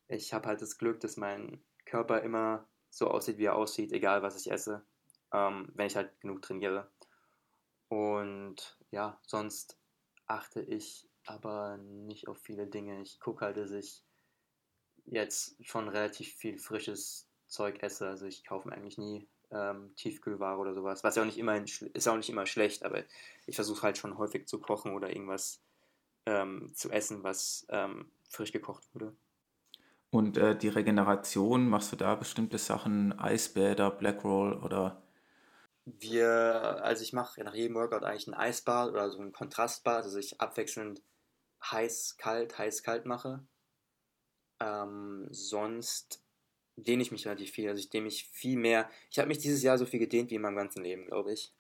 Ich 0.09 0.35
habe 0.35 0.47
halt 0.47 0.61
das 0.61 0.77
Glück, 0.77 1.01
dass 1.01 1.17
mein 1.17 1.63
Körper 1.87 2.21
immer 2.21 2.67
so 2.91 3.09
aussieht, 3.09 3.39
wie 3.39 3.47
er 3.47 3.57
aussieht, 3.57 3.93
egal 3.93 4.23
was 4.23 4.39
ich 4.39 4.53
esse, 4.53 4.83
ähm, 5.33 5.73
wenn 5.75 5.87
ich 5.87 5.97
halt 5.97 6.21
genug 6.21 6.43
trainiere. 6.43 6.91
Und 7.89 8.77
ja, 8.91 9.19
sonst 9.23 9.79
achte 10.27 10.61
ich 10.61 11.09
aber 11.25 11.77
nicht 11.79 12.29
auf 12.29 12.39
viele 12.39 12.67
Dinge. 12.67 13.01
Ich 13.03 13.21
gucke 13.21 13.45
halt, 13.45 13.57
dass 13.57 13.71
ich 13.71 14.03
jetzt 15.07 15.57
schon 15.65 15.89
relativ 15.89 16.33
viel 16.35 16.59
frisches 16.59 17.29
Zeug 17.47 17.83
esse. 17.83 18.09
Also 18.09 18.27
ich 18.27 18.45
kaufe 18.45 18.69
mir 18.69 18.75
eigentlich 18.75 18.99
nie 18.99 19.29
ähm, 19.51 19.95
Tiefkühlware 19.97 20.59
oder 20.59 20.75
sowas. 20.75 21.05
Was 21.05 21.17
ja 21.17 21.23
auch 21.23 21.27
nicht 21.27 21.39
immer 21.39 21.63
ist 21.95 22.09
auch 22.09 22.17
nicht 22.17 22.31
immer 22.31 22.47
schlecht, 22.47 22.85
aber 22.85 23.03
ich 23.47 23.55
versuche 23.55 23.83
halt 23.83 23.99
schon 23.99 24.19
häufig 24.19 24.47
zu 24.47 24.61
kochen 24.61 24.95
oder 24.95 25.11
irgendwas 25.11 25.61
ähm, 26.27 26.73
zu 26.75 26.91
essen, 26.91 27.23
was 27.23 27.67
ähm, 27.71 28.11
frisch 28.29 28.53
gekocht 28.53 28.89
wurde. 28.95 29.15
Und 30.11 30.37
äh, 30.39 30.57
die 30.57 30.69
Regeneration, 30.69 31.69
machst 31.69 31.93
du 31.93 31.97
da 31.97 32.15
bestimmte 32.15 32.59
Sachen, 32.59 33.19
Eisbäder, 33.19 33.91
Blackroll 33.91 34.55
oder 34.55 35.03
wir, 35.87 36.83
also 36.83 37.03
ich 37.03 37.13
mache 37.13 37.43
nach 37.43 37.55
jedem 37.55 37.77
Workout 37.77 38.03
eigentlich 38.03 38.27
ein 38.27 38.35
Eisbad 38.35 38.91
oder 38.91 39.09
so 39.11 39.21
ein 39.21 39.33
Kontrastbad, 39.33 40.05
also 40.05 40.19
ich 40.19 40.41
abwechselnd 40.41 41.01
heiß, 41.63 42.17
kalt, 42.19 42.59
heiß, 42.59 42.83
kalt 42.83 43.07
mache. 43.07 43.41
Ähm, 44.61 45.29
sonst 45.31 46.23
dehne 46.77 47.03
ich 47.03 47.13
mich 47.13 47.27
relativ 47.27 47.53
viel, 47.53 47.69
also 47.69 47.79
ich 47.79 47.89
dehne 47.89 48.05
mich 48.05 48.25
viel 48.33 48.59
mehr. 48.59 48.91
Ich 49.11 49.19
habe 49.19 49.29
mich 49.29 49.39
dieses 49.39 49.63
Jahr 49.63 49.79
so 49.79 49.87
viel 49.87 50.01
gedehnt 50.01 50.31
wie 50.31 50.35
in 50.35 50.43
meinem 50.43 50.57
ganzen 50.57 50.83
Leben, 50.83 51.07
glaube 51.07 51.33
ich. 51.33 51.53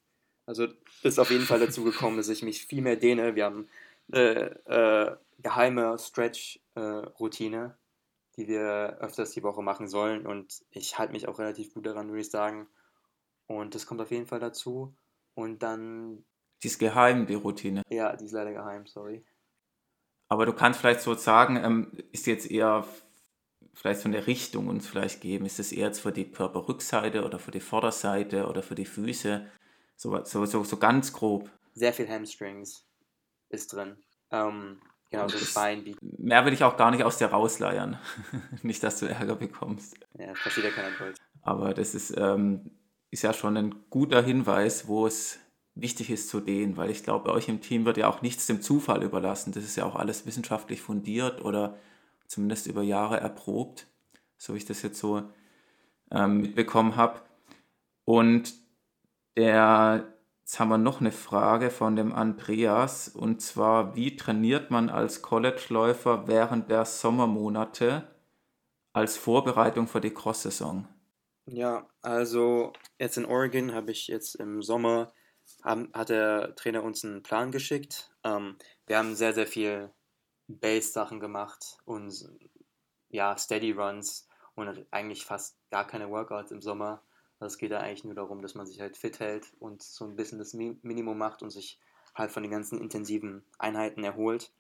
Also 0.44 0.68
ist 1.02 1.18
auf 1.18 1.30
jeden 1.30 1.44
Fall 1.44 1.60
dazu 1.60 1.84
gekommen, 1.84 2.16
dass 2.16 2.28
ich 2.28 2.42
mich 2.42 2.66
viel 2.66 2.82
mehr 2.82 2.96
dehne. 2.96 3.34
Wir 3.36 3.44
haben 3.44 3.68
eine 4.12 4.66
äh, 4.66 5.16
geheime 5.42 5.98
Stretch-Routine, 5.98 7.76
äh, 7.76 8.36
die 8.36 8.48
wir 8.48 8.98
öfters 9.00 9.30
die 9.30 9.42
Woche 9.42 9.62
machen 9.62 9.88
sollen 9.88 10.26
und 10.26 10.64
ich 10.70 10.98
halte 10.98 11.12
mich 11.12 11.28
auch 11.28 11.38
relativ 11.38 11.72
gut 11.74 11.86
daran, 11.86 12.08
würde 12.08 12.20
ich 12.20 12.30
sagen. 12.30 12.68
Und 13.46 13.74
das 13.74 13.86
kommt 13.86 14.00
auf 14.00 14.10
jeden 14.10 14.26
Fall 14.26 14.40
dazu. 14.40 14.94
Und 15.34 15.62
dann. 15.62 16.24
Die 16.62 16.68
ist 16.68 16.78
geheim, 16.78 17.26
die 17.26 17.34
Routine. 17.34 17.82
Ja, 17.88 18.16
die 18.16 18.24
ist 18.24 18.32
leider 18.32 18.52
geheim, 18.52 18.86
sorry. 18.86 19.24
Aber 20.28 20.46
du 20.46 20.52
kannst 20.52 20.80
vielleicht 20.80 21.00
so 21.00 21.14
sagen, 21.14 21.56
ähm, 21.56 21.92
ist 22.12 22.26
jetzt 22.26 22.50
eher 22.50 22.86
vielleicht 23.74 24.00
so 24.00 24.08
eine 24.08 24.26
Richtung 24.26 24.68
uns 24.68 24.86
vielleicht 24.86 25.20
geben. 25.20 25.46
Ist 25.46 25.60
es 25.60 25.70
eher 25.70 25.86
jetzt 25.86 26.00
für 26.00 26.12
die 26.12 26.30
Körperrückseite 26.30 27.24
oder 27.24 27.38
für 27.38 27.50
die 27.50 27.60
Vorderseite 27.60 28.46
oder 28.46 28.62
für 28.62 28.74
die 28.74 28.86
Füße? 28.86 29.46
So, 29.96 30.24
so, 30.24 30.44
so, 30.46 30.64
so 30.64 30.76
ganz 30.78 31.12
grob. 31.12 31.50
Sehr 31.74 31.92
viel 31.92 32.08
Hamstrings 32.08 32.86
ist 33.50 33.72
drin. 33.72 33.96
Ähm, 34.30 34.80
genau, 35.10 35.28
so 35.28 35.38
das 35.38 35.54
Bein. 35.54 35.94
Mehr 36.00 36.44
will 36.44 36.54
ich 36.54 36.64
auch 36.64 36.76
gar 36.76 36.90
nicht 36.90 37.04
aus 37.04 37.18
dir 37.18 37.26
rausleiern. 37.26 37.98
nicht, 38.62 38.82
dass 38.82 38.98
du 38.98 39.06
Ärger 39.06 39.36
bekommst. 39.36 39.96
Ja, 40.18 40.28
das 40.28 40.42
passiert 40.42 40.66
ja 40.66 40.72
keiner 40.72 40.96
Deutsch. 40.96 41.18
Aber 41.42 41.74
das 41.74 41.94
ist, 41.94 42.16
ähm, 42.16 42.70
ist 43.10 43.22
ja 43.22 43.32
schon 43.32 43.56
ein 43.56 43.74
guter 43.90 44.22
Hinweis, 44.22 44.88
wo 44.88 45.06
es 45.06 45.38
wichtig 45.74 46.10
ist 46.10 46.28
zu 46.28 46.40
dehnen, 46.40 46.76
weil 46.76 46.90
ich 46.90 47.02
glaube, 47.02 47.30
euch 47.30 47.48
im 47.48 47.60
Team 47.60 47.84
wird 47.84 47.98
ja 47.98 48.08
auch 48.08 48.22
nichts 48.22 48.46
dem 48.46 48.62
Zufall 48.62 49.02
überlassen. 49.02 49.52
Das 49.52 49.64
ist 49.64 49.76
ja 49.76 49.84
auch 49.84 49.94
alles 49.94 50.26
wissenschaftlich 50.26 50.80
fundiert 50.80 51.44
oder 51.44 51.76
zumindest 52.26 52.66
über 52.66 52.82
Jahre 52.82 53.20
erprobt, 53.20 53.86
so 54.36 54.54
wie 54.54 54.58
ich 54.58 54.64
das 54.64 54.82
jetzt 54.82 54.98
so 54.98 55.22
ähm, 56.10 56.38
mitbekommen 56.40 56.96
habe. 56.96 57.20
Und 58.04 58.54
der, 59.36 60.12
jetzt 60.40 60.58
haben 60.58 60.68
wir 60.68 60.78
noch 60.78 61.00
eine 61.00 61.12
Frage 61.12 61.70
von 61.70 61.94
dem 61.94 62.12
Andreas, 62.12 63.08
und 63.08 63.42
zwar, 63.42 63.94
wie 63.94 64.16
trainiert 64.16 64.70
man 64.70 64.88
als 64.88 65.20
College-Läufer 65.22 66.26
während 66.26 66.70
der 66.70 66.84
Sommermonate 66.86 68.04
als 68.92 69.18
Vorbereitung 69.18 69.88
für 69.88 70.00
die 70.00 70.14
Cross-Saison? 70.14 70.88
Ja, 71.48 71.88
also 72.02 72.72
jetzt 72.98 73.16
in 73.16 73.24
Oregon 73.24 73.72
habe 73.72 73.92
ich 73.92 74.08
jetzt 74.08 74.34
im 74.34 74.62
Sommer 74.62 75.12
haben, 75.62 75.90
hat 75.94 76.08
der 76.08 76.54
Trainer 76.56 76.82
uns 76.82 77.04
einen 77.04 77.22
Plan 77.22 77.52
geschickt. 77.52 78.10
Ähm, 78.24 78.56
wir 78.86 78.98
haben 78.98 79.14
sehr, 79.14 79.32
sehr 79.32 79.46
viel 79.46 79.92
Base-Sachen 80.48 81.20
gemacht 81.20 81.78
und 81.84 82.28
ja, 83.10 83.36
Steady 83.36 83.72
Runs 83.72 84.28
und 84.56 84.86
eigentlich 84.90 85.24
fast 85.24 85.56
gar 85.70 85.86
keine 85.86 86.10
Workouts 86.10 86.50
im 86.50 86.62
Sommer. 86.62 87.02
Also 87.38 87.54
es 87.54 87.58
geht 87.58 87.70
da 87.70 87.78
eigentlich 87.80 88.04
nur 88.04 88.14
darum, 88.14 88.42
dass 88.42 88.54
man 88.54 88.66
sich 88.66 88.80
halt 88.80 88.96
fit 88.96 89.20
hält 89.20 89.52
und 89.60 89.82
so 89.82 90.04
ein 90.04 90.16
bisschen 90.16 90.38
das 90.38 90.54
Minimum 90.54 91.16
macht 91.16 91.42
und 91.42 91.50
sich 91.50 91.78
halt 92.14 92.32
von 92.32 92.42
den 92.42 92.50
ganzen 92.50 92.80
intensiven 92.80 93.44
Einheiten 93.58 94.02
erholt. 94.02 94.52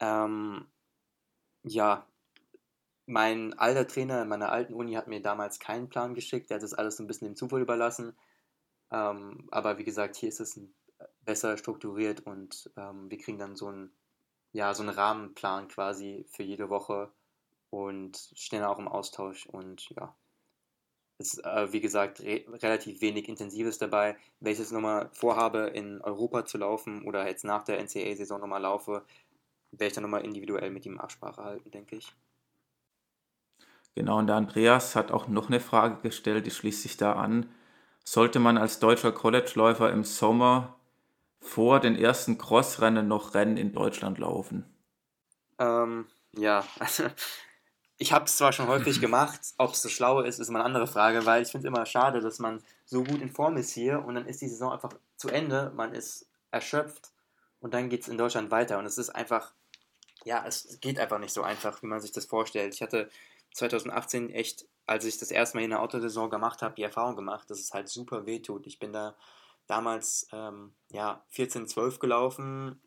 Ähm, 0.00 0.66
ja, 1.62 2.06
mein 3.10 3.58
alter 3.58 3.86
Trainer 3.86 4.22
in 4.22 4.28
meiner 4.28 4.52
alten 4.52 4.74
Uni 4.74 4.94
hat 4.94 5.08
mir 5.08 5.20
damals 5.20 5.58
keinen 5.58 5.88
Plan 5.88 6.14
geschickt, 6.14 6.48
der 6.50 6.56
hat 6.56 6.62
das 6.62 6.74
alles 6.74 6.96
so 6.96 7.02
ein 7.02 7.08
bisschen 7.08 7.28
dem 7.28 7.36
Zufall 7.36 7.60
überlassen. 7.60 8.16
Ähm, 8.92 9.48
aber 9.50 9.78
wie 9.78 9.84
gesagt, 9.84 10.16
hier 10.16 10.28
ist 10.28 10.40
es 10.40 10.60
besser 11.24 11.56
strukturiert 11.56 12.20
und 12.20 12.70
ähm, 12.76 13.10
wir 13.10 13.18
kriegen 13.18 13.38
dann 13.38 13.56
so 13.56 13.68
einen, 13.68 13.92
ja, 14.52 14.74
so 14.74 14.82
einen 14.82 14.94
Rahmenplan 14.94 15.68
quasi 15.68 16.24
für 16.30 16.42
jede 16.44 16.70
Woche 16.70 17.10
und 17.70 18.16
stehen 18.34 18.64
auch 18.64 18.78
im 18.78 18.88
Austausch 18.88 19.46
und 19.46 19.90
ja, 19.90 20.14
ist 21.18 21.44
äh, 21.44 21.72
wie 21.72 21.80
gesagt 21.80 22.20
re 22.20 22.44
relativ 22.62 23.00
wenig 23.00 23.28
Intensives 23.28 23.78
dabei. 23.78 24.16
Wenn 24.40 24.52
ich 24.52 24.58
jetzt 24.58 24.72
nochmal 24.72 25.10
vorhabe, 25.12 25.70
in 25.74 26.00
Europa 26.00 26.46
zu 26.46 26.58
laufen 26.58 27.04
oder 27.06 27.26
jetzt 27.26 27.44
nach 27.44 27.64
der 27.64 27.78
NCAA-Saison 27.80 28.40
nochmal 28.40 28.62
laufe, 28.62 29.04
werde 29.72 29.86
ich 29.88 29.92
dann 29.94 30.02
nochmal 30.02 30.24
individuell 30.24 30.70
mit 30.70 30.86
ihm 30.86 30.98
Absprache 30.98 31.44
halten, 31.44 31.70
denke 31.70 31.96
ich. 31.96 32.14
Genau, 34.00 34.16
und 34.16 34.28
der 34.28 34.36
Andreas 34.36 34.96
hat 34.96 35.12
auch 35.12 35.28
noch 35.28 35.48
eine 35.48 35.60
Frage 35.60 35.96
gestellt, 36.00 36.46
die 36.46 36.50
schließt 36.50 36.80
sich 36.80 36.96
da 36.96 37.12
an. 37.12 37.50
Sollte 38.02 38.38
man 38.38 38.56
als 38.56 38.78
deutscher 38.78 39.12
Collegeläufer 39.12 39.92
im 39.92 40.04
Sommer 40.04 40.74
vor 41.38 41.80
den 41.80 41.96
ersten 41.96 42.38
Crossrennen 42.38 43.06
noch 43.06 43.34
Rennen 43.34 43.58
in 43.58 43.74
Deutschland 43.74 44.16
laufen? 44.16 44.64
Ähm, 45.58 46.06
ja, 46.32 46.64
also 46.78 47.08
ich 47.98 48.14
habe 48.14 48.24
es 48.24 48.38
zwar 48.38 48.54
schon 48.54 48.68
häufig 48.68 49.00
gemacht, 49.02 49.38
ob 49.58 49.74
es 49.74 49.82
so 49.82 49.90
schlau 49.90 50.22
ist, 50.22 50.40
ist 50.40 50.48
immer 50.48 50.60
eine 50.60 50.64
andere 50.64 50.86
Frage, 50.86 51.26
weil 51.26 51.42
ich 51.42 51.50
finde 51.50 51.68
es 51.68 51.70
immer 51.70 51.84
schade, 51.84 52.22
dass 52.22 52.38
man 52.38 52.62
so 52.86 53.04
gut 53.04 53.20
in 53.20 53.28
Form 53.28 53.58
ist 53.58 53.72
hier 53.72 54.02
und 54.02 54.14
dann 54.14 54.24
ist 54.24 54.40
die 54.40 54.48
Saison 54.48 54.72
einfach 54.72 54.94
zu 55.18 55.28
Ende, 55.28 55.72
man 55.76 55.92
ist 55.92 56.26
erschöpft 56.52 57.12
und 57.60 57.74
dann 57.74 57.90
geht 57.90 58.00
es 58.00 58.08
in 58.08 58.16
Deutschland 58.16 58.50
weiter 58.50 58.78
und 58.78 58.86
es 58.86 58.96
ist 58.96 59.10
einfach, 59.10 59.52
ja, 60.24 60.42
es 60.46 60.78
geht 60.80 60.98
einfach 60.98 61.18
nicht 61.18 61.34
so 61.34 61.42
einfach, 61.42 61.82
wie 61.82 61.86
man 61.86 62.00
sich 62.00 62.12
das 62.12 62.24
vorstellt. 62.24 62.72
Ich 62.72 62.80
hatte 62.80 63.10
2018 63.54 64.30
echt, 64.30 64.66
als 64.86 65.04
ich 65.04 65.18
das 65.18 65.30
erste 65.30 65.56
Mal 65.56 65.64
in 65.64 65.70
der 65.70 65.82
Autosaison 65.82 66.30
gemacht 66.30 66.62
habe, 66.62 66.74
die 66.74 66.82
Erfahrung 66.82 67.16
gemacht, 67.16 67.50
dass 67.50 67.60
es 67.60 67.72
halt 67.72 67.88
super 67.88 68.26
weh 68.26 68.40
tut. 68.40 68.66
Ich 68.66 68.78
bin 68.78 68.92
da 68.92 69.16
damals 69.66 70.26
ähm, 70.32 70.74
ja 70.90 71.24
14, 71.28 71.66
12 71.66 71.98
gelaufen, 71.98 72.82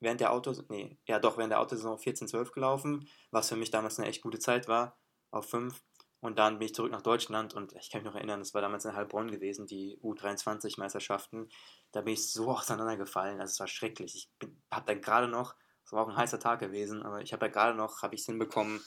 während 0.00 0.20
der 0.20 0.32
Auto, 0.32 0.54
nee, 0.68 0.98
ja 1.06 1.18
doch, 1.18 1.36
während 1.36 1.52
der 1.52 1.60
Autosaison 1.60 1.98
14, 1.98 2.28
12 2.28 2.52
gelaufen, 2.52 3.08
was 3.30 3.48
für 3.48 3.56
mich 3.56 3.70
damals 3.70 3.98
eine 3.98 4.08
echt 4.08 4.22
gute 4.22 4.38
Zeit 4.38 4.68
war, 4.68 4.98
auf 5.30 5.48
5. 5.50 5.82
Und 6.20 6.38
dann 6.38 6.58
bin 6.58 6.66
ich 6.66 6.74
zurück 6.74 6.90
nach 6.90 7.02
Deutschland 7.02 7.54
und 7.54 7.74
ich 7.74 7.90
kann 7.90 8.02
mich 8.02 8.10
noch 8.10 8.16
erinnern, 8.16 8.40
das 8.40 8.52
war 8.52 8.60
damals 8.60 8.84
in 8.84 8.94
Heilbronn 8.94 9.30
gewesen, 9.30 9.66
die 9.66 10.00
U23-Meisterschaften. 10.02 11.48
Da 11.92 12.00
bin 12.02 12.14
ich 12.14 12.32
so 12.32 12.50
auseinandergefallen, 12.50 13.40
also 13.40 13.52
es 13.52 13.60
war 13.60 13.68
schrecklich. 13.68 14.14
Ich 14.14 14.48
habe 14.70 14.86
da 14.86 14.94
gerade 14.94 15.28
noch, 15.28 15.54
es 15.84 15.92
war 15.92 16.04
auch 16.04 16.08
ein 16.08 16.16
heißer 16.16 16.40
Tag 16.40 16.58
gewesen, 16.58 17.02
aber 17.04 17.22
ich 17.22 17.32
habe 17.32 17.40
da 17.40 17.48
gerade 17.48 17.76
noch, 17.76 18.02
habe 18.02 18.14
ich 18.16 18.22
es 18.22 18.26
hinbekommen, 18.26 18.80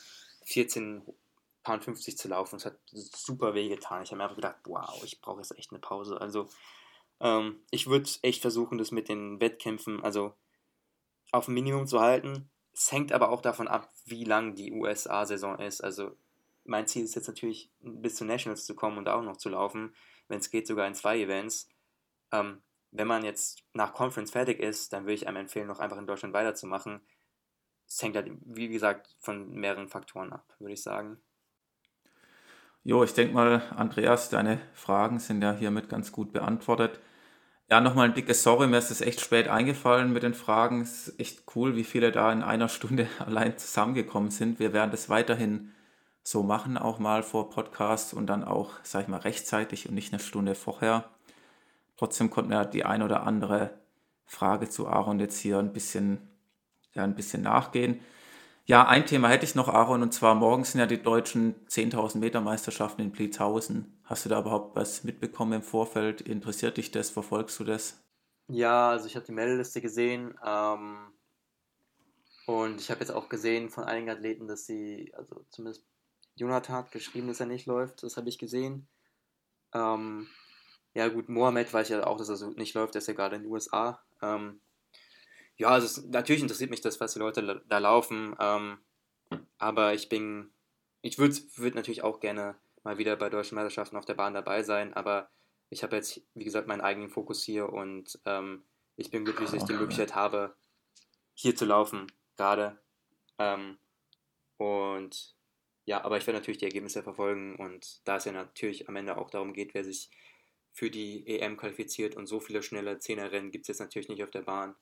14 0.45 1.03
Pound 1.63 1.83
50 1.83 2.17
zu 2.17 2.27
laufen. 2.27 2.55
Es 2.55 2.65
hat 2.65 2.79
super 2.85 3.53
weh 3.53 3.69
getan. 3.69 4.03
Ich 4.03 4.09
habe 4.09 4.17
mir 4.17 4.23
einfach 4.23 4.35
gedacht, 4.35 4.57
wow, 4.65 5.01
ich 5.03 5.21
brauche 5.21 5.39
jetzt 5.41 5.57
echt 5.57 5.71
eine 5.71 5.79
Pause. 5.79 6.19
Also 6.19 6.47
ähm, 7.19 7.61
ich 7.69 7.87
würde 7.87 8.09
echt 8.23 8.41
versuchen, 8.41 8.77
das 8.77 8.91
mit 8.91 9.09
den 9.09 9.39
Wettkämpfen, 9.39 10.03
also 10.03 10.33
auf 11.31 11.47
ein 11.47 11.53
Minimum 11.53 11.87
zu 11.87 12.01
halten. 12.01 12.49
Es 12.73 12.91
hängt 12.91 13.11
aber 13.11 13.29
auch 13.29 13.41
davon 13.41 13.67
ab, 13.67 13.91
wie 14.05 14.23
lang 14.23 14.55
die 14.55 14.71
USA-Saison 14.71 15.59
ist. 15.59 15.81
Also 15.81 16.15
mein 16.63 16.87
Ziel 16.87 17.03
ist 17.03 17.15
jetzt 17.15 17.27
natürlich, 17.27 17.71
bis 17.79 18.15
zu 18.15 18.25
Nationals 18.25 18.65
zu 18.65 18.75
kommen 18.75 18.97
und 18.97 19.07
auch 19.09 19.23
noch 19.23 19.37
zu 19.37 19.49
laufen, 19.49 19.93
wenn 20.27 20.39
es 20.39 20.49
geht, 20.49 20.67
sogar 20.67 20.87
in 20.87 20.95
zwei 20.95 21.19
Events. 21.19 21.69
Ähm, 22.31 22.61
wenn 22.91 23.07
man 23.07 23.23
jetzt 23.23 23.63
nach 23.73 23.93
Conference 23.93 24.31
fertig 24.31 24.59
ist, 24.59 24.93
dann 24.93 25.03
würde 25.03 25.13
ich 25.13 25.27
einem 25.27 25.37
empfehlen, 25.37 25.67
noch 25.67 25.79
einfach 25.79 25.97
in 25.97 26.07
Deutschland 26.07 26.33
weiterzumachen. 26.33 27.01
Es 27.93 28.01
hängt 28.01 28.15
halt, 28.15 28.31
wie 28.45 28.69
gesagt, 28.69 29.15
von 29.19 29.51
mehreren 29.51 29.89
Faktoren 29.89 30.31
ab, 30.31 30.45
würde 30.59 30.73
ich 30.73 30.81
sagen. 30.81 31.17
Jo, 32.85 33.03
ich 33.03 33.13
denke 33.13 33.33
mal, 33.33 33.61
Andreas, 33.75 34.29
deine 34.29 34.59
Fragen 34.73 35.19
sind 35.19 35.43
ja 35.43 35.51
hiermit 35.51 35.89
ganz 35.89 36.13
gut 36.13 36.31
beantwortet. 36.31 37.01
Ja, 37.69 37.81
nochmal 37.81 38.07
ein 38.07 38.13
dickes 38.13 38.43
Sorry, 38.43 38.67
mir 38.67 38.77
ist 38.77 38.91
es 38.91 39.01
echt 39.01 39.19
spät 39.19 39.49
eingefallen 39.49 40.13
mit 40.13 40.23
den 40.23 40.33
Fragen. 40.33 40.81
Es 40.81 41.09
ist 41.09 41.19
echt 41.19 41.43
cool, 41.55 41.75
wie 41.75 41.83
viele 41.83 42.13
da 42.13 42.31
in 42.31 42.43
einer 42.43 42.69
Stunde 42.69 43.09
allein 43.19 43.57
zusammengekommen 43.57 44.31
sind. 44.31 44.59
Wir 44.59 44.71
werden 44.71 44.91
das 44.91 45.09
weiterhin 45.09 45.73
so 46.23 46.43
machen, 46.43 46.77
auch 46.77 46.97
mal 46.97 47.23
vor 47.23 47.49
Podcast 47.49 48.13
und 48.13 48.27
dann 48.27 48.45
auch, 48.45 48.71
sag 48.83 49.03
ich 49.03 49.07
mal, 49.09 49.19
rechtzeitig 49.19 49.89
und 49.89 49.95
nicht 49.95 50.13
eine 50.13 50.21
Stunde 50.21 50.55
vorher. 50.55 51.09
Trotzdem 51.97 52.29
konnten 52.29 52.51
wir 52.51 52.63
die 52.63 52.85
ein 52.85 53.01
oder 53.01 53.23
andere 53.23 53.71
Frage 54.25 54.69
zu 54.69 54.87
Aaron 54.87 55.19
jetzt 55.19 55.39
hier 55.39 55.59
ein 55.59 55.73
bisschen, 55.73 56.30
ja, 56.93 57.03
ein 57.03 57.15
bisschen 57.15 57.41
nachgehen. 57.41 58.01
Ja, 58.65 58.87
ein 58.87 59.05
Thema 59.05 59.27
hätte 59.29 59.45
ich 59.45 59.55
noch, 59.55 59.67
Aaron, 59.67 60.03
und 60.03 60.13
zwar 60.13 60.35
morgen 60.35 60.63
sind 60.63 60.79
ja 60.79 60.85
die 60.85 61.01
deutschen 61.01 61.55
10.000 61.67 62.19
Meter 62.19 62.41
Meisterschaften 62.41 63.01
in 63.01 63.11
Blitzhausen. 63.11 63.99
Hast 64.03 64.25
du 64.25 64.29
da 64.29 64.39
überhaupt 64.39 64.75
was 64.75 65.03
mitbekommen 65.03 65.53
im 65.53 65.63
Vorfeld? 65.63 66.21
Interessiert 66.21 66.77
dich 66.77 66.91
das? 66.91 67.09
Verfolgst 67.09 67.59
du 67.59 67.63
das? 67.63 68.01
Ja, 68.47 68.89
also 68.89 69.07
ich 69.07 69.15
habe 69.15 69.25
die 69.25 69.31
Meldeliste 69.31 69.81
gesehen 69.81 70.37
ähm, 70.45 70.97
und 72.45 72.79
ich 72.79 72.91
habe 72.91 72.99
jetzt 72.99 73.11
auch 73.11 73.29
gesehen 73.29 73.69
von 73.69 73.85
einigen 73.85 74.09
Athleten, 74.09 74.47
dass 74.47 74.65
sie, 74.65 75.11
also 75.15 75.45
zumindest 75.49 75.85
Jonathan 76.35 76.75
hat 76.75 76.91
geschrieben, 76.91 77.27
dass 77.27 77.39
er 77.39 77.45
nicht 77.45 77.65
läuft. 77.65 78.03
Das 78.03 78.17
habe 78.17 78.29
ich 78.29 78.37
gesehen. 78.37 78.87
Ähm, 79.73 80.27
ja 80.93 81.07
gut, 81.07 81.29
Mohamed 81.29 81.73
weiß 81.73 81.89
ja 81.89 82.05
auch, 82.05 82.17
dass 82.17 82.29
er 82.29 82.35
so 82.35 82.49
nicht 82.51 82.73
läuft. 82.73 82.95
Der 82.95 82.99
ist 82.99 83.07
ja 83.07 83.13
gerade 83.13 83.37
in 83.37 83.43
den 83.43 83.51
USA. 83.51 84.01
Ähm, 84.21 84.59
ja, 85.62 85.70
also 85.70 86.01
natürlich 86.07 86.41
interessiert 86.41 86.72
mich 86.72 86.82
das, 86.82 86.99
was 86.99 87.14
die 87.14 87.20
Leute 87.20 87.64
da 87.70 87.78
laufen. 87.78 88.36
Ähm, 88.39 88.80
aber 89.59 89.93
ich 89.93 90.09
bin, 90.09 90.51
ich 91.03 91.20
würde 91.20 91.36
würd 91.55 91.76
natürlich 91.76 92.01
auch 92.01 92.20
gerne 92.20 92.55
mal 92.84 92.97
wieder 92.97 93.16
bei 93.16 93.30
deutschen 93.30 93.55
Meisterschaften 93.55 93.95
auf 93.95 94.05
der 94.05 94.16
Bahn 94.16 94.34
dabei 94.34 94.64
sein. 94.64 94.95
Aber 94.95 95.30
ich 95.70 95.84
habe 95.84 95.97
jetzt, 95.97 96.20
wie 96.34 96.43
gesagt, 96.45 96.68
meinen 96.68 96.82
eigenen 96.82 97.12
Fokus 97.12 97.43
hier 97.43 97.72
und 97.72 98.20
ähm, 98.26 98.64
ich 98.95 99.12
bin 99.12 99.24
glücklich, 99.24 99.51
dass 99.51 99.62
ich 99.62 99.68
die 99.68 99.74
Möglichkeit 99.74 100.16
habe, 100.16 100.55
hier 101.36 101.55
zu 101.55 101.66
laufen, 101.66 102.12
gerade. 102.38 102.82
Ähm, 103.38 103.78
und 104.57 105.36
ja, 105.86 106.03
aber 106.03 106.18
ich 106.18 106.26
werde 106.26 106.39
natürlich 106.39 106.57
die 106.57 106.66
Ergebnisse 106.66 107.03
verfolgen 107.03 107.55
und 107.57 108.01
da 108.07 108.16
es 108.18 108.26
ja 108.26 108.32
natürlich 108.32 108.89
am 108.89 108.95
Ende 108.95 109.16
auch 109.16 109.30
darum 109.30 109.53
geht, 109.53 109.76
wer 109.76 109.84
sich 109.84 110.09
für 110.72 110.89
die 110.89 111.28
EM 111.28 111.55
qualifiziert 111.55 112.16
und 112.16 112.26
so 112.26 112.39
viele 112.39 112.64
schnelle 112.64 112.97
Zehnerrennen 112.97 113.51
gibt 113.51 113.66
es 113.66 113.68
jetzt 113.68 113.80
natürlich 113.80 114.09
nicht 114.09 114.24
auf 114.24 114.32
der 114.32 114.41
Bahn. 114.41 114.76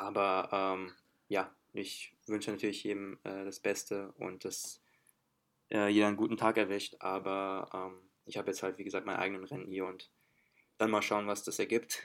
Aber 0.00 0.48
ähm, 0.52 0.92
ja, 1.28 1.50
ich 1.72 2.14
wünsche 2.26 2.50
natürlich 2.50 2.84
jedem 2.84 3.18
äh, 3.24 3.44
das 3.44 3.60
Beste 3.60 4.12
und 4.18 4.44
dass 4.44 4.80
äh, 5.70 5.88
jeder 5.88 6.08
einen 6.08 6.16
guten 6.16 6.36
Tag 6.36 6.56
erwischt. 6.56 6.96
Aber 7.00 7.68
ähm, 7.72 8.08
ich 8.26 8.36
habe 8.36 8.48
jetzt 8.48 8.62
halt, 8.62 8.78
wie 8.78 8.84
gesagt, 8.84 9.06
meinen 9.06 9.18
eigenen 9.18 9.44
Rennen 9.44 9.66
hier 9.66 9.86
und 9.86 10.10
dann 10.78 10.90
mal 10.90 11.02
schauen, 11.02 11.26
was 11.26 11.42
das 11.42 11.58
ergibt. 11.58 12.02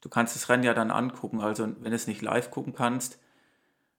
Du 0.00 0.08
kannst 0.08 0.36
das 0.36 0.48
Rennen 0.48 0.62
ja 0.62 0.74
dann 0.74 0.90
angucken, 0.90 1.40
also 1.40 1.64
wenn 1.64 1.90
du 1.90 1.96
es 1.96 2.06
nicht 2.06 2.22
live 2.22 2.50
gucken 2.50 2.74
kannst, 2.74 3.18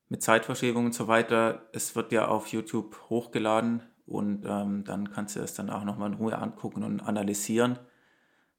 mit 0.09 0.23
Zeitverschiebung 0.23 0.85
und 0.85 0.93
so 0.93 1.07
weiter, 1.07 1.67
es 1.73 1.95
wird 1.95 2.11
ja 2.11 2.27
auf 2.27 2.47
YouTube 2.47 2.97
hochgeladen 3.09 3.83
und 4.05 4.45
ähm, 4.45 4.85
dann 4.85 5.11
kannst 5.11 5.35
du 5.35 5.41
es 5.41 5.53
dann 5.53 5.69
auch 5.69 5.83
nochmal 5.83 6.11
in 6.11 6.17
Ruhe 6.17 6.37
angucken 6.37 6.83
und 6.83 7.01
analysieren. 7.01 7.77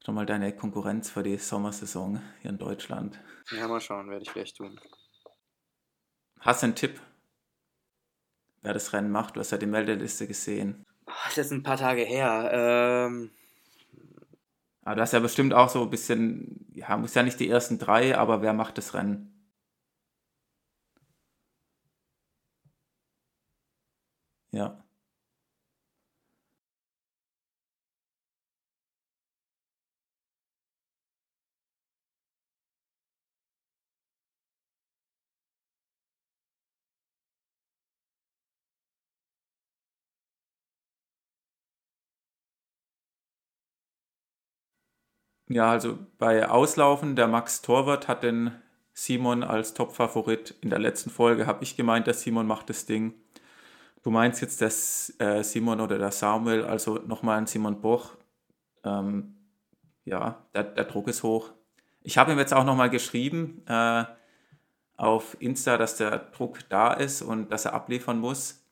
Schon 0.04 0.14
mal 0.14 0.26
deine 0.26 0.54
Konkurrenz 0.54 1.10
für 1.10 1.22
die 1.22 1.36
Sommersaison 1.36 2.22
hier 2.40 2.50
in 2.50 2.58
Deutschland. 2.58 3.20
Ja, 3.50 3.68
mal 3.68 3.80
schauen, 3.80 4.08
werde 4.08 4.22
ich 4.22 4.30
vielleicht 4.30 4.56
tun. 4.56 4.80
Hast 6.40 6.62
du 6.62 6.66
einen 6.66 6.76
Tipp, 6.76 7.00
wer 8.62 8.72
das 8.72 8.92
Rennen 8.92 9.10
macht? 9.10 9.36
Du 9.36 9.40
hast 9.40 9.50
ja 9.50 9.58
die 9.58 9.66
Meldeliste 9.66 10.26
gesehen. 10.26 10.86
Das 11.34 11.38
ist 11.38 11.52
ein 11.52 11.62
paar 11.62 11.76
Tage 11.76 12.02
her. 12.02 12.50
Ähm, 12.52 13.30
aber 14.82 14.96
du 14.96 15.02
hast 15.02 15.12
ja 15.12 15.20
bestimmt 15.20 15.52
auch 15.52 15.68
so 15.68 15.82
ein 15.82 15.90
bisschen, 15.90 16.66
ja, 16.72 16.96
muss 16.96 17.14
ja 17.14 17.22
nicht 17.22 17.40
die 17.40 17.48
ersten 17.50 17.78
drei, 17.78 18.16
aber 18.16 18.40
wer 18.40 18.54
macht 18.54 18.78
das 18.78 18.94
Rennen? 18.94 19.50
Ja. 24.50 24.87
Ja, 45.48 45.70
also 45.70 45.98
bei 46.18 46.46
Auslaufen, 46.48 47.16
der 47.16 47.26
Max 47.26 47.62
Torwart 47.62 48.06
hat 48.06 48.22
den 48.22 48.52
Simon 48.92 49.42
als 49.42 49.72
Top-Favorit. 49.72 50.54
In 50.60 50.68
der 50.68 50.78
letzten 50.78 51.08
Folge 51.08 51.46
habe 51.46 51.64
ich 51.64 51.76
gemeint, 51.76 52.06
der 52.06 52.14
Simon 52.14 52.46
macht 52.46 52.68
das 52.68 52.84
Ding. 52.84 53.14
Du 54.02 54.10
meinst 54.10 54.42
jetzt, 54.42 54.60
dass 54.60 55.14
äh, 55.18 55.42
Simon 55.42 55.80
oder 55.80 55.98
der 55.98 56.10
Samuel, 56.10 56.64
also 56.64 56.96
nochmal 57.06 57.38
ein 57.38 57.46
Simon 57.46 57.80
Boch. 57.80 58.16
Ähm, 58.84 59.36
ja, 60.04 60.44
der, 60.54 60.64
der, 60.64 60.84
Druck 60.84 61.08
ist 61.08 61.22
hoch. 61.22 61.50
Ich 62.02 62.18
habe 62.18 62.32
ihm 62.32 62.38
jetzt 62.38 62.52
auch 62.52 62.64
nochmal 62.64 62.90
geschrieben 62.90 63.62
äh, 63.66 64.04
auf 64.96 65.36
Insta, 65.40 65.78
dass 65.78 65.96
der 65.96 66.18
Druck 66.18 66.68
da 66.68 66.92
ist 66.92 67.22
und 67.22 67.50
dass 67.50 67.64
er 67.64 67.72
abliefern 67.72 68.18
muss. 68.18 68.64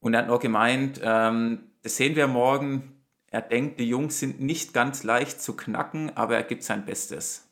Und 0.00 0.14
er 0.14 0.20
hat 0.20 0.28
nur 0.28 0.38
gemeint, 0.40 1.00
ähm, 1.02 1.70
das 1.82 1.96
sehen 1.96 2.16
wir 2.16 2.26
morgen. 2.26 2.95
Er 3.30 3.42
denkt, 3.42 3.80
die 3.80 3.88
Jungs 3.88 4.20
sind 4.20 4.40
nicht 4.40 4.72
ganz 4.72 5.02
leicht 5.02 5.40
zu 5.40 5.56
knacken, 5.56 6.16
aber 6.16 6.36
er 6.36 6.44
gibt 6.44 6.62
sein 6.62 6.84
Bestes. 6.84 7.48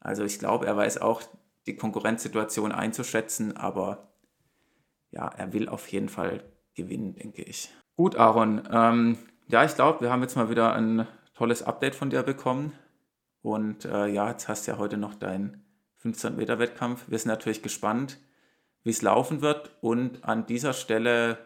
Also 0.00 0.24
ich 0.24 0.38
glaube, 0.38 0.66
er 0.66 0.76
weiß 0.76 0.98
auch 0.98 1.22
die 1.66 1.76
Konkurrenzsituation 1.76 2.72
einzuschätzen, 2.72 3.56
aber 3.56 4.12
ja, 5.10 5.28
er 5.28 5.52
will 5.52 5.68
auf 5.68 5.88
jeden 5.88 6.08
Fall 6.08 6.42
gewinnen, 6.74 7.14
denke 7.14 7.42
ich. 7.42 7.70
Gut, 7.96 8.16
Aaron. 8.16 8.62
Ähm, 8.70 9.18
ja, 9.48 9.64
ich 9.64 9.74
glaube, 9.74 10.00
wir 10.00 10.10
haben 10.10 10.22
jetzt 10.22 10.36
mal 10.36 10.50
wieder 10.50 10.74
ein 10.74 11.06
tolles 11.34 11.62
Update 11.62 11.94
von 11.94 12.10
dir 12.10 12.22
bekommen. 12.22 12.72
Und 13.42 13.84
äh, 13.84 14.06
ja, 14.06 14.30
jetzt 14.30 14.48
hast 14.48 14.66
du 14.66 14.72
ja 14.72 14.78
heute 14.78 14.96
noch 14.96 15.14
deinen 15.14 15.64
15-Meter-Wettkampf. 16.02 17.04
Wir 17.08 17.18
sind 17.18 17.28
natürlich 17.28 17.62
gespannt, 17.62 18.18
wie 18.82 18.90
es 18.90 19.02
laufen 19.02 19.42
wird. 19.42 19.76
Und 19.80 20.24
an 20.24 20.46
dieser 20.46 20.72
Stelle, 20.72 21.38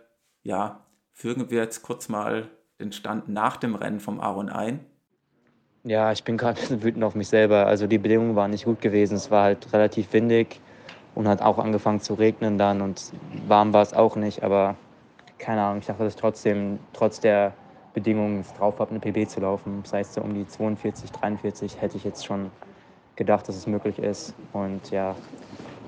ja, 0.43 0.87
fügen 1.13 1.51
wir 1.51 1.63
jetzt 1.63 1.83
kurz 1.83 2.09
mal 2.09 2.49
den 2.81 2.93
Stand 2.93 3.29
nach 3.29 3.57
dem 3.57 3.75
Rennen 3.75 4.01
vom 4.01 4.21
Aaron 4.21 4.49
ein. 4.49 4.81
Ja, 5.85 6.13
ich 6.13 6.25
bin 6.25 6.37
gerade 6.37 6.59
ein 6.59 6.61
bisschen 6.61 6.83
wütend 6.83 7.05
auf 7.05 7.15
mich 7.15 7.29
selber. 7.29 7.67
Also 7.67 7.87
die 7.87 7.99
Bedingungen 7.99 8.35
waren 8.35 8.51
nicht 8.51 8.65
gut 8.65 8.81
gewesen. 8.81 9.15
Es 9.15 9.31
war 9.31 9.45
halt 9.45 9.73
relativ 9.73 10.13
windig 10.13 10.61
und 11.15 11.29
hat 11.29 11.43
auch 11.43 11.59
angefangen 11.59 12.01
zu 12.01 12.15
regnen 12.15 12.59
dann 12.59 12.83
und 12.83 13.13
warm 13.49 13.73
war 13.73 13.83
es 13.83 13.95
auch 13.95 14.17
nicht, 14.17 14.43
aber 14.43 14.77
keine 15.39 15.63
Ahnung, 15.63 15.79
ich 15.81 15.87
dachte, 15.87 16.05
dass 16.05 16.15
ich 16.15 16.21
trotzdem, 16.21 16.79
trotz 16.93 17.21
der 17.21 17.53
Bedingungen 17.95 18.41
es 18.41 18.53
drauf 18.55 18.79
habe, 18.79 18.91
eine 18.91 19.01
PB 19.01 19.29
zu 19.29 19.41
laufen. 19.41 19.81
Das 19.83 19.93
heißt, 19.93 20.15
so 20.15 20.21
um 20.21 20.35
die 20.35 20.47
42, 20.47 21.11
43 21.11 21.81
hätte 21.81 21.97
ich 21.97 22.05
jetzt 22.05 22.27
schon 22.27 22.51
gedacht, 23.17 23.49
dass 23.49 23.57
es 23.57 23.67
möglich 23.67 23.99
ist. 23.99 24.35
Und 24.53 24.91
ja, 24.91 25.17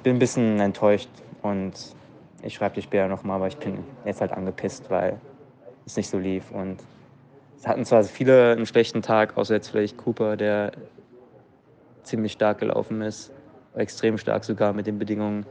bin 0.03 0.17
ein 0.17 0.19
bisschen 0.19 0.59
enttäuscht 0.61 1.11
und 1.43 1.73
ich 2.43 2.55
schreibe 2.55 2.77
dir 2.77 2.83
später 2.83 3.09
nochmal, 3.09 3.37
aber 3.37 3.49
ich 3.49 3.59
bin 3.59 3.85
jetzt 4.05 4.21
halt 4.21 4.33
angepisst, 4.33 4.89
weil 4.91 5.21
es 5.89 5.97
nicht 5.97 6.09
so 6.09 6.19
lief. 6.19 6.51
Und 6.51 6.79
es 7.57 7.67
hatten 7.67 7.85
zwar 7.85 8.05
viele 8.05 8.53
einen 8.53 8.67
schlechten 8.67 9.03
Tag, 9.03 9.37
außer 9.37 9.55
jetzt 9.55 9.69
vielleicht 9.69 9.97
Cooper, 9.97 10.37
der 10.37 10.73
ziemlich 12.03 12.33
stark 12.33 12.59
gelaufen 12.59 13.03
ist 13.03 13.33
extrem 13.79 14.19
stark 14.19 14.45
sogar 14.45 14.73
mit 14.73 14.87
den 14.87 14.99
Bedingungen. 14.99 15.47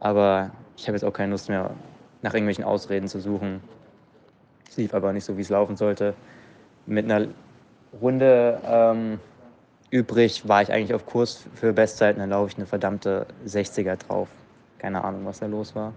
Aber 0.00 0.50
ich 0.76 0.86
habe 0.86 0.96
jetzt 0.96 1.04
auch 1.04 1.12
keine 1.12 1.32
Lust 1.32 1.48
mehr, 1.48 1.70
nach 2.22 2.34
irgendwelchen 2.34 2.64
Ausreden 2.64 3.08
zu 3.08 3.20
suchen. 3.20 3.60
Es 4.68 4.76
lief 4.76 4.94
aber 4.94 5.12
nicht 5.12 5.24
so, 5.24 5.36
wie 5.36 5.42
es 5.42 5.50
laufen 5.50 5.76
sollte. 5.76 6.14
Mit 6.86 7.04
einer 7.04 7.28
Runde 8.00 8.60
ähm, 8.64 9.20
übrig 9.90 10.48
war 10.48 10.62
ich 10.62 10.72
eigentlich 10.72 10.94
auf 10.94 11.06
Kurs 11.06 11.44
für 11.54 11.72
Bestzeiten. 11.72 12.20
Dann 12.20 12.30
laufe 12.30 12.50
ich 12.50 12.56
eine 12.56 12.66
verdammte 12.66 13.26
60er 13.46 13.96
drauf. 13.96 14.28
Keine 14.78 15.04
Ahnung, 15.04 15.24
was 15.24 15.40
da 15.40 15.46
los 15.46 15.74
war. 15.74 15.92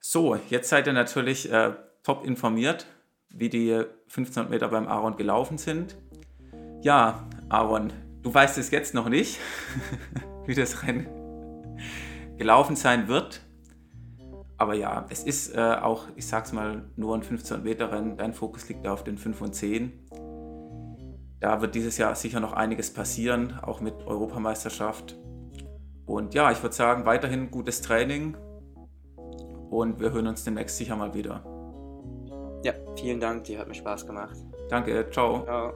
So, 0.00 0.36
jetzt 0.48 0.68
seid 0.68 0.86
ihr 0.86 0.92
natürlich 0.92 1.50
äh, 1.50 1.72
top 2.02 2.26
informiert, 2.26 2.86
wie 3.36 3.48
die 3.48 3.72
1500 3.72 4.50
Meter 4.50 4.68
beim 4.68 4.86
Aaron 4.86 5.16
gelaufen 5.16 5.58
sind. 5.58 5.96
Ja, 6.82 7.28
Aaron, 7.48 7.92
du 8.22 8.32
weißt 8.32 8.58
es 8.58 8.70
jetzt 8.70 8.94
noch 8.94 9.08
nicht. 9.08 9.38
wie 10.46 10.54
das 10.54 10.82
Rennen 10.82 11.06
gelaufen 12.36 12.76
sein 12.76 13.08
wird. 13.08 13.40
Aber 14.56 14.74
ja, 14.74 15.06
es 15.08 15.24
ist 15.24 15.54
äh, 15.54 15.60
auch, 15.60 16.06
ich 16.16 16.26
sag's 16.26 16.52
mal, 16.52 16.84
nur 16.96 17.14
ein 17.14 17.22
15-Meter-Rennen. 17.22 18.16
Dein 18.16 18.32
Fokus 18.32 18.68
liegt 18.68 18.86
auf 18.86 19.04
den 19.04 19.18
5 19.18 19.40
und 19.40 19.54
10. 19.54 19.92
Da 21.40 21.60
wird 21.60 21.74
dieses 21.74 21.98
Jahr 21.98 22.14
sicher 22.14 22.40
noch 22.40 22.52
einiges 22.52 22.92
passieren, 22.92 23.58
auch 23.60 23.80
mit 23.80 23.94
Europameisterschaft. 24.06 25.16
Und 26.06 26.34
ja, 26.34 26.50
ich 26.52 26.62
würde 26.62 26.74
sagen, 26.74 27.04
weiterhin 27.04 27.50
gutes 27.50 27.82
Training 27.82 28.36
und 29.70 30.00
wir 30.00 30.12
hören 30.12 30.28
uns 30.28 30.44
demnächst 30.44 30.76
sicher 30.76 30.96
mal 30.96 31.14
wieder. 31.14 31.53
Ja, 32.64 32.72
vielen 32.96 33.20
Dank, 33.20 33.44
dir 33.44 33.58
hat 33.58 33.68
mir 33.68 33.74
Spaß 33.74 34.06
gemacht. 34.06 34.36
Danke, 34.70 35.06
ciao. 35.10 35.44
ciao. 35.44 35.74